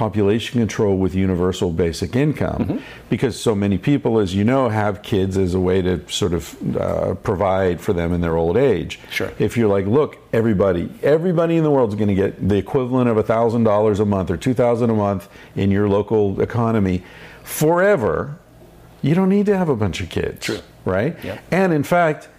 [0.01, 5.37] population control with universal basic income because so many people, as you know, have kids
[5.37, 8.99] as a way to sort of uh, provide for them in their old age.
[9.11, 9.31] Sure.
[9.39, 13.11] If you're like, look, everybody, everybody in the world is going to get the equivalent
[13.11, 17.05] of $1,000 a month or 2000 a month in your local economy
[17.43, 18.39] forever,
[19.03, 20.47] you don't need to have a bunch of kids.
[20.47, 20.61] True.
[20.87, 21.23] Right?
[21.23, 21.45] Yep.
[21.51, 22.31] And in fact,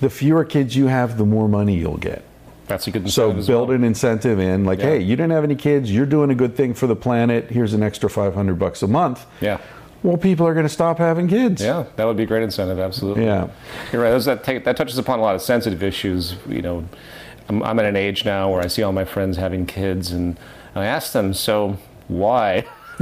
[0.00, 2.24] the fewer kids you have, the more money you'll get.
[2.70, 3.74] That's a good So incentive as build well.
[3.76, 4.84] an incentive in, like, Yeah.
[4.90, 7.50] hey, you didn't have any kids, you're doing a good thing for the planet.
[7.50, 9.26] Here's an extra 500 bucks a month.
[9.40, 9.58] Yeah.
[10.04, 11.60] Well, people are going to stop having kids.
[11.60, 13.24] Yeah, that would be a great incentive, absolutely.
[13.24, 13.48] Yeah.
[13.92, 14.18] You're right.
[14.22, 16.36] That, take, that touches upon a lot of sensitive issues.
[16.48, 16.84] You know,
[17.48, 20.38] I'm, I'm at an age now where I see all my friends having kids, and
[20.76, 21.76] I ask them, so
[22.08, 22.64] why?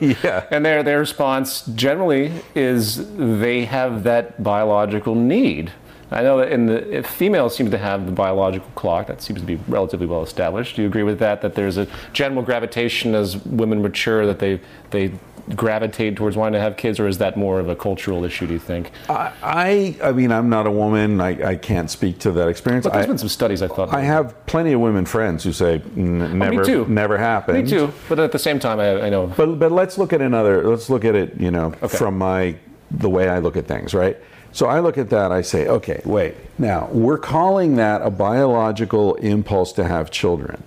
[0.00, 0.44] yeah.
[0.50, 5.72] And their their response generally is they have that biological need.
[6.12, 9.40] I know that in the if females seem to have the biological clock that seems
[9.40, 10.76] to be relatively well established.
[10.76, 11.42] Do you agree with that?
[11.42, 14.60] That there's a general gravitation as women mature that they
[14.90, 15.12] they
[15.56, 18.46] gravitate towards wanting to have kids, or is that more of a cultural issue?
[18.46, 18.92] Do you think?
[19.08, 21.20] I, I, I mean, I'm not a woman.
[21.20, 22.84] I, I can't speak to that experience.
[22.84, 23.92] But there's I, been some studies I thought.
[23.92, 26.84] I have plenty of women friends who say "N- oh, never, too.
[26.86, 27.64] never happened.
[27.64, 29.26] me too, but at the same time, I, I know.
[29.36, 30.68] But but let's look at another.
[30.68, 31.40] Let's look at it.
[31.40, 31.96] You know, Okay.
[31.96, 32.54] from my
[32.90, 34.16] the way I look at things, right?
[34.52, 35.32] So I look at that.
[35.32, 36.34] I say, okay, wait.
[36.58, 40.62] Now we're calling that a biological impulse to have children.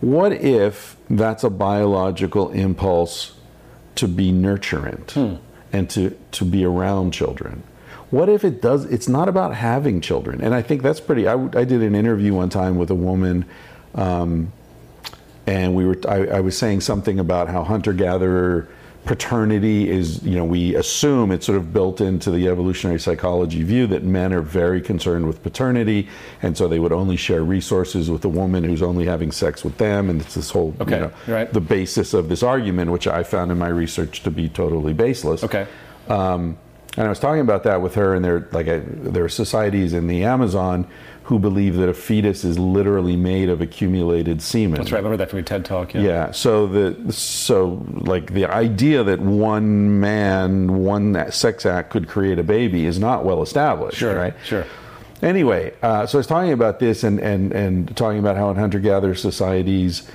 [0.00, 3.34] What if that's a biological impulse
[3.96, 5.38] to be nurturant
[5.72, 7.62] and to to be around children?
[8.10, 8.84] What if it does?
[8.84, 11.26] It's not about having children, and I think that's pretty.
[11.26, 13.44] I, I did an interview one time with a woman.
[13.94, 14.52] Um,
[15.46, 18.68] and we were I, I was saying something about how hunter gatherer
[19.06, 23.86] paternity is you know we assume it's sort of built into the evolutionary psychology view
[23.86, 26.08] that men are very concerned with paternity
[26.42, 29.78] and so they would only share resources with a woman who's only having sex with
[29.78, 31.52] them and it's this whole Okay, you know right.
[31.52, 35.44] the basis of this argument which I found in my research to be totally baseless
[35.44, 35.68] Okay.
[36.08, 36.58] Um,
[36.96, 39.92] And I was talking about that with her, and there like I, there are societies
[39.92, 40.86] in the Amazon
[41.24, 44.78] who believe that a fetus is literally made of accumulated semen.
[44.78, 44.98] That's right.
[44.98, 45.92] I remember that from your TED talk.
[45.92, 46.00] Yeah.
[46.00, 46.30] Yeah.
[46.30, 52.44] So the so like the idea that one man, one sex act could create a
[52.44, 53.98] baby is not well established.
[53.98, 54.16] Sure.
[54.16, 54.34] Right.
[54.44, 54.64] Sure.
[55.20, 58.56] Anyway, uh, so I was talking about this and and and talking about how in
[58.56, 60.08] hunter-gatherer societies.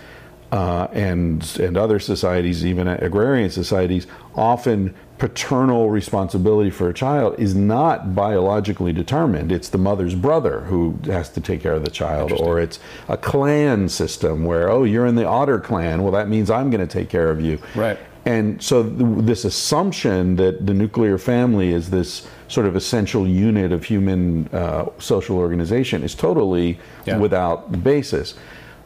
[0.51, 4.05] Uh, and and other societies, even agrarian societies,
[4.35, 9.51] often paternal responsibility for a child is not biologically determined.
[9.51, 13.17] It's the mother's brother who has to take care of the child, or it's a
[13.17, 16.91] clan system where oh you're in the Otter clan, well that means I'm going to
[16.91, 17.59] take care of you.
[17.75, 17.99] Right.
[18.25, 23.71] And so th- this assumption that the nuclear family is this sort of essential unit
[23.71, 27.19] of human uh, social organization is totally Yeah.
[27.19, 28.33] without basis.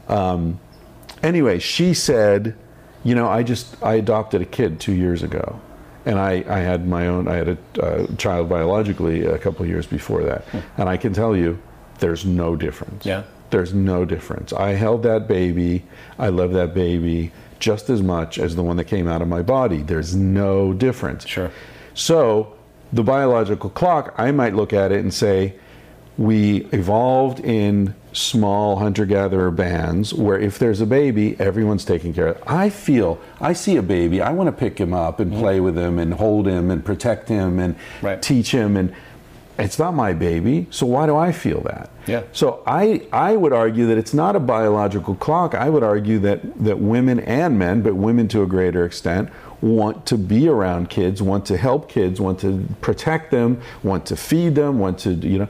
[0.10, 0.60] Um,
[1.24, 2.56] anyway, she said,
[3.06, 5.62] you know, I just I adopted a kid two years ago,
[6.06, 9.86] and I, I had my own I had a uh, child biologically a couple years
[9.86, 10.45] before that,
[10.77, 11.60] and I can tell you,
[11.99, 13.06] there's no difference.
[13.06, 13.23] Yeah.
[13.49, 14.53] There's no difference.
[14.53, 15.84] I held that baby.
[16.19, 19.41] I love that baby just as much as the one that came out of my
[19.41, 19.82] body.
[19.82, 21.26] There's no difference.
[21.26, 21.52] Sure.
[21.94, 22.56] So,
[22.91, 25.56] the biological clock, I might look at it and say,
[26.18, 32.28] we evolved in small hunter gatherer bands where if there's a baby, everyone's taking care
[32.28, 32.44] of it.
[32.48, 35.78] I feel, I see a baby, I want to pick him up and play with
[35.78, 38.22] him and hold him and protect him and Right.
[38.22, 38.78] teach him.
[38.78, 38.94] And
[39.58, 41.90] it's not my baby, so why do I feel that?
[42.08, 42.24] Yeah.
[42.34, 45.56] So I, I would argue that it's not a biological clock.
[45.56, 49.30] I would argue that, that women and men, but women to a greater extent,
[49.62, 54.16] want to be around kids, want to help kids, want to protect them, want to
[54.16, 55.48] feed them, want to, you know.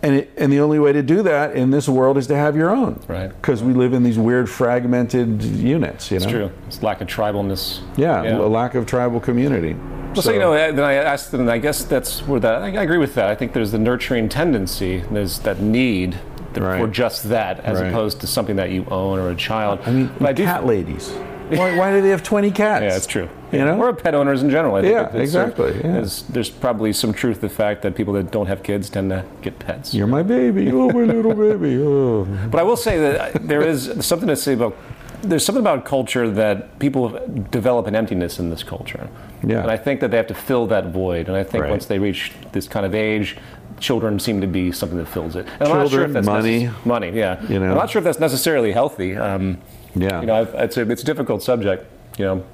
[0.00, 2.54] And, it, and the only way to do that in this world is to have
[2.56, 3.00] your own.
[3.08, 3.28] Right.
[3.28, 6.24] Because we live in these weird fragmented units, you know.
[6.24, 6.50] It's true.
[6.68, 7.80] It's lack of tribalness.
[7.96, 8.38] Yeah, Yeah.
[8.38, 9.74] a lack of tribal community.
[10.14, 12.62] Well, so, you know, then I asked, and I guess that's where that.
[12.62, 13.26] I agree with that.
[13.28, 15.02] I think there's the nurturing tendency.
[15.10, 16.16] There's that need
[16.54, 16.80] th- Right.
[16.80, 17.88] for just that, as Right.
[17.88, 19.80] opposed to something that you own or a child.
[19.84, 20.44] I mean, but I do.
[20.44, 21.12] cat ladies.
[21.50, 22.82] Why, why do they have 20 cats?
[22.82, 23.28] Yeah, it's true.
[23.52, 23.80] You know?
[23.80, 24.74] or pet owners in general.
[24.76, 25.92] I think Yeah, it's sort of- exactly, yeah.
[25.96, 29.10] There's, there's probably some truth to the fact that people that don't have kids tend
[29.10, 29.94] to get pets.
[29.94, 30.70] You're my baby.
[30.70, 31.76] Oh, my little baby.
[31.82, 32.24] Oh.
[32.50, 34.76] But I will say that there is something to say about
[35.22, 37.08] there's something about culture that people
[37.50, 39.08] develop an emptiness in this culture.
[39.44, 39.62] Yeah.
[39.62, 41.26] And I think that they have to fill that void.
[41.26, 41.70] And I think Right.
[41.70, 43.36] once they reach this kind of age,
[43.80, 45.46] children seem to be something that fills it.
[45.58, 46.66] And I'm not sure Children, if that's money.
[46.66, 47.42] necess- money, yeah.
[47.48, 47.70] You know.
[47.70, 49.16] I'm not sure if that's necessarily healthy.
[49.16, 49.58] Um,
[50.00, 50.20] Yeah.
[50.20, 51.86] You know, it's, a, it's a difficult subject.
[52.18, 52.44] You know.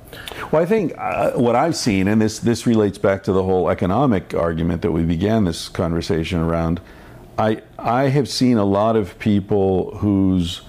[0.53, 3.71] Well, I think uh, what I've seen, and this this relates back to the whole
[3.71, 6.81] economic argument that we began this conversation around.
[7.39, 10.61] I I have seen a lot of people whose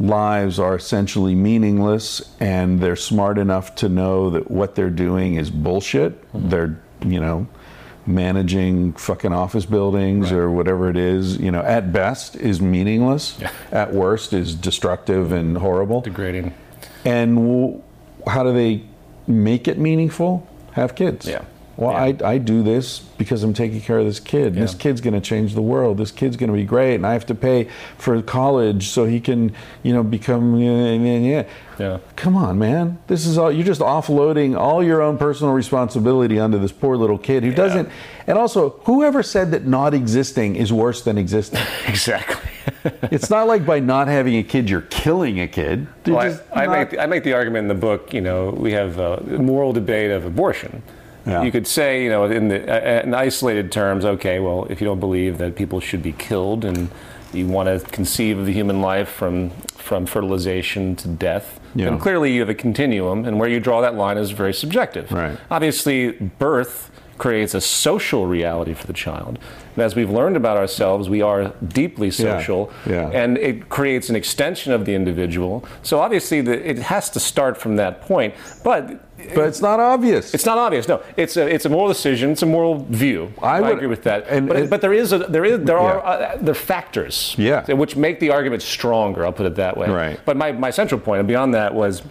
[0.00, 5.50] lives are essentially meaningless, and they're smart enough to know that what they're doing is
[5.50, 6.12] bullshit.
[6.34, 7.46] They're you know
[8.06, 11.38] managing fucking office buildings or whatever it is.
[11.38, 13.38] You know, at best is meaningless.
[13.72, 16.00] At worst is destructive and horrible.
[16.00, 16.54] Degrading.
[17.04, 17.82] And w-
[18.26, 18.82] how do they
[19.26, 20.46] make it meaningful?
[20.72, 21.26] Have kids.
[21.26, 21.44] Yeah.
[21.76, 22.26] Well, Yeah.
[22.26, 24.54] I, I do this because I'm taking care of this kid.
[24.54, 24.78] This Yeah.
[24.78, 25.98] kid's going to change the world.
[25.98, 27.68] This kid's going to be great, and I have to pay
[27.98, 29.52] for college so he can,
[29.82, 30.58] you know, become.
[30.58, 31.44] Yeah,
[31.78, 31.98] yeah.
[32.16, 32.98] Come on, man.
[33.08, 33.50] This is all.
[33.50, 37.88] You're just offloading all your own personal responsibility onto this poor little kid who doesn't.
[38.26, 41.60] And also, whoever said that not existing is worse than existing?
[41.86, 42.50] Exactly.
[43.10, 45.86] it's not like by not having a kid, you're killing a kid.
[46.06, 46.18] Well,
[46.54, 48.98] I, I, not- make, I make the argument in the book, you know, we have
[48.98, 50.82] a moral debate of abortion.
[51.26, 51.42] Yeah.
[51.42, 54.86] You could say, you know, in, the, uh, in isolated terms, okay, well, if you
[54.86, 56.90] don't believe that people should be killed and
[57.32, 61.86] you want to conceive of the human life from, from fertilization to death, Yeah.
[61.86, 65.10] then clearly you have a continuum, and where you draw that line is very subjective.
[65.10, 65.36] Right.
[65.50, 69.38] Obviously, birth creates a social reality for the child.
[69.76, 73.10] And as we've learned about ourselves, we are deeply social, Yeah.
[73.10, 75.64] and it creates an extension of the individual.
[75.82, 78.34] So obviously, the, it has to start from that point.
[78.62, 79.00] But
[79.34, 80.34] But it's not obvious.
[80.34, 80.86] it's not obvious.
[80.88, 82.30] No, it's a it's a moral decision.
[82.32, 83.32] It's a moral view.
[83.42, 84.26] I I, agree with that.
[84.28, 86.10] and- but, and- but there is a there is there are Yeah.
[86.10, 87.34] uh, there are factors.
[87.38, 87.64] Yeah.
[87.72, 89.24] Which make the argument stronger.
[89.24, 89.88] I'll put it that way.
[89.88, 90.20] Right.
[90.24, 92.02] But my, my central point, and beyond that, was.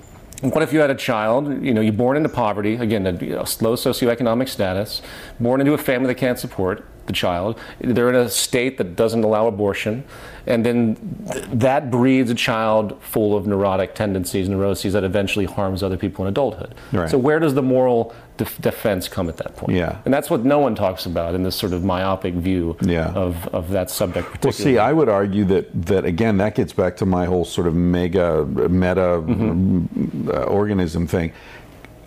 [0.44, 3.32] What if you had a child, you know, you're born into poverty, again, a you
[3.32, 5.02] know, low socioeconomic status,
[5.40, 9.24] born into a family that can't support the child, they're in a state that doesn't
[9.24, 10.04] allow abortion,
[10.46, 10.96] and then
[11.32, 16.26] th- that breeds a child full of neurotic tendencies, neuroses that eventually harms other people
[16.26, 16.76] in adulthood.
[16.92, 17.10] Right.
[17.10, 19.78] So where does the moral def- defense come at that point?
[19.78, 19.98] Yeah.
[20.06, 23.12] And that's what no one talks about in this sort of myopic view Yeah.
[23.14, 26.98] of, of that subject Well, see, I would argue that that again that gets back
[26.98, 30.30] to my whole sort of mega meta Mm-hmm.
[30.30, 31.32] uh, organism thing.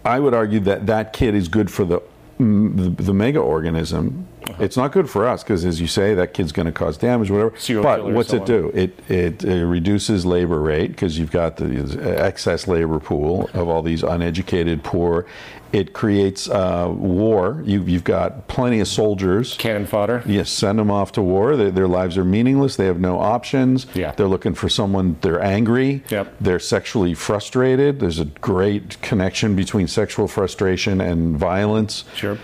[0.05, 2.01] I would argue that that kid is good for the
[2.39, 4.27] the, the mega organism.
[4.59, 7.31] It's not good for us because, as you say, that kid's going to cause damage,
[7.31, 7.57] whatever.
[7.59, 8.71] Serial but what's it do?
[8.75, 13.83] It, it it reduces labor rate because you've got the excess labor pool of all
[13.83, 15.27] these uneducated poor.
[15.73, 17.63] It creates uh, war.
[17.67, 19.57] You, you've got plenty of soldiers.
[19.59, 20.23] Cannon fodder.
[20.25, 21.57] Yes, send them off to war.
[21.57, 22.77] Their, their lives are meaningless.
[22.77, 23.87] They have no options.
[23.93, 24.13] Yeah.
[24.13, 25.17] They're looking for someone.
[25.21, 26.05] They're angry.
[26.09, 26.37] Yep.
[26.41, 28.01] They're sexually frustrated.
[28.01, 32.05] There's a great connection between sexual frustration and violence.
[32.15, 32.39] Sure.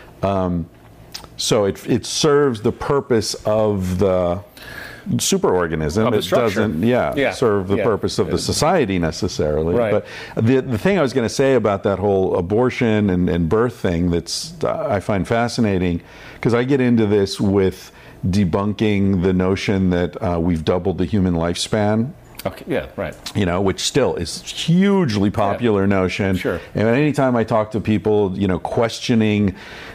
[1.43, 4.45] So it, it serves the purpose of the
[5.09, 6.07] superorganism.
[6.07, 7.85] Of it doesn't, yeah, Yeah, serve the yeah.
[7.85, 9.75] purpose of the society necessarily.
[9.75, 9.91] Right.
[9.91, 10.07] But
[10.45, 13.75] the the thing I was going to say about that whole abortion and, and birth
[13.75, 16.01] thing that's uh, I find fascinating
[16.35, 17.91] because I get into this with
[18.25, 22.13] debunking the notion that uh, we've doubled the human lifespan
[22.45, 22.65] Okay.
[22.67, 22.89] Yeah.
[22.97, 23.15] Right.
[23.37, 26.37] you know, which still is hugely popular notion.
[26.37, 26.61] Sure.
[26.75, 29.55] And anytime I talk to people, you know, questioning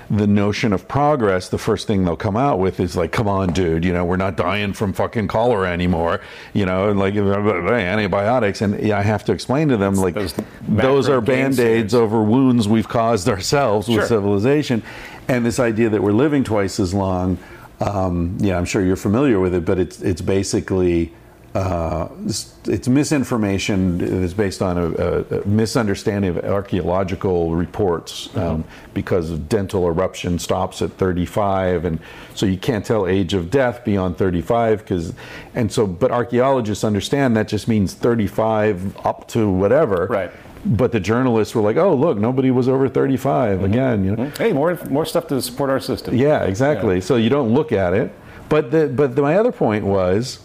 [0.09, 3.51] the notion of progress, the first thing they'll come out with is like, "Come on,
[3.51, 6.21] dude, you know, we're not dying from fucking cholera anymore."
[6.53, 10.33] You know, and like antibiotics, and yeah, I have to explain to them like those
[10.67, 13.97] those, are band-aids over wounds we've caused ourselves Sure.
[13.97, 14.83] with civilization,
[15.27, 17.37] and this idea that we're living twice as long.
[17.79, 21.11] Um, yeah, I'm sure you're familiar with it, but it's it's basically
[21.57, 23.99] uh, it's, misinformation.
[24.23, 28.63] It's based on a, a, a misunderstanding of archaeological reports um,
[28.93, 31.99] because of dental eruption stops at 35, and
[32.35, 34.79] so you can't tell age of death beyond 35.
[34.79, 35.13] Because
[35.55, 40.05] and so, but archaeologists understand that just means 35 up to whatever.
[40.07, 40.31] Right.
[40.63, 44.29] But the journalists were like, "Oh, look, nobody was over 35 again." You know.
[44.37, 46.15] Hey, more more stuff to support our system.
[46.15, 47.01] Yeah, exactly.
[47.01, 48.13] So you don't look at it.
[48.49, 50.39] But the, but the, my other point was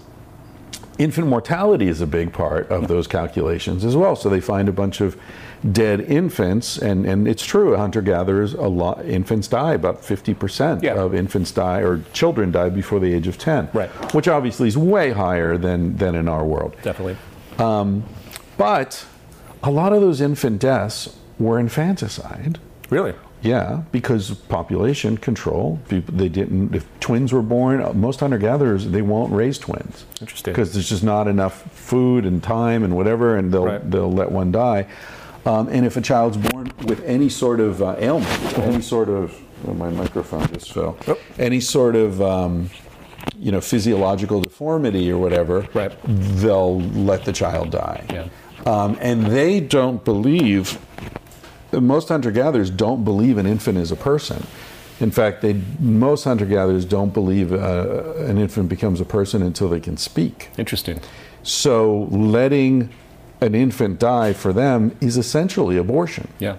[1.02, 4.14] infant mortality is a big part of those calculations as well.
[4.16, 5.16] So they find a bunch of
[5.70, 9.74] dead infants, and, and it's true, hunter gatherers, a lot infants die.
[9.74, 10.94] About fifty percent Yeah.
[10.94, 13.68] of infants die, or children die before the age of ten.
[13.72, 13.90] Right.
[14.14, 16.74] Which obviously is way higher than than in our world.
[16.82, 17.16] Definitely.
[17.58, 18.04] Um,
[18.56, 19.04] but
[19.62, 22.58] a lot of those infant deaths were infanticide.
[22.90, 23.14] Really.
[23.42, 25.80] Yeah, because population control.
[25.88, 26.74] People, they didn't.
[26.74, 30.04] If twins were born, most hunter-gatherers they won't raise twins.
[30.20, 30.52] Interesting.
[30.52, 33.90] Because there's just not enough food and time and whatever, and they'll Right.
[33.90, 34.86] they'll let one die.
[35.44, 39.36] Um, and if a child's born with any sort of uh, ailment, any sort of
[39.66, 40.96] oh, my microphone just fell.
[41.08, 41.18] Oh.
[41.36, 42.70] Any sort of um,
[43.38, 45.92] you know physiological deformity or whatever, Right.
[46.04, 48.04] they'll let the child die.
[48.08, 48.28] Yeah.
[48.66, 50.78] Um, and they don't believe,
[51.80, 54.46] most hunter gatherers don't believe an infant is a person.
[55.00, 59.68] In fact, they, most hunter gatherers don't believe uh, an infant becomes a person until
[59.68, 60.50] they can speak.
[60.58, 61.00] Interesting.
[61.42, 62.90] So letting
[63.40, 66.28] an infant die for them is essentially abortion.
[66.38, 66.56] Yeah.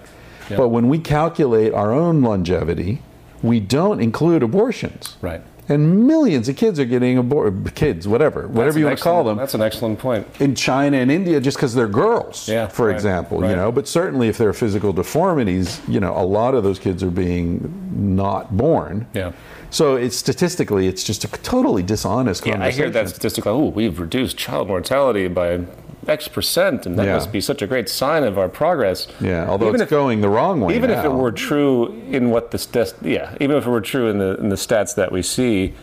[0.50, 0.56] yeah.
[0.56, 3.00] But when we calculate our own longevity,
[3.42, 5.16] we don't include abortions.
[5.22, 5.42] right.
[5.68, 9.24] And millions of kids are getting aborted, kids, whatever, That's whatever you want to call
[9.24, 10.26] them That's an excellent point.
[10.40, 13.50] in China and India just because they're girls, Yeah, for right, example, right.
[13.50, 13.72] you know.
[13.72, 17.10] But certainly, if there are physical deformities, you know, a lot of those kids are
[17.10, 17.72] being
[18.16, 19.06] not born.
[19.14, 19.32] Yeah.
[19.70, 23.98] So it's statistically, it's just a totally dishonest Yeah, I hear that statistic oh, we've
[23.98, 25.60] reduced child mortality by
[26.08, 27.14] X percent, and that Yeah.
[27.14, 29.06] must be such a great sign of our progress.
[29.20, 30.74] Yeah, although Even it's if- going the wrong way.
[30.76, 34.18] Even if it were true in what the yeah, even if it were true in
[34.18, 35.74] the in the stats that we see,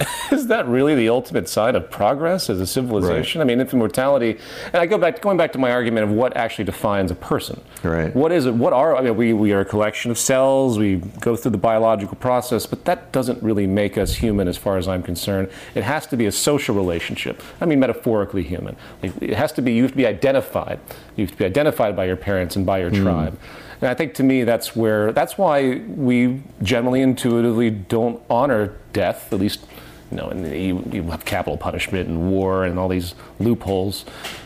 [0.32, 3.40] is that really the ultimate sign of progress as a civilization?
[3.40, 6.36] I mean, infant mortality, and I go back going back to my argument of what
[6.36, 7.60] actually defines a person.
[7.82, 8.14] Right.
[8.14, 8.54] What is it?
[8.54, 9.16] What are I mean?
[9.16, 10.78] We we are a collection of cells.
[10.78, 14.76] We go through the biological process, but that doesn't really make us human, as far
[14.76, 15.50] as I'm concerned.
[15.74, 17.42] It has to be a social relationship.
[17.60, 18.76] I mean, metaphorically human.
[19.02, 19.72] It has to be.
[19.72, 20.80] You have to be identified.
[21.16, 23.02] You have to be identified by your parents and by your hmm.
[23.02, 23.38] tribe.
[23.80, 29.32] And I think to me that's where that's why we generally intuitively don't honor death,
[29.32, 29.66] at least
[30.10, 34.04] you know, and you, you have capital punishment and war and all these loopholes.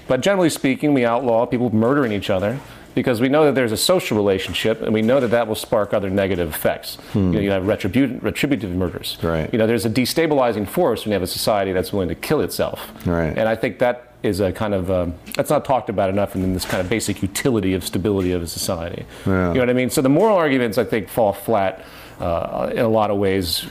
[0.09, 2.59] But generally speaking, we outlaw people murdering each other
[2.95, 5.95] because we know that there's a social relationship and we know that that will spark
[5.95, 6.99] other negative effects.
[7.15, 9.19] You, know, you have retribu- retributive murders.
[9.23, 9.51] Right.
[9.53, 12.41] You know, there's a destabilizing force when you have a society that's willing to kill
[12.41, 12.93] itself.
[13.07, 13.37] Right.
[13.37, 16.53] And I think that is a kind of um, that's not talked about enough in
[16.53, 19.05] this kind of basic utility of stability of a society.
[19.27, 19.49] Yeah.
[19.49, 19.91] You know what I mean?
[19.91, 21.85] So the moral arguments I think fall flat
[22.23, 23.67] uh, in a lot of ways.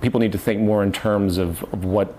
[0.00, 2.14] People need to think more in terms of, of what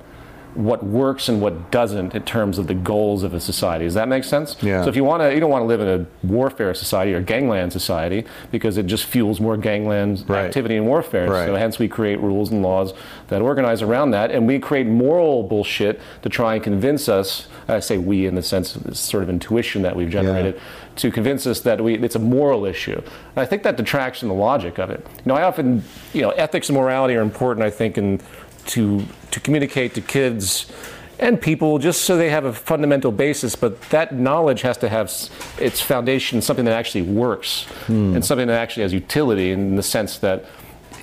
[0.55, 3.85] what works and what doesn't in terms of the goals of a society.
[3.85, 4.55] Does that make sense?
[4.61, 4.83] Yeah.
[4.83, 7.21] So if you want to, you don't want to live in a warfare society or
[7.21, 10.45] gangland society because it just fuels more gangland Right.
[10.45, 11.27] activity and warfare.
[11.27, 11.47] Right.
[11.47, 12.93] So hence we create rules and laws
[13.29, 17.47] that organize around that, and we create moral bullshit to try and convince us.
[17.67, 20.61] I say we in the sense of this sort of intuition that we've generated
[20.97, 22.95] to convince us that we, it's a moral issue.
[22.95, 25.05] And I think that detracts from the logic of it.
[25.17, 25.83] You know, I often,
[26.13, 27.65] you know, ethics and morality are important.
[27.65, 28.21] I think, in
[28.67, 30.71] to to communicate to kids
[31.19, 35.11] and people just so they have a fundamental basis but that knowledge has to have
[35.59, 38.15] its foundation in something that actually works Hmm.
[38.15, 40.45] and something that actually has utility in the sense that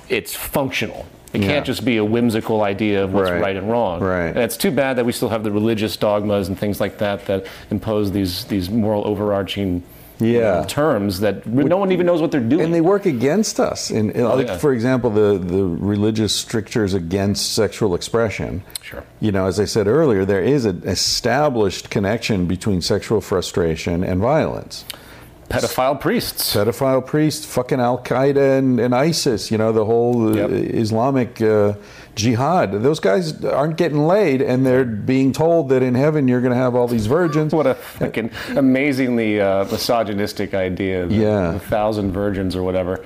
[0.09, 1.47] it's functional it Yeah.
[1.47, 3.41] can't just be a whimsical idea of what's Right.
[3.41, 4.27] right, and wrong Right.
[4.27, 7.25] and it's too bad that we still have the religious dogmas and things like that
[7.27, 9.83] that impose these these moral overarching
[10.19, 10.65] Yeah.
[10.67, 13.89] terms that no one even knows what they're doing and they work against us.
[13.89, 14.57] In, in- oh, like, yeah.
[14.57, 18.61] for example, the the religious strictures against sexual expression.
[18.83, 19.03] Sure.
[19.19, 24.19] You know, as I said earlier, there is an established connection between sexual frustration and
[24.21, 24.85] violence.
[25.51, 29.51] Pedophile priests Pedophile priests, fucking Al Qaeda and, and ISIS.
[29.51, 30.49] You know, the whole uh, Yep.
[30.51, 31.73] Islamic uh,
[32.15, 32.71] jihad.
[32.83, 36.57] Those guys aren't getting laid, and they're being told that in heaven you're going to
[36.59, 37.53] have all these virgins.
[37.53, 41.07] What a fucking amazingly uh, misogynistic idea.
[41.07, 41.51] Yeah.
[41.51, 43.05] the thousand virgins or whatever.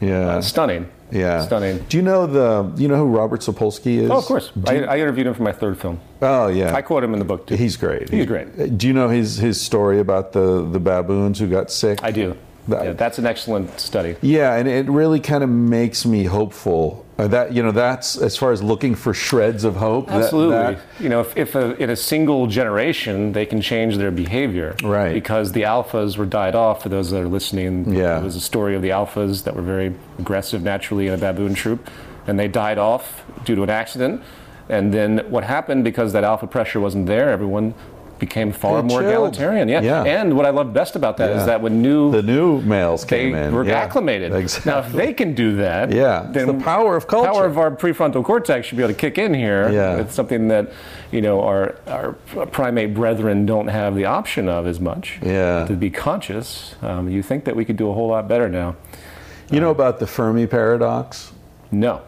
[0.00, 0.28] Yeah.
[0.36, 0.88] Uh, stunning.
[1.10, 1.42] Yeah.
[1.46, 1.78] Stunning.
[1.88, 2.72] Do you know the?
[2.80, 4.10] You know who Robert Sapolsky is?
[4.10, 4.50] Oh, of course.
[4.66, 6.00] I, you- I interviewed him for my third film.
[6.22, 6.74] oh, yeah.
[6.74, 7.54] I quote him in the book too.
[7.56, 8.08] He's great.
[8.10, 8.48] He's great.
[8.58, 12.02] Uh, do you know his his story about the the baboons who got sick?
[12.02, 12.36] I do.
[12.68, 14.16] That- Yeah, that's an excellent study.
[14.22, 17.04] Yeah, and it really kind of makes me hopeful.
[17.16, 20.08] Uh, that you know, that's as far as looking for shreds of hope.
[20.08, 20.56] that- Absolutely.
[20.56, 24.74] that- you know, if, if a, in a single generation they can change their behavior.
[24.82, 25.12] Right.
[25.14, 27.94] Because the alphas were died off, for those that are listening.
[27.94, 28.18] Yeah.
[28.18, 31.54] It was a story of the alphas that were very aggressive naturally in a baboon
[31.54, 31.88] troop,
[32.26, 34.22] and they died off due to an accident.
[34.68, 37.74] And then what happened, because that alpha pressure wasn't there, everyone
[38.26, 39.12] became far They more chilled.
[39.34, 39.68] egalitarian.
[39.68, 39.82] Yeah.
[39.82, 40.04] Yeah.
[40.04, 41.46] And what I love best about that is Yeah.
[41.46, 43.54] that when new the new males came in.
[43.54, 43.82] were yeah.
[43.84, 44.32] acclimated.
[44.34, 44.70] Exactly.
[44.72, 47.30] Now, if they can do that, Yeah, it's the power of culture.
[47.32, 49.68] power of our prefrontal cortex should be able to kick in here.
[49.70, 49.96] Yeah.
[50.00, 50.64] It's something that
[51.10, 52.12] you know our our
[52.58, 55.18] primate brethren don't have the option of as much.
[55.22, 55.66] Yeah.
[55.66, 58.74] To be conscious, um, you think that we could do a whole lot better now?
[59.50, 61.30] you know about the Fermi paradox?
[61.70, 62.00] No.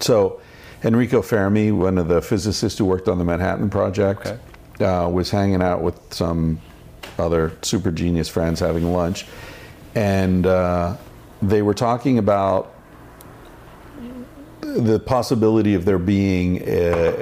[0.00, 0.40] So,
[0.84, 4.32] Enrico Fermi, one of the physicists who worked on the Manhattan Project,
[4.80, 6.60] uh, was hanging out with some
[7.18, 9.26] other super genius friends having lunch,
[9.94, 10.96] and uh,
[11.42, 12.74] they were talking about
[14.60, 16.66] the possibility of there being uh,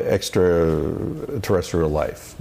[0.09, 2.35] extraterrestrial life.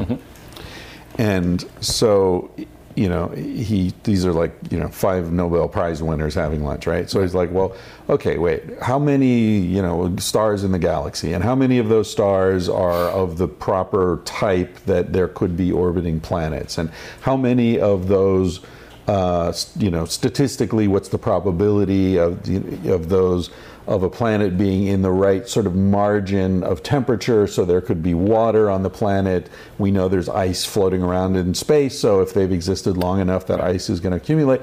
[1.17, 2.51] And so,
[2.95, 7.09] you know, he these are like you know five Nobel Prize winners having lunch, right?
[7.09, 7.75] So he's like, well,
[8.09, 12.09] okay, wait, how many you know stars in the galaxy, and how many of those
[12.09, 16.89] stars are of the proper type that there could be orbiting planets, and
[17.21, 18.61] how many of those,
[19.07, 22.47] uh, you know, statistically, what's the probability of
[22.87, 23.49] of those
[23.87, 28.01] of a planet being in the right sort of margin of temperature so there could
[28.01, 29.49] be water on the planet.
[29.77, 33.61] We know there's ice floating around in space, so if they've existed long enough, that
[33.61, 34.61] ice is going to accumulate.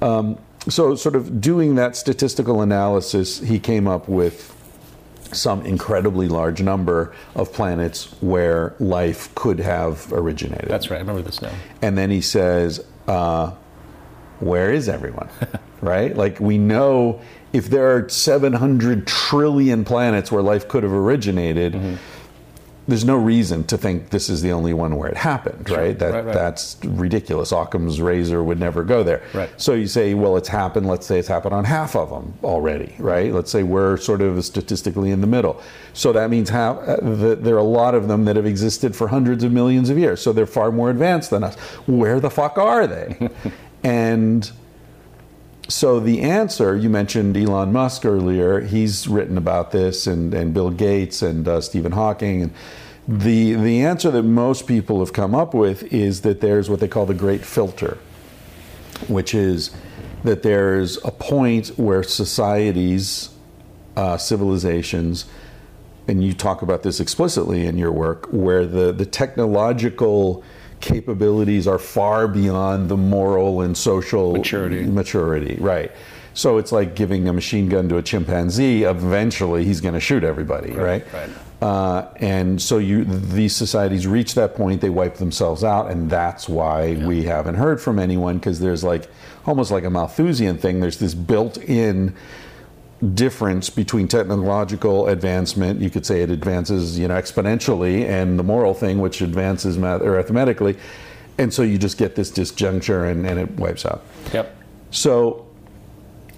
[0.00, 4.50] Um, so, sort of doing that statistical analysis, he came up with
[5.32, 10.68] some incredibly large number of planets where life could have originated.
[10.68, 10.96] That's right.
[10.98, 11.52] I remember this now.
[11.82, 13.52] And then he says, uh,
[14.40, 15.28] Where is everyone?
[15.80, 16.16] right?
[16.16, 17.20] Like, we know
[17.54, 21.98] if there are 700 trillion planets where life could have originated,
[22.88, 25.96] there's no reason to think this is the only one where it happened, right?
[25.96, 26.34] That, Right, right.
[26.34, 27.52] That's ridiculous.
[27.52, 29.22] Occam's razor would never go there.
[29.32, 29.48] Right.
[29.56, 30.88] So you say, well, it's happened.
[30.88, 33.32] Let's say it's happened on half of them already, right?
[33.32, 35.62] Let's say we're sort of statistically in the middle.
[35.92, 39.06] So that means uh, that there are a lot of them that have existed for
[39.06, 40.20] hundreds of millions of years.
[40.20, 41.54] So they're far more advanced than us.
[41.86, 43.30] Where the fuck are they?
[43.84, 44.50] and
[45.68, 48.60] so the answer, you mentioned Elon Musk earlier.
[48.60, 52.42] He's written about this, and, and Bill Gates and uh, Stephen Hawking.
[52.42, 52.52] And
[53.06, 56.88] the the answer that most people have come up with is that there's what they
[56.88, 57.98] call the Great Filter,
[59.08, 59.70] which is
[60.22, 63.30] that there's a point where societies,
[63.96, 65.26] uh, civilizations,
[66.08, 70.42] and you talk about this explicitly in your work, where the, the technological
[70.84, 74.84] capabilities are far beyond the moral and social Maturity.
[74.84, 75.90] maturity, right?
[76.34, 78.82] So it's like giving a machine gun to a chimpanzee.
[78.82, 81.04] Eventually, he's going to shoot everybody, right?
[81.12, 81.30] right.
[81.62, 86.48] Uh, and so you, these societies reach that point, they wipe themselves out, and that's
[86.48, 89.08] why we haven't heard from anyone because there's like
[89.46, 90.80] almost like a Malthusian thing.
[90.80, 92.14] There's this built-in
[93.04, 95.80] difference between technological advancement.
[95.80, 100.02] You could say it advances, you know, exponentially, and the moral thing, which advances math-
[100.02, 100.76] or arithmetically,
[101.38, 104.04] and so you just get this disjuncture, and, and it wipes out.
[104.32, 104.56] Yep.
[104.90, 105.46] So,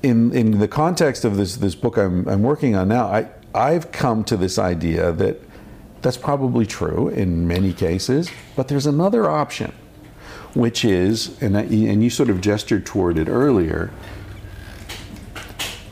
[0.03, 3.93] in in the context of this this book I'm I'm working on now, I I've
[3.93, 5.41] come to this idea that
[6.03, 9.73] that's probably true in many cases, but there's another option,
[10.55, 13.91] which is, and I, and you sort of gestured toward it earlier.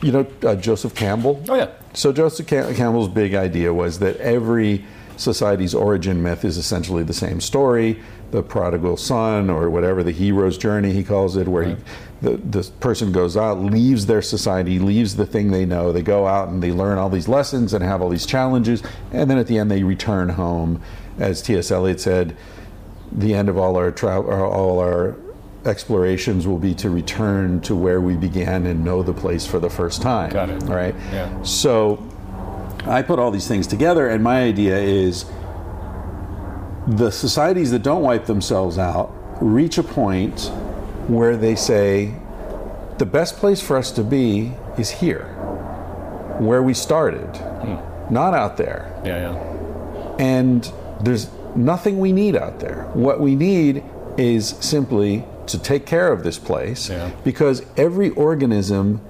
[0.05, 1.43] You know uh, Joseph Campbell.
[1.49, 1.71] Oh yeah.
[1.93, 4.85] So Joseph Cam- Campbell's big idea was that every
[5.17, 7.99] society's origin myth is essentially the same story:
[8.29, 11.75] the prodigal son, or whatever the hero's journey he calls it, where he,
[12.21, 15.91] the the person goes out, leaves their society, leaves the thing they know.
[15.91, 19.27] They go out and they learn all these lessons and have all these challenges, and
[19.27, 20.83] then at the end they return home,
[21.17, 21.71] as T.S.
[21.71, 22.37] Eliot said.
[23.11, 25.15] The end of all our tra- all our
[25.65, 29.69] explorations will be to return to where we began and know the place for the
[29.69, 30.31] first time.
[30.31, 30.63] Got it.
[30.63, 30.95] All right.
[31.11, 31.43] Yeah.
[31.43, 32.05] So
[32.85, 35.25] I put all these things together, and my idea is
[36.87, 39.11] the societies that don't wipe themselves out
[39.41, 40.51] reach a point
[41.07, 42.13] where they say,
[42.97, 45.25] the best place for us to be is here,
[46.39, 48.13] where we started, hmm.
[48.13, 49.01] not out there.
[49.03, 50.15] Yeah, yeah.
[50.17, 50.71] And
[51.01, 52.89] there's nothing we need out there.
[52.93, 53.83] What we need
[54.17, 57.11] is simply to take care of this place Yeah.
[57.23, 59.01] because every organism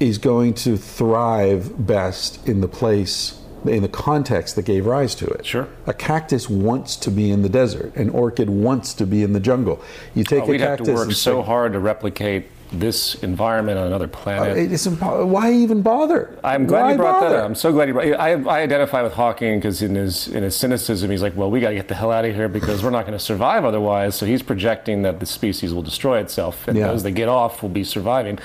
[0.00, 3.34] is going to thrive best in the place
[3.66, 5.44] in the context that gave rise to it.
[5.44, 5.66] Sure.
[5.84, 7.92] A cactus wants to be in the desert.
[7.96, 9.82] An orchid wants to be in the jungle.
[10.14, 13.78] You take Oh, a we'd have cactus to work so hard to replicate this environment
[13.78, 14.56] on another planet.
[14.56, 16.38] Uh, it's impo- why even bother?
[16.44, 17.44] I'm glad Why you brought that up.
[17.44, 18.06] I'm so glad you brought.
[18.20, 21.60] I, I identify with Hawking because in his in his cynicism, he's like, "Well, we
[21.60, 24.14] got to get the hell out of here because we're not going to survive otherwise."
[24.14, 26.88] So he's projecting that the species will destroy itself, and Yeah.
[26.88, 28.38] those that get off will be surviving.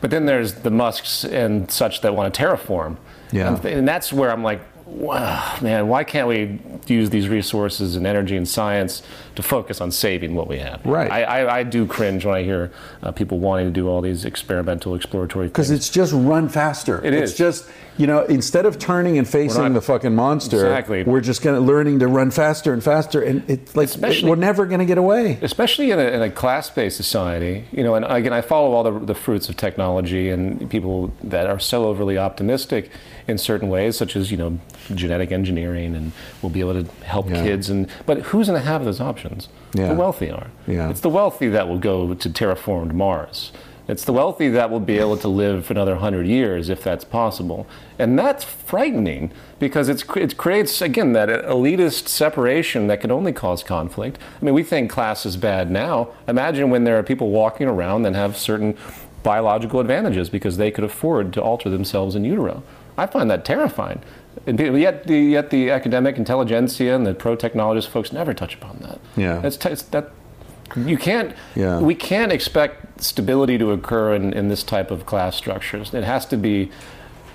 [0.00, 2.96] But then there's the Musks and such that want to terraform.
[3.32, 3.54] Yeah.
[3.56, 8.06] and, and that's where I'm like, wow, man, why can't we use these resources and
[8.06, 9.02] energy and science
[9.40, 10.84] to focus on saving what we have?
[10.84, 11.10] Right.
[11.10, 12.70] I, I, I do cringe when I hear
[13.02, 15.52] uh, people wanting to do all these experimental, exploratory things.
[15.52, 17.04] Because it's just run faster.
[17.04, 17.38] It it's is.
[17.38, 21.02] just you know instead of turning and facing not- the fucking monster, Exactly.
[21.04, 24.66] we're just gonna learning to run faster and faster, and it's like Especially- we're never
[24.66, 25.38] gonna get away.
[25.42, 28.98] especially in a, in a class-based society, you know, and again, I follow all the,
[29.06, 32.90] the fruits of technology and people that are so overly optimistic
[33.28, 34.58] in certain ways, such as you know,
[34.94, 36.12] genetic engineering, and
[36.42, 37.42] we'll be able to help Yeah.
[37.42, 37.68] kids.
[37.70, 39.29] And but who's going to have those options?
[39.72, 39.88] Yeah.
[39.88, 40.48] The wealthy are.
[40.66, 40.90] Yeah.
[40.90, 43.52] It's the wealthy that will go to terraformed Mars.
[43.90, 47.04] It's the wealthy that will be able to live for another hundred years if that's
[47.04, 47.66] possible,
[47.98, 53.64] and that's frightening because it's, it creates again that elitist separation that can only cause
[53.64, 54.18] conflict.
[54.40, 56.10] I mean, we think class is bad now.
[56.28, 58.76] Imagine when there are people walking around that have certain
[59.24, 62.62] biological advantages because they could afford to alter themselves in utero.
[62.96, 64.02] I find that terrifying.
[64.46, 68.78] And be- yet, the, yet the academic intelligentsia and the pro-technologist folks never touch upon
[68.78, 69.00] that.
[69.16, 69.42] Yeah.
[69.44, 70.10] It's, t- that
[70.76, 71.34] you can't.
[71.54, 71.80] Yeah.
[71.80, 75.92] We can't expect stability to occur in, in this type of class structures.
[75.94, 76.70] It has to be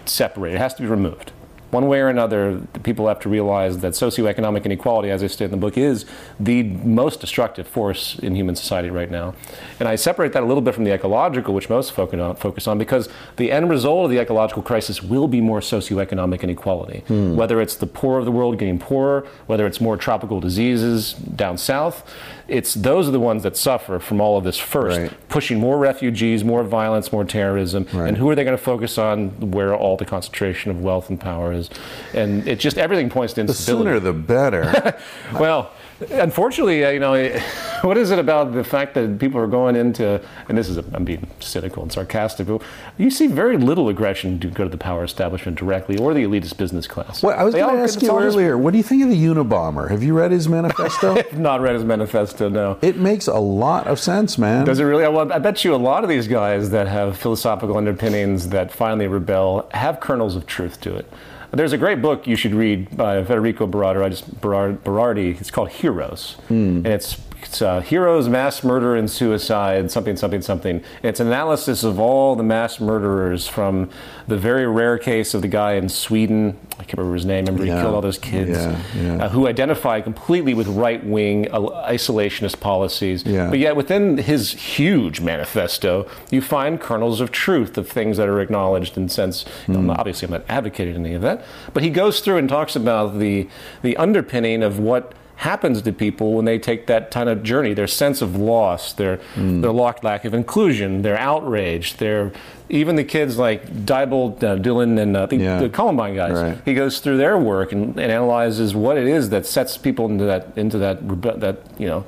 [0.06, 0.56] separated.
[0.56, 1.32] It has to be removed.
[1.72, 5.52] One way or another, people have to realize that socioeconomic inequality, as I state in
[5.52, 6.06] the book, is
[6.40, 9.34] the most destructive force in human society right now.
[9.80, 12.68] And I separate that a little bit from the ecological, which most focus on, focus
[12.68, 17.00] on because the end result of the ecological crisis will be more socioeconomic inequality.
[17.08, 17.36] Hmm.
[17.36, 21.58] Whether it's the poor of the world getting poorer, whether it's more tropical diseases down
[21.58, 22.10] south,
[22.48, 25.12] it's those are the ones that suffer from all of this first, Right.
[25.30, 27.88] pushing more refugees, more violence, more terrorism.
[27.94, 28.08] Right.
[28.08, 31.20] And who are they going to focus on where all the concentration of wealth and
[31.20, 31.70] power is?
[32.14, 33.84] And it just everything points to instability.
[33.86, 34.98] The sooner the better.
[35.40, 35.72] Well,
[36.12, 37.30] unfortunately, uh, you know,
[37.82, 41.06] what is it about the fact that people are going into, and this is, I'm
[41.06, 42.62] being cynical and sarcastic, but
[42.98, 46.58] you see very little aggression to go to the power establishment directly or the elitist
[46.58, 47.24] business class.
[47.24, 48.58] well, I was going to ask you earlier.
[48.58, 49.90] What do you think of the Unabomber?
[49.90, 51.16] Have you read his manifesto?
[51.18, 52.78] I've not read his manifesto, no.
[52.82, 54.66] it makes a lot of sense, man.
[54.66, 55.08] Does it really?
[55.08, 59.08] Well, I bet you a lot of these guys that have philosophical underpinnings that finally
[59.08, 61.12] rebel have kernels of truth to it.
[61.56, 64.04] There's a great book you should read by Federico Berardi.
[64.04, 65.40] I just Berardi.
[65.40, 66.78] It's called Heroes, hmm.
[66.78, 67.16] and it's
[67.46, 70.84] it's uh, heroes, mass murder, and suicide, something, something, something.
[71.04, 73.90] It's an analysis of all the mass murderers from
[74.28, 76.58] the very rare case of the guy in Sweden.
[76.74, 77.46] I can't remember his name.
[77.46, 77.76] Remember Yeah.
[77.76, 79.24] he killed all those kids Yeah, yeah.
[79.26, 81.60] Uh, who identify completely with right-wing uh,
[81.90, 83.24] isolationist policies.
[83.24, 88.42] But yet within his huge manifesto, you find kernels of truth of things that are
[88.42, 89.46] acknowledged in sense.
[89.68, 89.90] Hmm.
[89.92, 91.44] obviously, I'm not advocating any of that,
[91.74, 93.48] but he goes through and talks about the
[93.84, 97.74] the underpinning of what happens to people when they take that kind of journey.
[97.74, 99.62] Their sense of loss, their Mm.
[99.62, 102.32] their lack lack of inclusion, their outrage, their
[102.70, 105.60] even the kids like Klebold, uh, Dylan, and uh, the, Yeah.
[105.60, 106.34] the Columbine guys.
[106.42, 106.58] Right.
[106.66, 110.26] He goes through their work and, and analyzes what it is that sets people into
[110.26, 110.98] that into that
[111.42, 112.06] that you know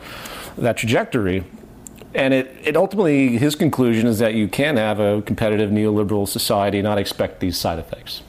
[0.58, 1.44] that trajectory.
[2.16, 6.80] And it, it ultimately, his conclusion is that you can have a competitive neoliberal society
[6.80, 8.24] and not expect these side effects.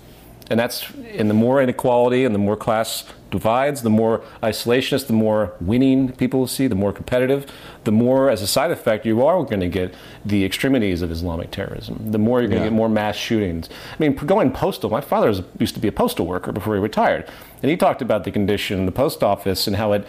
[0.50, 5.12] And that's, and the more inequality and the more class divides, the more isolationist, the
[5.12, 7.46] more winning people will see, the more competitive,
[7.84, 9.94] the more, as a side effect, you are going to get
[10.24, 12.10] the extremities of Islamic terrorism.
[12.10, 12.70] The more you're going to Yeah.
[12.70, 13.68] get more mass shootings.
[13.70, 16.80] I mean, going postal, my father was, used to be a postal worker before he
[16.80, 17.24] retired.
[17.62, 20.06] And he talked about the condition in the post office and how it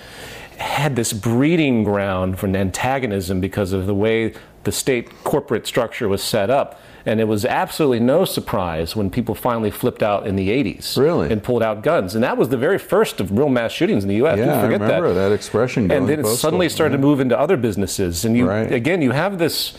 [0.57, 4.33] had this breeding ground for an antagonism because of the way
[4.65, 6.79] the state corporate structure was set up.
[7.05, 11.31] And it was absolutely no surprise when people finally flipped out in the 80s Really?
[11.31, 12.13] and pulled out guns.
[12.15, 14.37] And that was the very first of real mass shootings in the U.S.
[14.37, 15.87] Yeah, I remember that, expression.
[15.87, 18.25] going and then it suddenly started to move into other businesses.
[18.25, 18.71] And you Right.
[18.71, 19.75] again, you have this.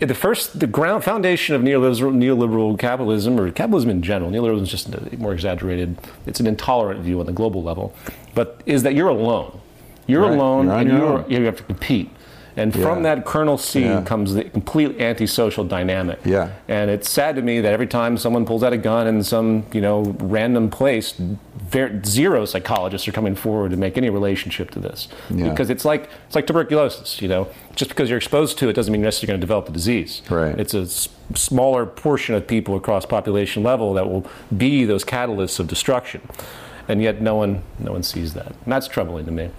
[0.00, 4.70] The first, the ground foundation of neoliberal, neoliberal capitalism, or capitalism in general, neoliberalism is
[4.70, 5.98] just more exaggerated.
[6.24, 7.92] It's an intolerant view on the global level,
[8.34, 9.58] but is that you're alone.
[10.06, 10.32] You're Right.
[10.34, 12.10] alone, You're and you're, you have to compete.
[12.58, 14.02] And from that kernel seed Yeah.
[14.02, 16.18] comes the complete antisocial dynamic.
[16.24, 16.48] Yeah.
[16.66, 19.64] And it's sad to me that every time someone pulls out a gun in some,
[19.72, 21.14] you know, random place,
[21.70, 25.06] ver- zero psychologists are coming forward to make any relationship to this.
[25.30, 25.48] Yeah.
[25.50, 27.46] Because it's like it's like tuberculosis, you know.
[27.76, 30.22] Just because you're exposed to it doesn't mean you're necessarily going to develop the disease.
[30.28, 30.58] Right.
[30.58, 34.26] It's a s- smaller portion of people across population level that will
[34.56, 36.22] be those catalysts of destruction.
[36.88, 38.46] And yet no one no one sees that.
[38.64, 39.50] And that's troubling to me.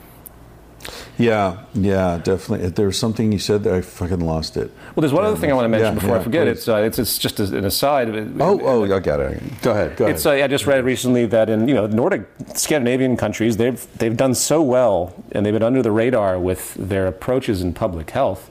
[1.17, 2.69] Yeah, yeah, definitely.
[2.69, 4.71] There was something you said that I fucking lost it.
[4.95, 6.45] Well, there's one other thing I want to mention Yeah, before yeah, I forget.
[6.47, 6.51] please.
[6.51, 8.09] It's, uh, it's it's just an aside.
[8.39, 9.41] Oh, oh, I got it.
[9.61, 9.97] Go ahead.
[9.97, 10.25] Go ahead.
[10.25, 12.25] Uh, I just read recently that in you know Nordic
[12.55, 17.07] Scandinavian countries, they've they've done so well and they've been under the radar with their
[17.07, 18.49] approaches in public health.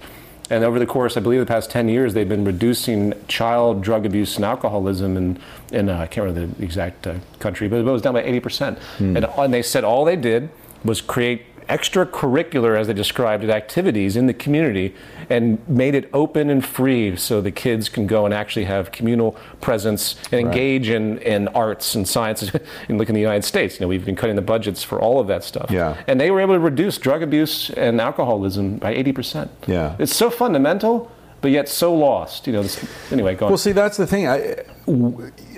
[0.51, 4.07] And over the course, I believe, the past 10 years, they've been reducing child drug
[4.07, 5.39] abuse and alcoholism in,
[5.73, 8.79] in uh, I can't remember the exact uh, country, but it was down by 80%.
[8.99, 10.49] And, and they said all they did
[10.85, 14.95] was create extracurricular, as they described it, activities in the community
[15.29, 19.33] and made it open and free so the kids can go and actually have communal
[19.61, 22.51] presence and engage in, in arts and sciences.
[22.89, 25.21] and look in the United States, you know, we've been cutting the budgets for all
[25.21, 25.71] of that stuff.
[25.71, 25.97] Yeah.
[26.07, 29.49] And they were able to reduce drug abuse and alcoholism by 80%.
[29.67, 29.97] Yeah.
[29.99, 32.47] It's so fundamental, but yet so lost.
[32.47, 33.53] You know, this, anyway, go on.
[33.53, 34.27] Well, see, that's the thing.
[34.29, 34.65] I,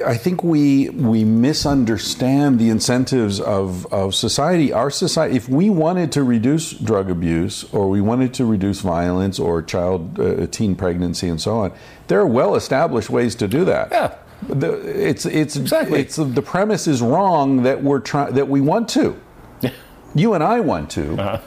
[0.05, 4.73] I think we we misunderstand the incentives of, of society.
[4.73, 9.39] Our society, if we wanted to reduce drug abuse, or we wanted to reduce violence,
[9.39, 11.73] or child uh, teen pregnancy, and so on,
[12.09, 13.89] there are well established ways to do that.
[13.93, 14.15] Yeah.
[14.48, 14.73] The,
[15.09, 16.01] it's it's Exactly.
[16.01, 19.20] It's the premise is wrong that we're trying that we want to.
[20.12, 21.40] You and I want to, Uh-huh.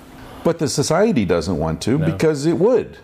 [0.45, 2.97] but the society doesn't want to because it would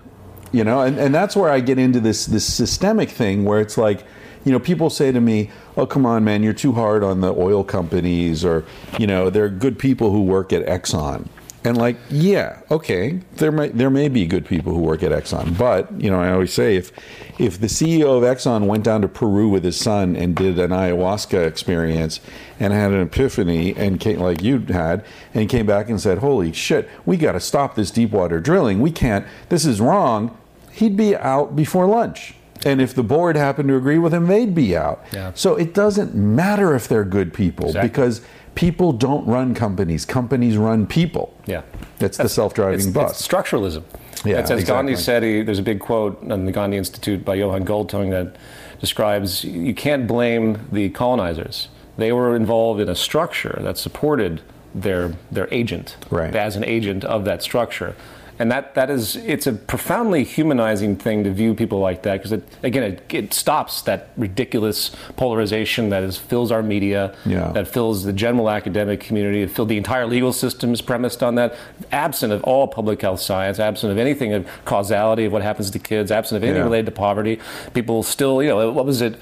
[0.51, 0.81] you know?
[0.81, 4.03] And, and that's where i get into this this systemic thing where it's like
[4.45, 7.33] you know people say to me oh come on man you're too hard on the
[7.33, 8.65] oil companies or
[8.97, 11.27] you know there are good people who work at exxon
[11.65, 15.57] and like yeah okay there may there may be good people who work at exxon
[15.57, 16.91] but you know i always say if
[17.37, 20.71] if the ceo of exxon went down to peru with his son and did an
[20.71, 22.21] ayahuasca experience
[22.61, 25.03] and had an epiphany and came, like you had
[25.33, 28.79] and came back and said holy shit we got to stop this deep water drilling
[28.79, 30.35] we can't this is wrong
[30.71, 34.55] he'd be out before lunch and if the board happened to agree with him they'd
[34.55, 35.31] be out Yeah.
[35.35, 37.89] so it doesn't matter if they're good people Exactly.
[37.89, 38.21] because
[38.59, 41.61] people don't run companies companies run people Yeah.
[41.97, 43.83] that's, the self-driving It's, bus it's structuralism.
[44.25, 45.23] Yeah, it's as Gandhi said.
[45.23, 48.35] He, there's a big quote on the Gandhi Institute by Johan Galtung that
[48.81, 51.69] describes you can't blame the colonizers.
[51.97, 54.41] They were involved in a structure that supported
[54.75, 56.35] their their agent Right.
[56.35, 57.95] as an agent of that structure.
[58.39, 62.31] And that, that is, it's a profoundly humanizing thing to view people like that because,
[62.31, 67.51] it, again, it, it stops that ridiculous polarization that is, fills our media, Yeah.
[67.51, 71.35] that fills the general academic community, it fills the entire legal system is premised on
[71.35, 71.53] that,
[71.91, 75.79] absent of all public health science, absent of anything of causality of what happens to
[75.79, 76.63] kids, absent of anything Yeah.
[76.63, 77.39] related to poverty.
[77.73, 79.15] People still, you know, what was it?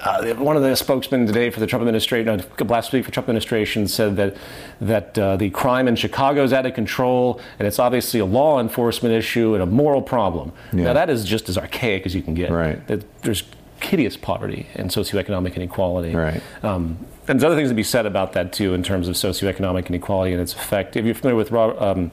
[0.00, 3.28] Uh, one of the spokesmen today for the Trump administration, uh, last week for Trump
[3.28, 4.36] administration, said that
[4.80, 8.60] that uh, the crime in Chicago is out of control, and it's obviously a law
[8.60, 10.52] enforcement issue and a moral problem.
[10.72, 10.84] Yeah.
[10.84, 12.50] Now that is just as archaic as you can get.
[12.50, 12.80] Right.
[13.22, 13.44] There's
[13.82, 16.14] hideous poverty and socioeconomic inequality.
[16.14, 16.42] Right.
[16.62, 16.98] Um,
[17.28, 20.32] and there's other things to be said about that too, in terms of socioeconomic inequality
[20.32, 20.96] and its effect.
[20.96, 22.10] If you're familiar with Rob- um,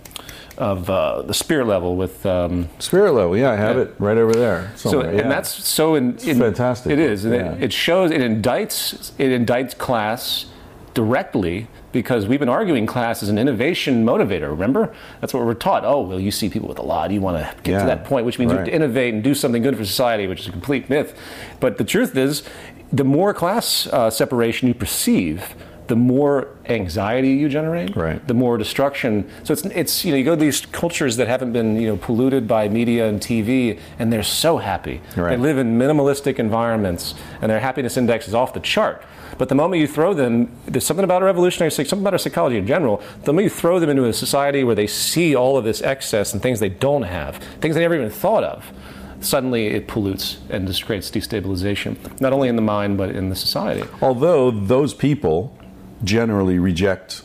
[0.58, 4.34] of uh, the spirit level with um, spirit level yeah i have it right over
[4.34, 5.22] there so, somewhere, yeah.
[5.22, 6.92] and that's so in, in fantastic.
[6.92, 7.54] It is, Yeah.
[7.54, 10.48] it, it shows it indicts it indicts class
[10.94, 14.50] directly because we've been arguing class as an innovation motivator.
[14.50, 15.86] Remember, that's what we're taught.
[15.86, 18.04] Oh, well, you see people with a lot, you want to get Yeah, to that
[18.04, 20.48] point, which means you have to innovate and do something good for society, which is
[20.48, 21.18] a complete myth.
[21.60, 22.44] But the truth is,
[22.92, 25.56] the more class uh, separation you perceive,
[25.88, 28.26] the more anxiety you generate, Right.
[28.28, 29.26] the more destruction.
[29.44, 31.98] So it's it's you know you go to these cultures that haven't been you know
[31.98, 35.02] polluted by media and TV, and they're so happy.
[35.16, 35.32] Right.
[35.32, 39.02] They live in minimalistic environments, and their happiness index is off the chart.
[39.38, 42.18] But the moment you throw them, there's something about our evolutionary, psych- something about our
[42.20, 43.02] psychology in general.
[43.24, 46.34] The moment you throw them into a society where they see all of this excess
[46.34, 48.72] and things they don't have, things they never even thought of,
[49.20, 53.36] suddenly it pollutes and just creates destabilization, not only in the mind but in the
[53.36, 53.84] society.
[54.02, 55.57] Although those people
[56.04, 57.24] generally reject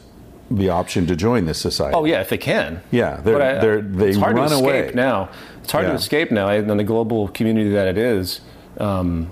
[0.51, 1.94] the option to join this society.
[1.97, 2.82] Oh yeah, if they can.
[2.90, 4.93] Yeah, they're- I- they're- they it's hard run to escape away.
[4.94, 5.31] now.
[5.62, 5.90] It's hard Yeah.
[5.90, 8.40] to escape now in the global community that it is.
[8.78, 9.28] Um,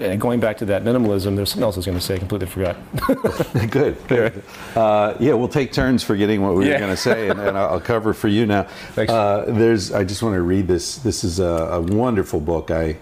[0.00, 2.16] and going back to that minimalism, there's something else I was going to say.
[2.16, 2.76] I completely forgot.
[3.70, 3.96] good.
[4.08, 4.42] good.
[4.74, 7.70] Uh, yeah, we'll take turns forgetting what we were going to say, and, and I'll
[7.74, 8.64] I'll cover for you now.
[8.94, 9.10] Thanks.
[9.10, 9.92] Uh, there's.
[9.92, 10.96] I just want to read this.
[10.96, 12.70] This is a, a wonderful book.
[12.70, 12.96] I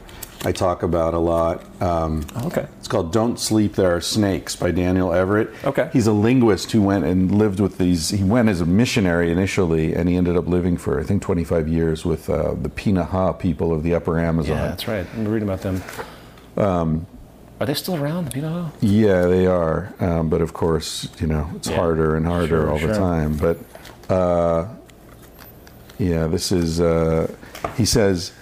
[0.47, 1.65] I talk about a lot.
[1.83, 2.67] Um, okay.
[2.79, 5.51] It's called "Don't Sleep, There Are Snakes" by Daniel Everett.
[5.65, 5.89] Okay.
[5.93, 8.11] He's a linguist who went and lived with these.
[8.11, 11.67] He went as a missionary initially, and he ended up living for I think 25
[11.69, 14.57] years with uh, the Pirahã people of the Upper Amazon.
[14.57, 15.07] Yeah, that's right.
[15.15, 15.83] I'm reading about them.
[16.57, 17.07] Um,
[17.61, 18.35] Are they still around?
[18.37, 18.73] You know?
[18.81, 19.95] Yeah, they are.
[19.99, 21.77] Um, but of course, you know, it's Yeah.
[21.77, 23.37] harder and harder Sure, all the time.
[23.37, 23.59] But
[24.13, 24.67] uh,
[25.99, 27.33] yeah, this is, uh,
[27.77, 28.33] he says,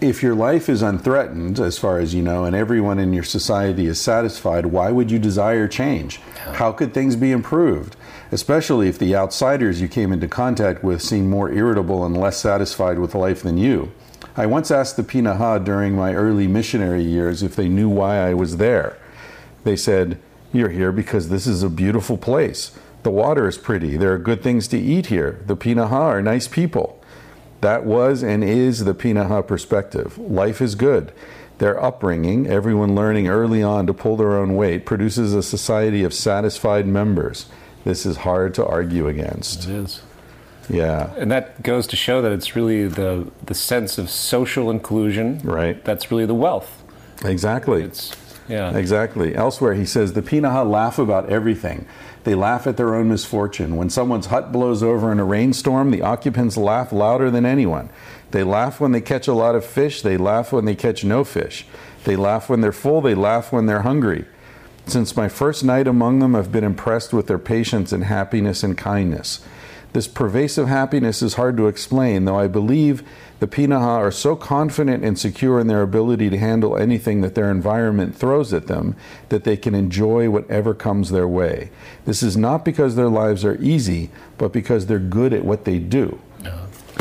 [0.00, 3.86] if your life is unthreatened, as far as you know, and everyone in your society
[3.86, 6.18] is satisfied, why would you desire change?
[6.54, 7.96] How could things be improved?
[8.32, 12.98] Especially if the outsiders you came into contact with seem more irritable and less satisfied
[12.98, 13.92] with life than you.
[14.36, 18.32] I once asked the Pirahã during my early missionary years if they knew why I
[18.32, 18.96] was there.
[19.64, 20.18] They said,
[20.52, 22.72] You're here because this is a beautiful place.
[23.02, 23.96] The water is pretty.
[23.96, 25.42] There are good things to eat here.
[25.46, 26.99] The Pirahã are nice people.
[27.60, 30.16] That was and is the Pirahã perspective.
[30.18, 31.12] Life is good.
[31.58, 36.14] Their upbringing, everyone learning early on to pull their own weight, produces a society of
[36.14, 37.46] satisfied members.
[37.84, 39.64] This is hard to argue against.
[39.64, 40.02] It is.
[40.70, 41.12] Yeah.
[41.18, 45.40] And that goes to show that it's really the the sense of social inclusion.
[45.44, 45.84] Right.
[45.84, 46.82] That's really the wealth.
[47.24, 47.82] Exactly.
[47.82, 48.16] It's
[48.48, 48.76] yeah.
[48.76, 49.34] Exactly.
[49.34, 51.86] Elsewhere, he says the Pirahã laugh about everything.
[52.24, 53.76] They laugh at their own misfortune.
[53.76, 57.88] When someone's hut blows over in a rainstorm, the occupants laugh louder than anyone.
[58.30, 60.02] They laugh when they catch a lot of fish.
[60.02, 61.66] They laugh when they catch no fish.
[62.04, 63.00] They laugh when they're full.
[63.00, 64.26] They laugh when they're hungry.
[64.86, 68.76] Since my first night among them, I've been impressed with their patience and happiness and
[68.76, 69.40] kindness.
[69.92, 73.02] This pervasive happiness is hard to explain, though I believe
[73.40, 77.50] the Pirahã are so confident and secure in their ability to handle anything that their
[77.50, 78.94] environment throws at them
[79.30, 81.70] that they can enjoy whatever comes their way.
[82.04, 85.78] This is not because their lives are easy, but because they're good at what they
[85.78, 86.20] do.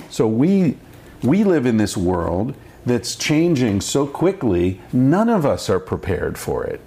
[0.10, 0.78] So we
[1.22, 2.56] we live in this world
[2.86, 6.82] that's changing so quickly, none of us are prepared for it.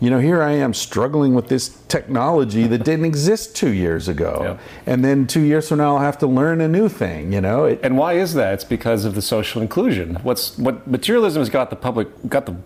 [0.00, 4.40] You know, here I am struggling with this technology that didn't exist two years ago.
[4.42, 4.92] Yeah.
[4.92, 7.64] And then two years from now, I'll have to learn a new thing, you know?
[7.64, 8.54] It, And why is that?
[8.54, 10.16] It's because of the social inclusion.
[10.16, 12.56] What's what materialism has got the public got the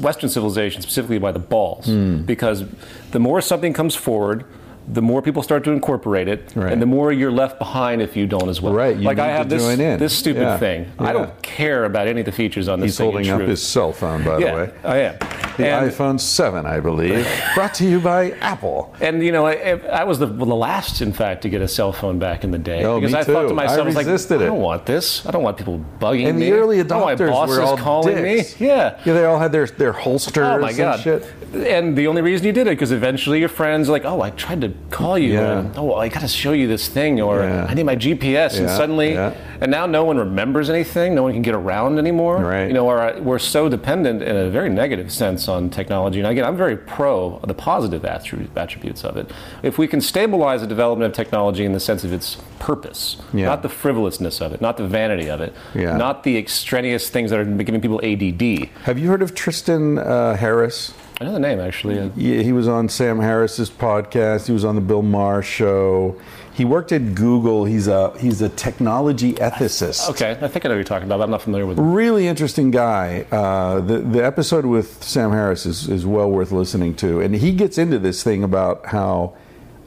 [0.00, 1.86] Western civilization specifically by the balls.
[1.86, 2.22] Hmm.
[2.22, 2.64] Because
[3.10, 4.44] the more something comes forward,
[4.88, 6.72] the more people start to incorporate it, Right.
[6.72, 8.72] and the more you're left behind if you don't as well.
[8.72, 9.98] Right, you like I have this join in.
[9.98, 10.86] this stupid Yeah, thing.
[10.98, 13.06] I don't care about any of the features on this he's thing.
[13.08, 14.70] in holding up his cell phone, by yeah, the way.
[14.84, 15.14] I am.
[15.56, 17.26] The And- iPhone 7, I believe.
[17.54, 18.94] Brought to you by Apple.
[19.00, 21.92] And you know, I, I was the, the last, in fact, to get a cell
[21.92, 23.48] phone back in the day Oh, because me I thought too.
[23.48, 25.24] to myself, I I, was like, resisted I don't want this.
[25.26, 26.50] I don't want people bugging And me.
[26.50, 28.60] the early I don't want adopters were all calling dicks.
[28.60, 28.66] me.
[28.68, 28.98] Yeah.
[29.04, 31.00] Yeah, they all had their, their holsters Oh my and god!
[31.00, 31.24] shit.
[31.54, 34.30] And the only reason you did it because eventually your friends are like, "Oh, I
[34.30, 35.34] tried to call you.
[35.34, 35.58] Yeah.
[35.60, 37.66] And, oh, I got to show you this thing, or Yeah.
[37.68, 39.32] I need my GPS." And suddenly, yeah.
[39.60, 41.14] and now no one remembers anything.
[41.14, 42.38] No one can get around anymore.
[42.38, 42.68] Right.
[42.68, 46.20] You know, our, we're so dependent in a very negative sense on technology.
[46.20, 49.30] And again, I'm very pro the positive attributes of it.
[49.62, 53.46] If we can stabilize the development of technology in the sense of its purpose, Yeah.
[53.46, 55.96] not the frivolousness of it, not the vanity of it, Yeah.
[55.96, 58.70] not the extraneous things that are giving people ADD.
[58.84, 60.92] Have you heard of Tristan uh, Harris?
[61.18, 62.12] I know the name actually.
[62.14, 64.46] Yeah, he was on Sam Harris's podcast.
[64.46, 66.20] He was on the Bill Maher show.
[66.52, 67.64] He worked at Google.
[67.64, 70.10] He's a he's a technology ethicist.
[70.10, 71.82] Okay, I think I know what you're talking about, but I'm not familiar with it.
[71.82, 73.26] Really interesting guy.
[73.30, 77.52] Uh, the the episode with Sam Harris is, is well worth listening to, and he
[77.52, 79.34] gets into this thing about how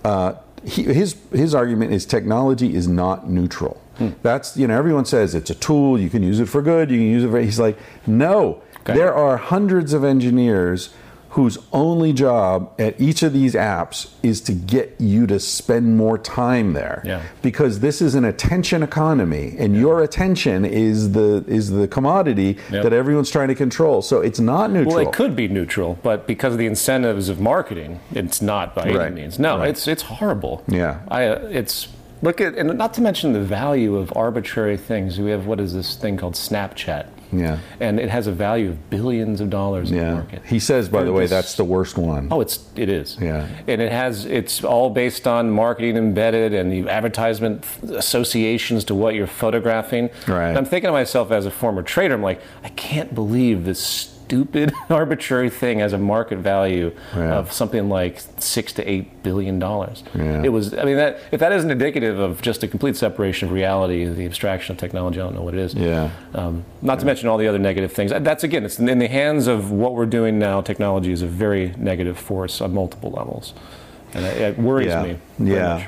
[0.04, 0.34] uh,
[0.64, 3.82] he, his his argument is technology is not neutral.
[4.24, 6.00] That's you know everyone says it's a tool.
[6.00, 6.90] You can use it for good.
[6.90, 7.40] You can use it for.
[7.40, 7.78] He's like
[8.08, 8.62] no.
[8.82, 8.94] Okay.
[8.94, 10.92] There are hundreds of engineers
[11.34, 16.18] whose only job at each of these apps is to get you to spend more
[16.18, 17.04] time there.
[17.06, 17.22] Yeah.
[17.44, 22.84] Because this is an attention economy and your attention is the is the commodity Yep.
[22.84, 24.02] that everyone's trying to control.
[24.02, 24.96] So it's not neutral.
[24.96, 28.86] Well, it could be neutral, but because of the incentives of marketing, it's not by
[28.90, 29.08] Right.
[29.12, 29.38] any means.
[29.38, 29.70] No, Right.
[29.70, 30.64] it's it's horrible.
[30.68, 30.98] Yeah.
[31.10, 31.90] I uh, it's
[32.24, 35.20] look at and not to mention the value of arbitrary things.
[35.20, 37.06] We have what is this thing called Snapchat?
[37.32, 37.60] Yeah.
[37.80, 40.42] and it has a value of billions of dollars in the market.
[40.46, 42.28] He says by the They're way just- that's the worst one.
[42.32, 43.18] Oh, it's it is.
[43.22, 43.48] Yeah.
[43.68, 47.66] and it has it's all based on marketing embedded and the advertisement
[48.10, 50.10] associations to what you're photographing.
[50.28, 50.50] Right.
[50.50, 54.16] And I'm thinking to myself as a former trader, I'm like, I can't believe this
[54.30, 57.40] stupid arbitrary thing has a market value Yeah.
[57.40, 60.04] of something like six to eight billion dollars.
[60.14, 60.44] Yeah.
[60.44, 60.74] It was.
[60.76, 64.26] I mean, that if that isn't indicative of just a complete separation of reality, the
[64.26, 65.74] abstraction of technology, I don't know what it is.
[65.74, 66.12] Yeah.
[66.36, 68.12] Um, not to mention all the other negative things.
[68.12, 70.62] That's again, it's in the hands of what we're doing now.
[70.62, 73.54] Technology is a very negative force on multiple levels,
[74.14, 75.04] and it, it worries yeah.
[75.04, 75.18] me.
[75.40, 75.74] Yeah.
[75.78, 75.88] much.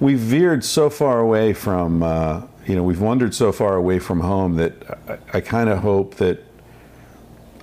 [0.00, 4.20] We've veered so far away from, uh, you know, we've wandered so far away from
[4.20, 4.72] home that
[5.08, 6.42] I, I kind of hope that.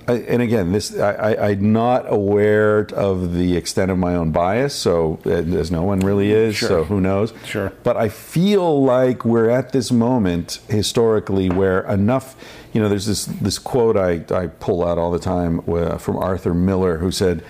[0.06, 4.74] And again, this I, I, I'm not aware of the extent of my own bias,
[4.74, 6.56] so uh, as no one really is.
[6.56, 6.68] Sure.
[6.68, 7.32] So who knows?
[7.44, 7.72] Sure.
[7.82, 12.36] But I feel like we're at this moment historically where enough.
[12.72, 16.16] You know, there's this this quote I, I pull out all the time uh, from
[16.18, 17.42] Arthur Miller, who said,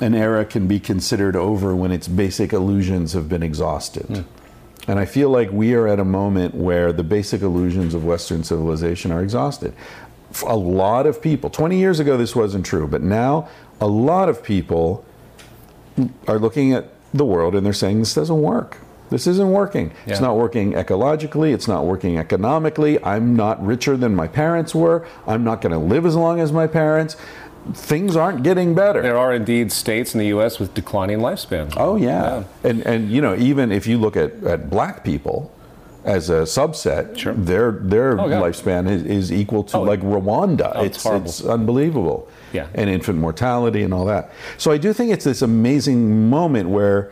[0.00, 4.26] "An era can be considered over when its basic illusions have been exhausted."
[4.88, 8.44] And I feel like we are at a moment where the basic illusions of Western
[8.44, 9.74] civilization are exhausted.
[10.42, 13.48] A lot of people, 20 years ago, this wasn't true, but now
[13.80, 15.04] a lot of people
[16.26, 18.78] are looking at the world and they're saying this doesn't work.
[19.08, 19.92] This isn't working.
[20.06, 21.54] It's not working ecologically.
[21.54, 23.02] It's not working economically.
[23.04, 25.06] I'm not richer than my parents were.
[25.26, 27.16] I'm not going to live as long as my parents.
[27.72, 29.02] Things aren't getting better.
[29.02, 30.58] There are indeed states in the U.S.
[30.58, 31.74] with declining lifespans.
[31.76, 32.44] Oh yeah.
[32.62, 35.52] and and you know even if you look at, at black people
[36.06, 37.34] as a subset, Sure.
[37.34, 40.72] their their Oh, lifespan is, is equal to Oh, like Rwanda.
[40.74, 41.32] oh, it's horrible.
[41.50, 42.28] unbelievable.
[42.52, 42.66] Yeah.
[42.74, 44.30] and infant mortality and all that.
[44.56, 47.10] So I do think it's this amazing moment where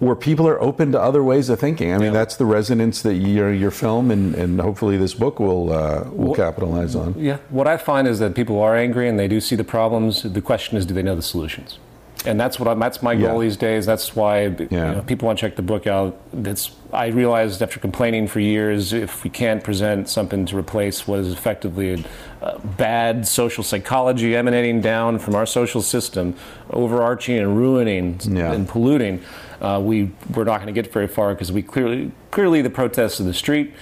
[0.00, 1.90] where people are open to other ways of thinking.
[1.94, 2.18] I mean, Yeah.
[2.20, 6.26] that's the resonance that your your film and, and hopefully this book will uh, will
[6.28, 7.14] Well- capitalize on.
[7.18, 7.38] Yeah.
[7.48, 10.22] What I find is that people are angry and they do see the problems.
[10.22, 11.78] The question is, do they know the solutions?
[12.24, 13.48] And that's what I'm, that's my goal Yeah.
[13.48, 13.84] these days.
[13.86, 16.16] That's why you know, people want to check the book out.
[16.32, 21.20] That's I realized after complaining for years, if we can't present something to replace what
[21.20, 22.04] is effectively a,
[22.46, 26.34] a bad social psychology emanating down from our social system,
[26.70, 28.52] overarching and ruining Yeah.
[28.52, 29.20] and polluting,
[29.60, 33.20] uh, we we're not going to get very far because we clearly clearly the protests
[33.20, 33.72] of the street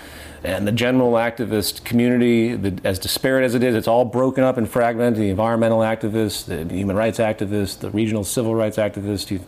[0.42, 4.56] and the general activist community, the, as disparate as it is, it's all broken up
[4.56, 5.20] and fragmented.
[5.20, 9.30] The environmental activists, the, human rights activists, the regional civil rights activists.
[9.30, 9.40] You,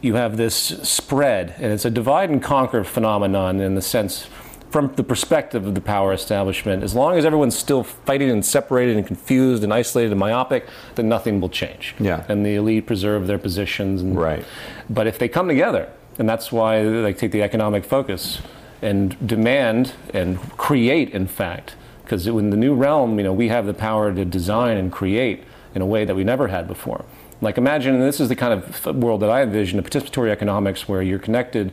[0.00, 4.28] you have this spread, and it's a divide and conquer phenomenon in the sense.
[4.70, 8.96] From the perspective of the power establishment, as long as everyone's still fighting and separated
[8.96, 11.94] and confused and isolated and myopic, then nothing will change.
[12.00, 12.24] Yeah.
[12.26, 14.00] And the elite preserve their positions.
[14.00, 14.46] And, Right.
[14.88, 18.40] But if they come together, and that's why they take the economic focus
[18.82, 23.64] and demand and create, in fact, because in the new realm, you know, we have
[23.64, 25.44] the power to design and create
[25.74, 27.04] in a way that we never had before.
[27.40, 30.88] Like imagine, and this is the kind of world that I envision, a participatory economics
[30.88, 31.72] where you're connected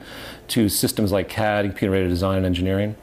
[0.49, 2.95] to systems like CAD, computer-aided design and engineering,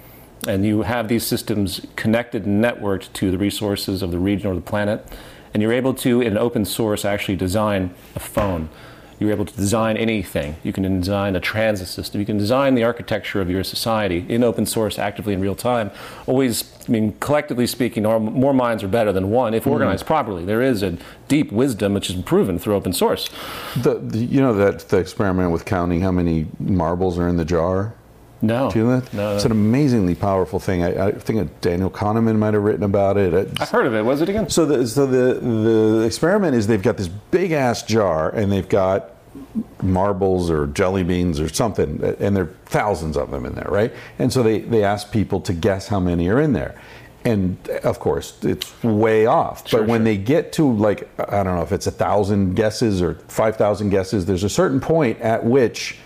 [0.48, 4.54] and you have these systems connected and networked to the resources of the region or
[4.54, 5.06] the planet,
[5.54, 8.68] and you're able to, in open source, actually design a phone.
[9.18, 10.56] You're able to design anything.
[10.62, 12.20] You can design a transit system.
[12.20, 15.90] You can design the architecture of your society in open source, actively in real time.
[16.26, 19.72] Always, I mean, collectively speaking, more minds are better than one if mm-hmm.
[19.72, 20.44] organized properly.
[20.44, 20.98] There is a
[21.28, 23.30] deep wisdom which is proven through open source.
[23.76, 27.44] The, the you know that the experiment with counting how many marbles are in the
[27.44, 27.94] jar.
[28.42, 29.14] No, Do you know that?
[29.14, 30.82] no, It's an amazingly powerful thing.
[30.84, 33.32] I, I think Daniel Kahneman might have written about it.
[33.32, 34.02] It's- I've heard of it.
[34.04, 34.48] Was it again?
[34.50, 38.68] so the so the the experiment is they've got this big ass jar and they've
[38.68, 39.10] got
[39.82, 43.92] marbles or jelly beans or something and there are thousands of them in there, right?
[44.18, 46.74] And so they they ask people to guess how many are in there.
[47.24, 49.66] And of course, it's way off.
[49.66, 50.04] Sure, but when sure.
[50.04, 53.90] they get to like I don't know if it's a thousand guesses or five thousand
[53.90, 55.98] guesses, there's a certain point at which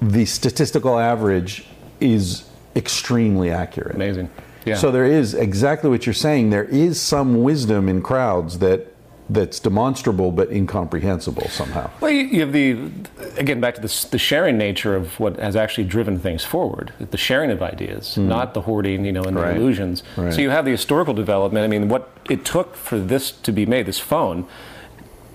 [0.00, 1.66] the statistical average
[2.00, 3.96] is extremely accurate.
[3.96, 4.30] Amazing.
[4.64, 4.76] Yeah.
[4.76, 6.50] So there is exactly what you're saying.
[6.50, 8.94] There is some wisdom in crowds that
[9.30, 11.90] that's demonstrable but incomprehensible somehow.
[12.00, 12.90] Well, you, you have the
[13.36, 16.92] again back to the, the sharing nature of what has actually driven things forward.
[16.98, 18.28] The sharing of ideas, hmm.
[18.28, 19.56] not the hoarding, you know, and the Right.
[19.56, 20.02] illusions.
[20.16, 20.32] Right.
[20.32, 21.64] So you have the historical development.
[21.64, 24.46] I mean, what it took for this to be made, this phone.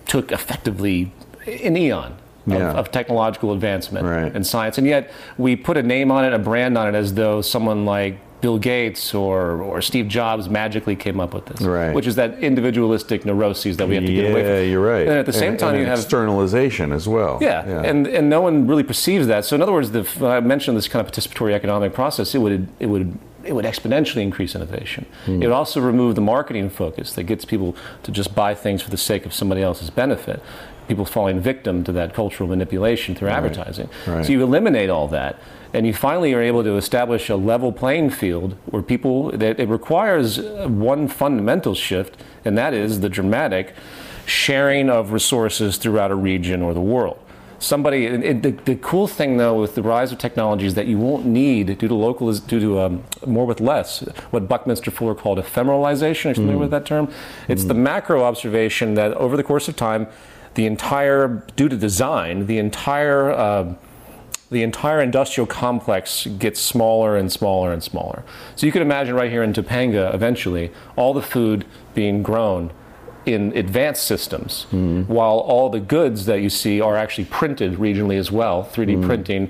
[0.06, 1.12] took effectively
[1.48, 2.18] an eon.
[2.46, 2.72] Of, Yeah.
[2.74, 4.36] of technological advancement Right.
[4.36, 7.14] and science, and yet we put a name on it, a brand on it, as
[7.14, 11.94] though someone like Bill Gates or, or Steve Jobs magically came up with this, Right.
[11.96, 14.52] which is that individualistic neuroses that we have to get away from.
[14.52, 15.08] Yeah, you're right.
[15.08, 17.38] And at the same And- time, and you have externalization as well.
[17.42, 19.46] yeah, and and no one really perceives that.
[19.46, 22.40] So in other words, the, when I mentioned this kind of participatory economic process, it
[22.40, 25.06] would it would it would exponentially increase innovation.
[25.26, 25.42] Hmm.
[25.42, 28.90] It would also remove the marketing focus that gets people to just buy things for
[28.90, 30.42] the sake of somebody else's benefit.
[30.88, 33.90] People falling victim to that cultural manipulation through advertising.
[34.08, 34.26] Right.
[34.26, 35.40] So you eliminate all that,
[35.74, 39.32] and you finally are able to establish a level playing field where people.
[39.32, 43.74] That it requires one fundamental shift, and that is the dramatic
[44.26, 47.20] sharing of resources throughout a region or the world.
[47.60, 50.98] Somebody, it, the, the cool thing though with the rise of technology is that you
[50.98, 54.02] won't need, due to local, due to um, more with less,
[54.32, 56.26] what Buckminster Fuller called ephemeralization.
[56.26, 57.10] Are you familiar with that term?
[57.48, 60.08] It's the macro observation that over the course of time,
[60.56, 63.74] the entire, due to design, the entire uh,
[64.52, 68.24] the entire industrial complex gets smaller and smaller and smaller.
[68.56, 71.66] So you can imagine right here in Topanga, eventually, all the food
[71.96, 72.72] being grown
[73.26, 74.68] in advanced systems,
[75.08, 79.50] while all the goods that you see are actually printed regionally as well, 3D printing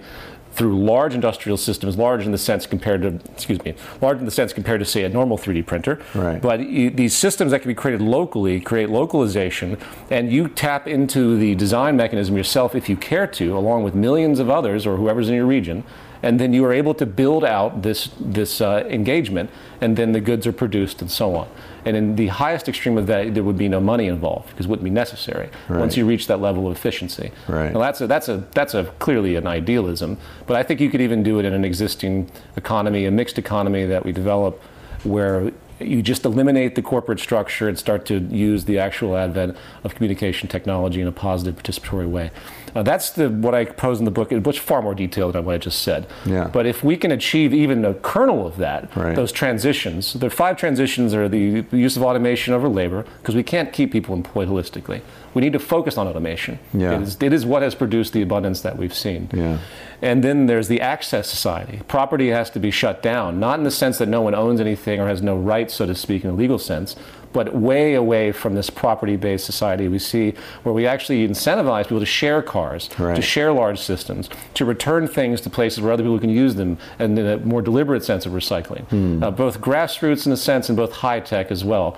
[0.53, 4.31] through large industrial systems, large in the sense compared to, excuse me, large in the
[4.31, 5.99] sense compared to, say, a normal 3D printer.
[6.13, 6.41] Right.
[6.41, 9.77] But these systems that can be created locally create localization,
[10.11, 14.39] and you tap into the design mechanism yourself if you care to, along with millions
[14.39, 15.83] of others or whoever's in your region,
[16.21, 19.49] and then you are able to build out this this uh, engagement,
[19.81, 21.47] and then the goods are produced and so on.
[21.85, 24.69] And in the highest extreme of that, there would be no money involved because it
[24.69, 27.31] wouldn't be necessary once you reach that level of efficiency.
[27.47, 27.73] Right.
[27.73, 31.01] Now that's a that's a that's a clearly an idealism, but I think you could
[31.01, 34.61] even do it in an existing economy, a mixed economy that we develop,
[35.03, 39.95] where you just eliminate the corporate structure and start to use the actual advent of
[39.95, 42.31] communication technology in a positive, participatory way.
[42.73, 45.57] That's the what I propose in the book, which far more detailed than what I
[45.59, 46.07] just said.
[46.25, 46.47] Yeah.
[46.51, 49.15] But if we can achieve even a kernel of that, Right.
[49.15, 53.43] those transitions, the five transitions are the, the use of automation over labor, because we
[53.43, 55.01] can't keep people employed holistically.
[55.33, 56.59] We need to focus on automation.
[56.73, 56.93] Yeah.
[56.95, 59.29] It is, it is what has produced the abundance that we've seen.
[59.33, 59.57] Yeah.
[60.01, 61.81] And then there's the access society.
[61.87, 64.99] Property has to be shut down, not in the sense that no one owns anything
[64.99, 66.95] or has no rights, so to speak, in a legal sense,
[67.33, 70.33] but way away from this property based society we see
[70.63, 73.15] where we actually incentivize people to share cars, Right.
[73.15, 76.77] to share large systems, to return things to places where other people can use them,
[76.99, 78.83] and in a more deliberate sense of recycling.
[78.89, 79.23] Hmm.
[79.23, 81.97] Uh, both grassroots in a sense and both high tech as well.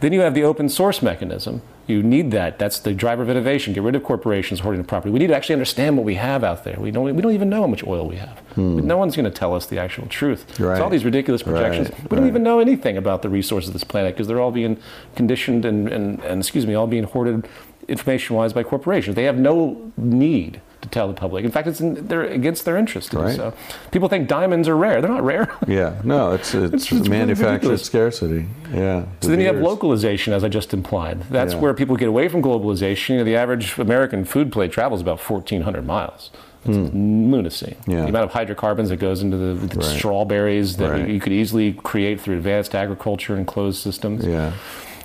[0.00, 1.60] Then you have the open source mechanism.
[1.88, 2.58] You need that.
[2.58, 3.72] That's the driver of innovation.
[3.72, 5.10] Get rid of corporations hoarding the property.
[5.10, 6.76] We need to actually understand what we have out there.
[6.78, 8.42] We don't, we don't even know how much oil we have.
[8.58, 10.44] No one's going to tell us the actual truth.
[10.56, 10.64] Hmm.
[10.64, 10.72] Right.
[10.74, 11.88] It's all these ridiculous projections.
[11.88, 12.28] Right, We don't right.
[12.28, 14.78] even know anything about the resources of this planet because they're all being
[15.16, 17.48] conditioned and, and, and, excuse me, all being hoarded
[17.88, 19.16] information wise by corporations.
[19.16, 20.60] They have no need
[20.90, 21.44] to tell the public.
[21.44, 23.12] In fact, it's in, they're against their interest.
[23.12, 23.36] Right.
[23.36, 23.54] So
[23.90, 25.00] people think diamonds are rare.
[25.00, 25.48] They're not rare.
[25.68, 27.82] Yeah, no, it's it's, It's- manufactured ridiculous.
[27.84, 28.46] scarcity.
[28.72, 29.04] Yeah.
[29.20, 31.22] So then you have localization, as I just implied.
[31.30, 31.60] That's Yeah.
[31.60, 33.10] where people get away from globalization.
[33.10, 36.30] You know, the average American food plate travels about 1,400 miles.
[36.64, 37.76] It's lunacy.
[37.84, 37.90] Hmm.
[37.90, 38.02] Yeah.
[38.02, 39.84] The amount of hydrocarbons that goes into the, the Right.
[39.84, 41.08] strawberries that Right.
[41.08, 44.26] you could easily create through advanced agriculture and closed systems.
[44.26, 44.52] Yeah.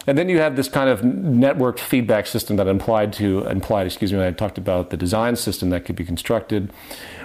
[0.05, 4.11] And then you have this kind of networked feedback system that implied to implied, excuse
[4.11, 6.71] me, I talked about the design system that could be constructed,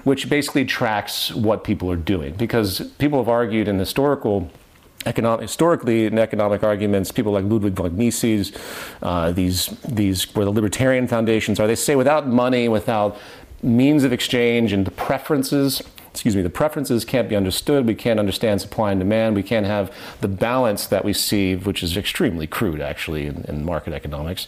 [0.05, 2.35] which basically tracks what people are doing.
[2.35, 4.49] Because people have argued in historical
[5.07, 8.53] economic, historically in economic arguments, people like Ludwig von Mises,
[9.03, 13.17] uh, these these where the libertarian foundations are, they say without money, without
[13.63, 17.87] means of exchange and the preferences excuse me, the preferences can't be understood.
[17.87, 19.37] We can't understand supply and demand.
[19.37, 23.65] We can't have the balance that we see, which is extremely crude actually in, in
[23.65, 24.47] market economics.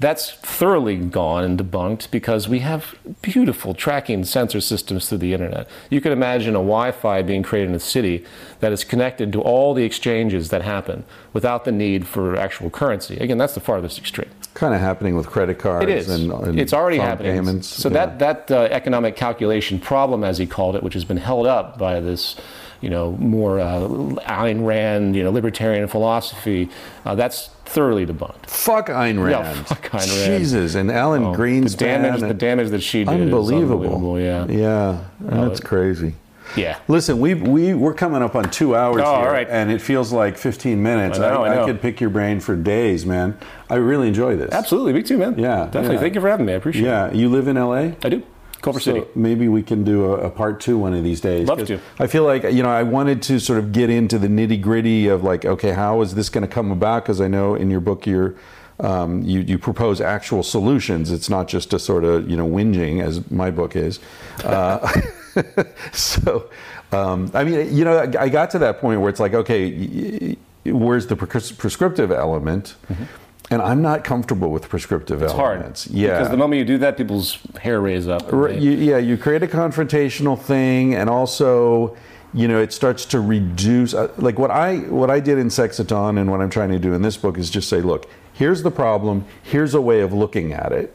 [0.00, 5.68] That's thoroughly gone and debunked because we have beautiful tracking sensor systems through the internet.
[5.88, 8.24] You can imagine a Wi Fi being created in a city
[8.58, 13.16] that is connected to all the exchanges that happen without the need for actual currency.
[13.18, 14.30] Again, that's the farthest extreme.
[14.54, 15.82] Kind of happening with credit cards.
[15.82, 16.08] It is.
[16.08, 17.32] And, and it's already happening.
[17.32, 17.66] Payments.
[17.68, 18.06] So yeah.
[18.06, 21.76] that that uh, economic calculation problem, as he called it, which has been held up
[21.76, 22.36] by this,
[22.80, 26.68] you know, more uh, Ayn Rand, you know, libertarian philosophy,
[27.04, 28.46] uh, that's thoroughly debunked.
[28.46, 29.56] Fuck Ayn Rand.
[29.56, 30.38] Yeah, fuck Ayn Rand.
[30.40, 31.70] Jesus, and Alan Oh, Greenspan.
[31.72, 33.96] the damage, the damage that she did, is unbelievable.
[33.96, 34.20] unbelievable.
[34.20, 36.14] Yeah, Yeah, that's crazy.
[36.56, 36.78] Yeah.
[36.88, 39.48] Listen, we we we're coming up on two hours Oh, here, all right.
[39.48, 41.18] and it feels like 15 minutes.
[41.18, 41.66] I know, I know.
[41.66, 43.36] could pick your brain for days, man.
[43.70, 44.52] I really enjoy this.
[44.52, 45.38] Absolutely, me too, man.
[45.38, 45.94] Yeah, definitely.
[45.94, 46.00] yeah.
[46.00, 46.52] Thank you for having me.
[46.52, 46.86] I appreciate it.
[46.86, 47.92] Yeah, you live in LA.
[48.02, 48.22] I do.
[48.62, 49.02] Culver City.
[49.14, 51.46] Maybe we can do a, a part two one of these days.
[51.48, 51.78] Love to.
[51.98, 55.06] I feel like you know I wanted to sort of get into the nitty gritty
[55.08, 57.02] of like, okay, how is this going to come about?
[57.04, 58.34] Because I know in your book you're
[58.80, 61.12] Um, you, you propose actual solutions.
[61.12, 64.00] It's not just a sort of you know whinging, as my book is.
[64.42, 65.02] Uh,
[65.92, 66.50] so,
[66.92, 71.06] um, I mean, you know, I got to that point where it's like, okay, where's
[71.06, 72.74] the prescriptive element?
[72.90, 73.04] Mm-hmm.
[73.50, 75.84] And I'm not comfortable with prescriptive it's elements.
[75.84, 75.94] Hard.
[75.94, 78.32] Yeah, because the moment you do that, people's hair raise up.
[78.32, 81.94] Right, you, yeah, you create a confrontational thing, and also,
[82.32, 83.92] you know, it starts to reduce.
[83.92, 86.70] Uh, like what I what I did in Sex at Dawn, and what I'm trying
[86.70, 89.24] to do in this book is just say, look, here's the problem.
[89.42, 90.94] Here's a way of looking at it.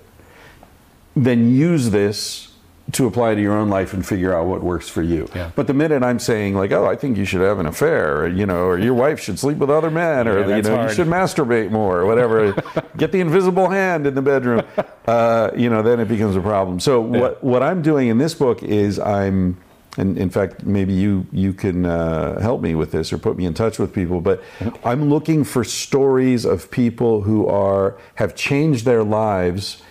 [1.15, 2.49] Then use this
[2.91, 5.29] to apply to your own life and figure out what works for you.
[5.35, 5.51] Yeah.
[5.55, 8.27] But the minute I'm saying like, oh, I think you should have an affair, or,
[8.27, 10.89] you know, or your wife should sleep with other men, or yeah, you know, hard.
[10.89, 12.53] you should masturbate more, or whatever,
[12.97, 14.63] get the invisible hand in the bedroom,
[15.07, 16.79] uh, you know, then it becomes a problem.
[16.79, 17.19] So yeah.
[17.19, 19.57] what what I'm doing in this book is I'm.
[19.99, 23.45] And in fact, maybe you you can uh, help me with this or put me
[23.45, 24.21] in touch with people.
[24.21, 24.41] But
[24.83, 29.81] I'm looking for stories of people who are have changed their lives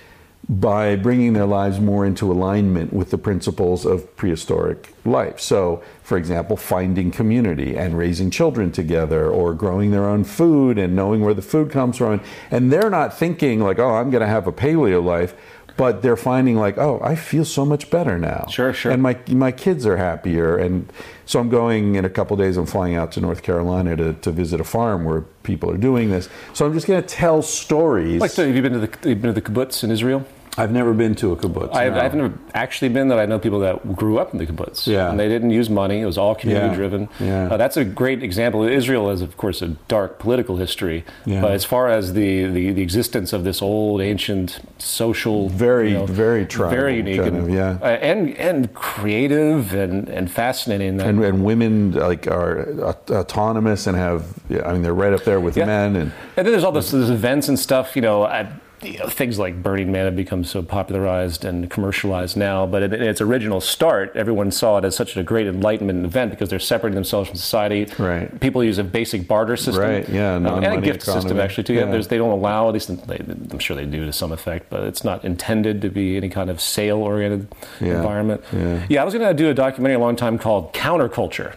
[0.48, 5.38] by bringing their lives more into alignment with the principles of prehistoric life.
[5.38, 10.96] So, for example, finding community and raising children together, or growing their own food and
[10.96, 12.22] knowing where the food comes from.
[12.50, 15.34] And they're not thinking like, oh, I'm going to have a paleo life.
[15.78, 18.46] But they're finding like, oh, I feel so much better now.
[18.50, 18.92] Sure, sure.
[18.92, 20.92] And my my kids are happier, and
[21.24, 22.56] so I'm going in a couple days.
[22.56, 26.10] I'm flying out to North Carolina to, to visit a farm where people are doing
[26.10, 26.28] this.
[26.52, 28.20] So I'm just going to tell stories.
[28.20, 30.26] Like, so have you been to the you've been to the kibbutz in Israel?
[30.58, 31.74] I've never been to a kibbutz.
[31.74, 32.00] I've, no.
[32.00, 34.86] I've never actually been that I know people that grew up in the kibbutz.
[34.86, 35.08] Yeah.
[35.10, 36.00] And they didn't use money.
[36.00, 36.74] It was all community Yeah.
[36.74, 37.08] driven.
[37.20, 37.48] Yeah.
[37.52, 38.64] Uh, that's a great example.
[38.64, 41.04] Israel has, of course, a dark political history.
[41.24, 41.40] Yeah.
[41.42, 45.98] But as far as the, the, the existence of this old, ancient, social, Very, you
[45.98, 47.78] know, very tribal, very unique, kind and, of, yeah.
[47.80, 50.96] uh, and and creative and, and fascinating.
[50.98, 52.68] That, and, and women like are
[53.10, 54.24] autonomous and have
[54.64, 55.66] I mean they're right up there with Yeah.
[55.66, 58.48] men and And then there's all this, there's events and stuff, you know, I,
[58.82, 62.66] you know, things like Burning Man have become so popularized and commercialized now.
[62.66, 66.48] But in, its original start, everyone saw it as such a great enlightenment event because
[66.48, 67.86] they're separating themselves from society.
[67.98, 68.40] Right.
[68.40, 69.82] People use a basic barter system.
[69.82, 71.74] Right, yeah, Um, and a gift system actually too.
[71.74, 71.84] Yeah.
[71.86, 71.90] Yeah.
[71.92, 74.84] There's, they don't allow, at least they, I'm sure they do to some effect, but
[74.84, 77.48] it's not intended to be any kind of sale-oriented
[77.80, 78.42] Yeah, environment.
[78.88, 79.02] yeah.
[79.02, 81.54] I was going to do a documentary a long time called Counterculture.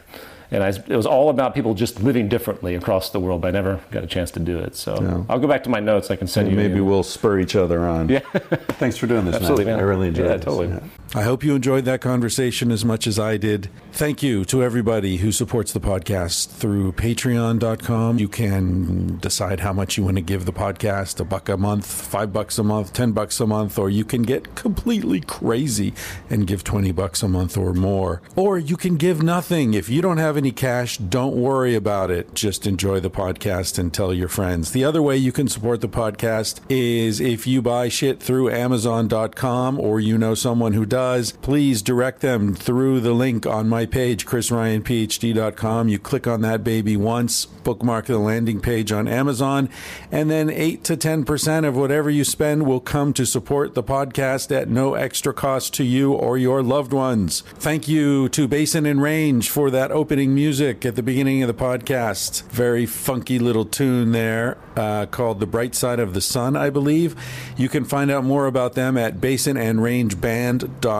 [0.52, 3.52] And I, it was all about people just living differently across the world, but I
[3.52, 4.76] never got a chance to do it.
[4.76, 5.23] So Yeah.
[5.30, 6.11] I'll go back to my notes.
[6.11, 6.57] I can send you.
[6.57, 8.10] maybe we'll spur each other on.
[8.10, 8.19] Yeah.
[8.80, 9.36] Thanks for doing this.
[9.36, 9.76] Absolutely, man.
[9.78, 9.86] man.
[9.86, 10.30] I really enjoyed it.
[10.30, 10.80] Yeah, totally.
[11.14, 13.70] I hope you enjoyed that conversation as much as I did.
[13.92, 18.18] Thank you to everybody who supports the podcast through patreon.com.
[18.18, 21.86] You can decide how much you want to give the podcast a buck a month,
[21.86, 25.94] five bucks a month, 10 bucks a month, or you can get completely crazy
[26.30, 28.22] and give 20 bucks a month or more.
[28.38, 29.74] Or you can give nothing.
[29.74, 32.34] If you don't have any cash, don't worry about it.
[32.34, 34.72] Just enjoy the podcast and tell your friends.
[34.72, 39.78] The other way you can support the podcast is if you buy shit through amazon.com
[39.78, 41.01] or you know someone who does,
[41.41, 45.88] please direct them through the link on my page, chrisryanphd.com.
[45.90, 49.69] You click on that baby once, bookmark the landing page on Amazon,
[50.11, 54.56] and then 8 to 10% of whatever you spend will come to support the podcast
[54.56, 57.41] at no extra cost to you or your loved ones.
[57.56, 61.53] Thank you to Basin and Range for that opening music at the beginning of the
[61.53, 62.44] podcast.
[62.49, 67.15] Very funky little tune there uh, called The Bright Side of the Sun, I believe.
[67.57, 70.90] You can find out more about them at basinandrangeband.com.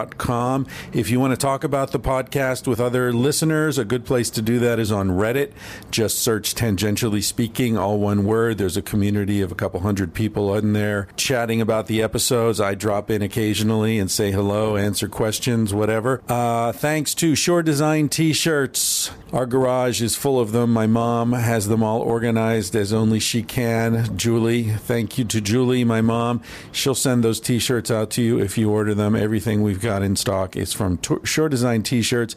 [0.94, 4.42] If you want to talk about the podcast with other listeners, a good place to
[4.42, 5.52] do that is on Reddit.
[5.92, 8.58] Just search Tangentially Speaking, all one word.
[8.58, 12.62] There's a community of a couple hundred people in there chatting about the episodes.
[12.62, 16.22] I drop in occasionally and say hello, answer questions, whatever.
[16.30, 19.12] Uh, thanks to Shore Design t shirts.
[19.34, 20.74] Our garage is full of them.
[20.74, 24.18] My mom has them all organized as only she can.
[24.18, 26.42] Julie, thank you to Julie, my mom.
[26.72, 29.16] She'll send those t shirts out to you if you order them.
[29.16, 32.36] Everything we've got in stock is from T- Shore Design t shirts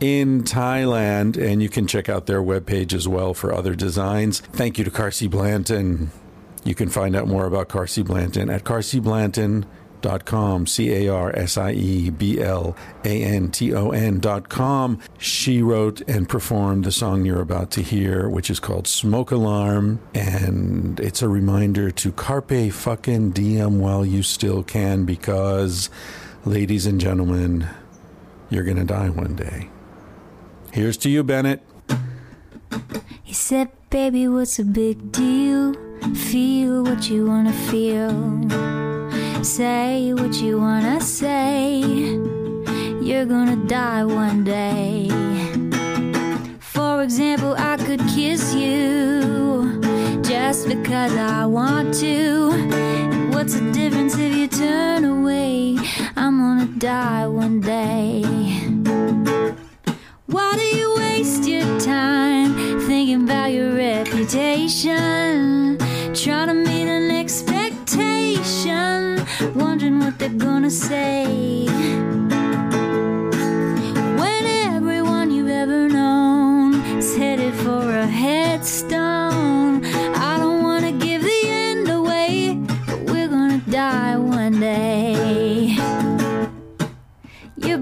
[0.00, 4.40] in Thailand, and you can check out their webpage as well for other designs.
[4.40, 6.10] Thank you to Carsie Blanton.
[6.64, 9.68] You can find out more about Carsie Blanton at carsieblanton.com,
[10.00, 10.24] dot
[14.48, 15.00] com.
[15.18, 20.00] She wrote and performed the song you're about to hear, which is called Smoke Alarm.
[20.14, 25.90] And it's a reminder to carpe fucking diem while you still can, because,
[26.44, 27.68] ladies and gentlemen,
[28.50, 29.68] you're going to die one day.
[30.72, 31.62] Here's to you, Bennett.
[33.22, 35.74] He said, Baby, what's a big deal?
[36.14, 38.12] Feel what you wanna feel.
[39.42, 41.80] Say what you wanna say.
[43.00, 45.08] You're gonna die one day.
[46.60, 49.77] For example, I could kiss you.
[50.48, 52.48] Just because I want to.
[53.32, 55.76] What's the difference if you turn away?
[56.16, 58.22] I'm gonna die one day.
[60.24, 62.54] Why do you waste your time
[62.88, 65.76] thinking about your reputation?
[66.14, 69.22] Trying to meet an expectation,
[69.54, 71.66] wondering what they're gonna say.
[74.20, 79.07] When everyone you've ever known is headed for a headstone,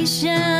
[0.00, 0.59] reputation?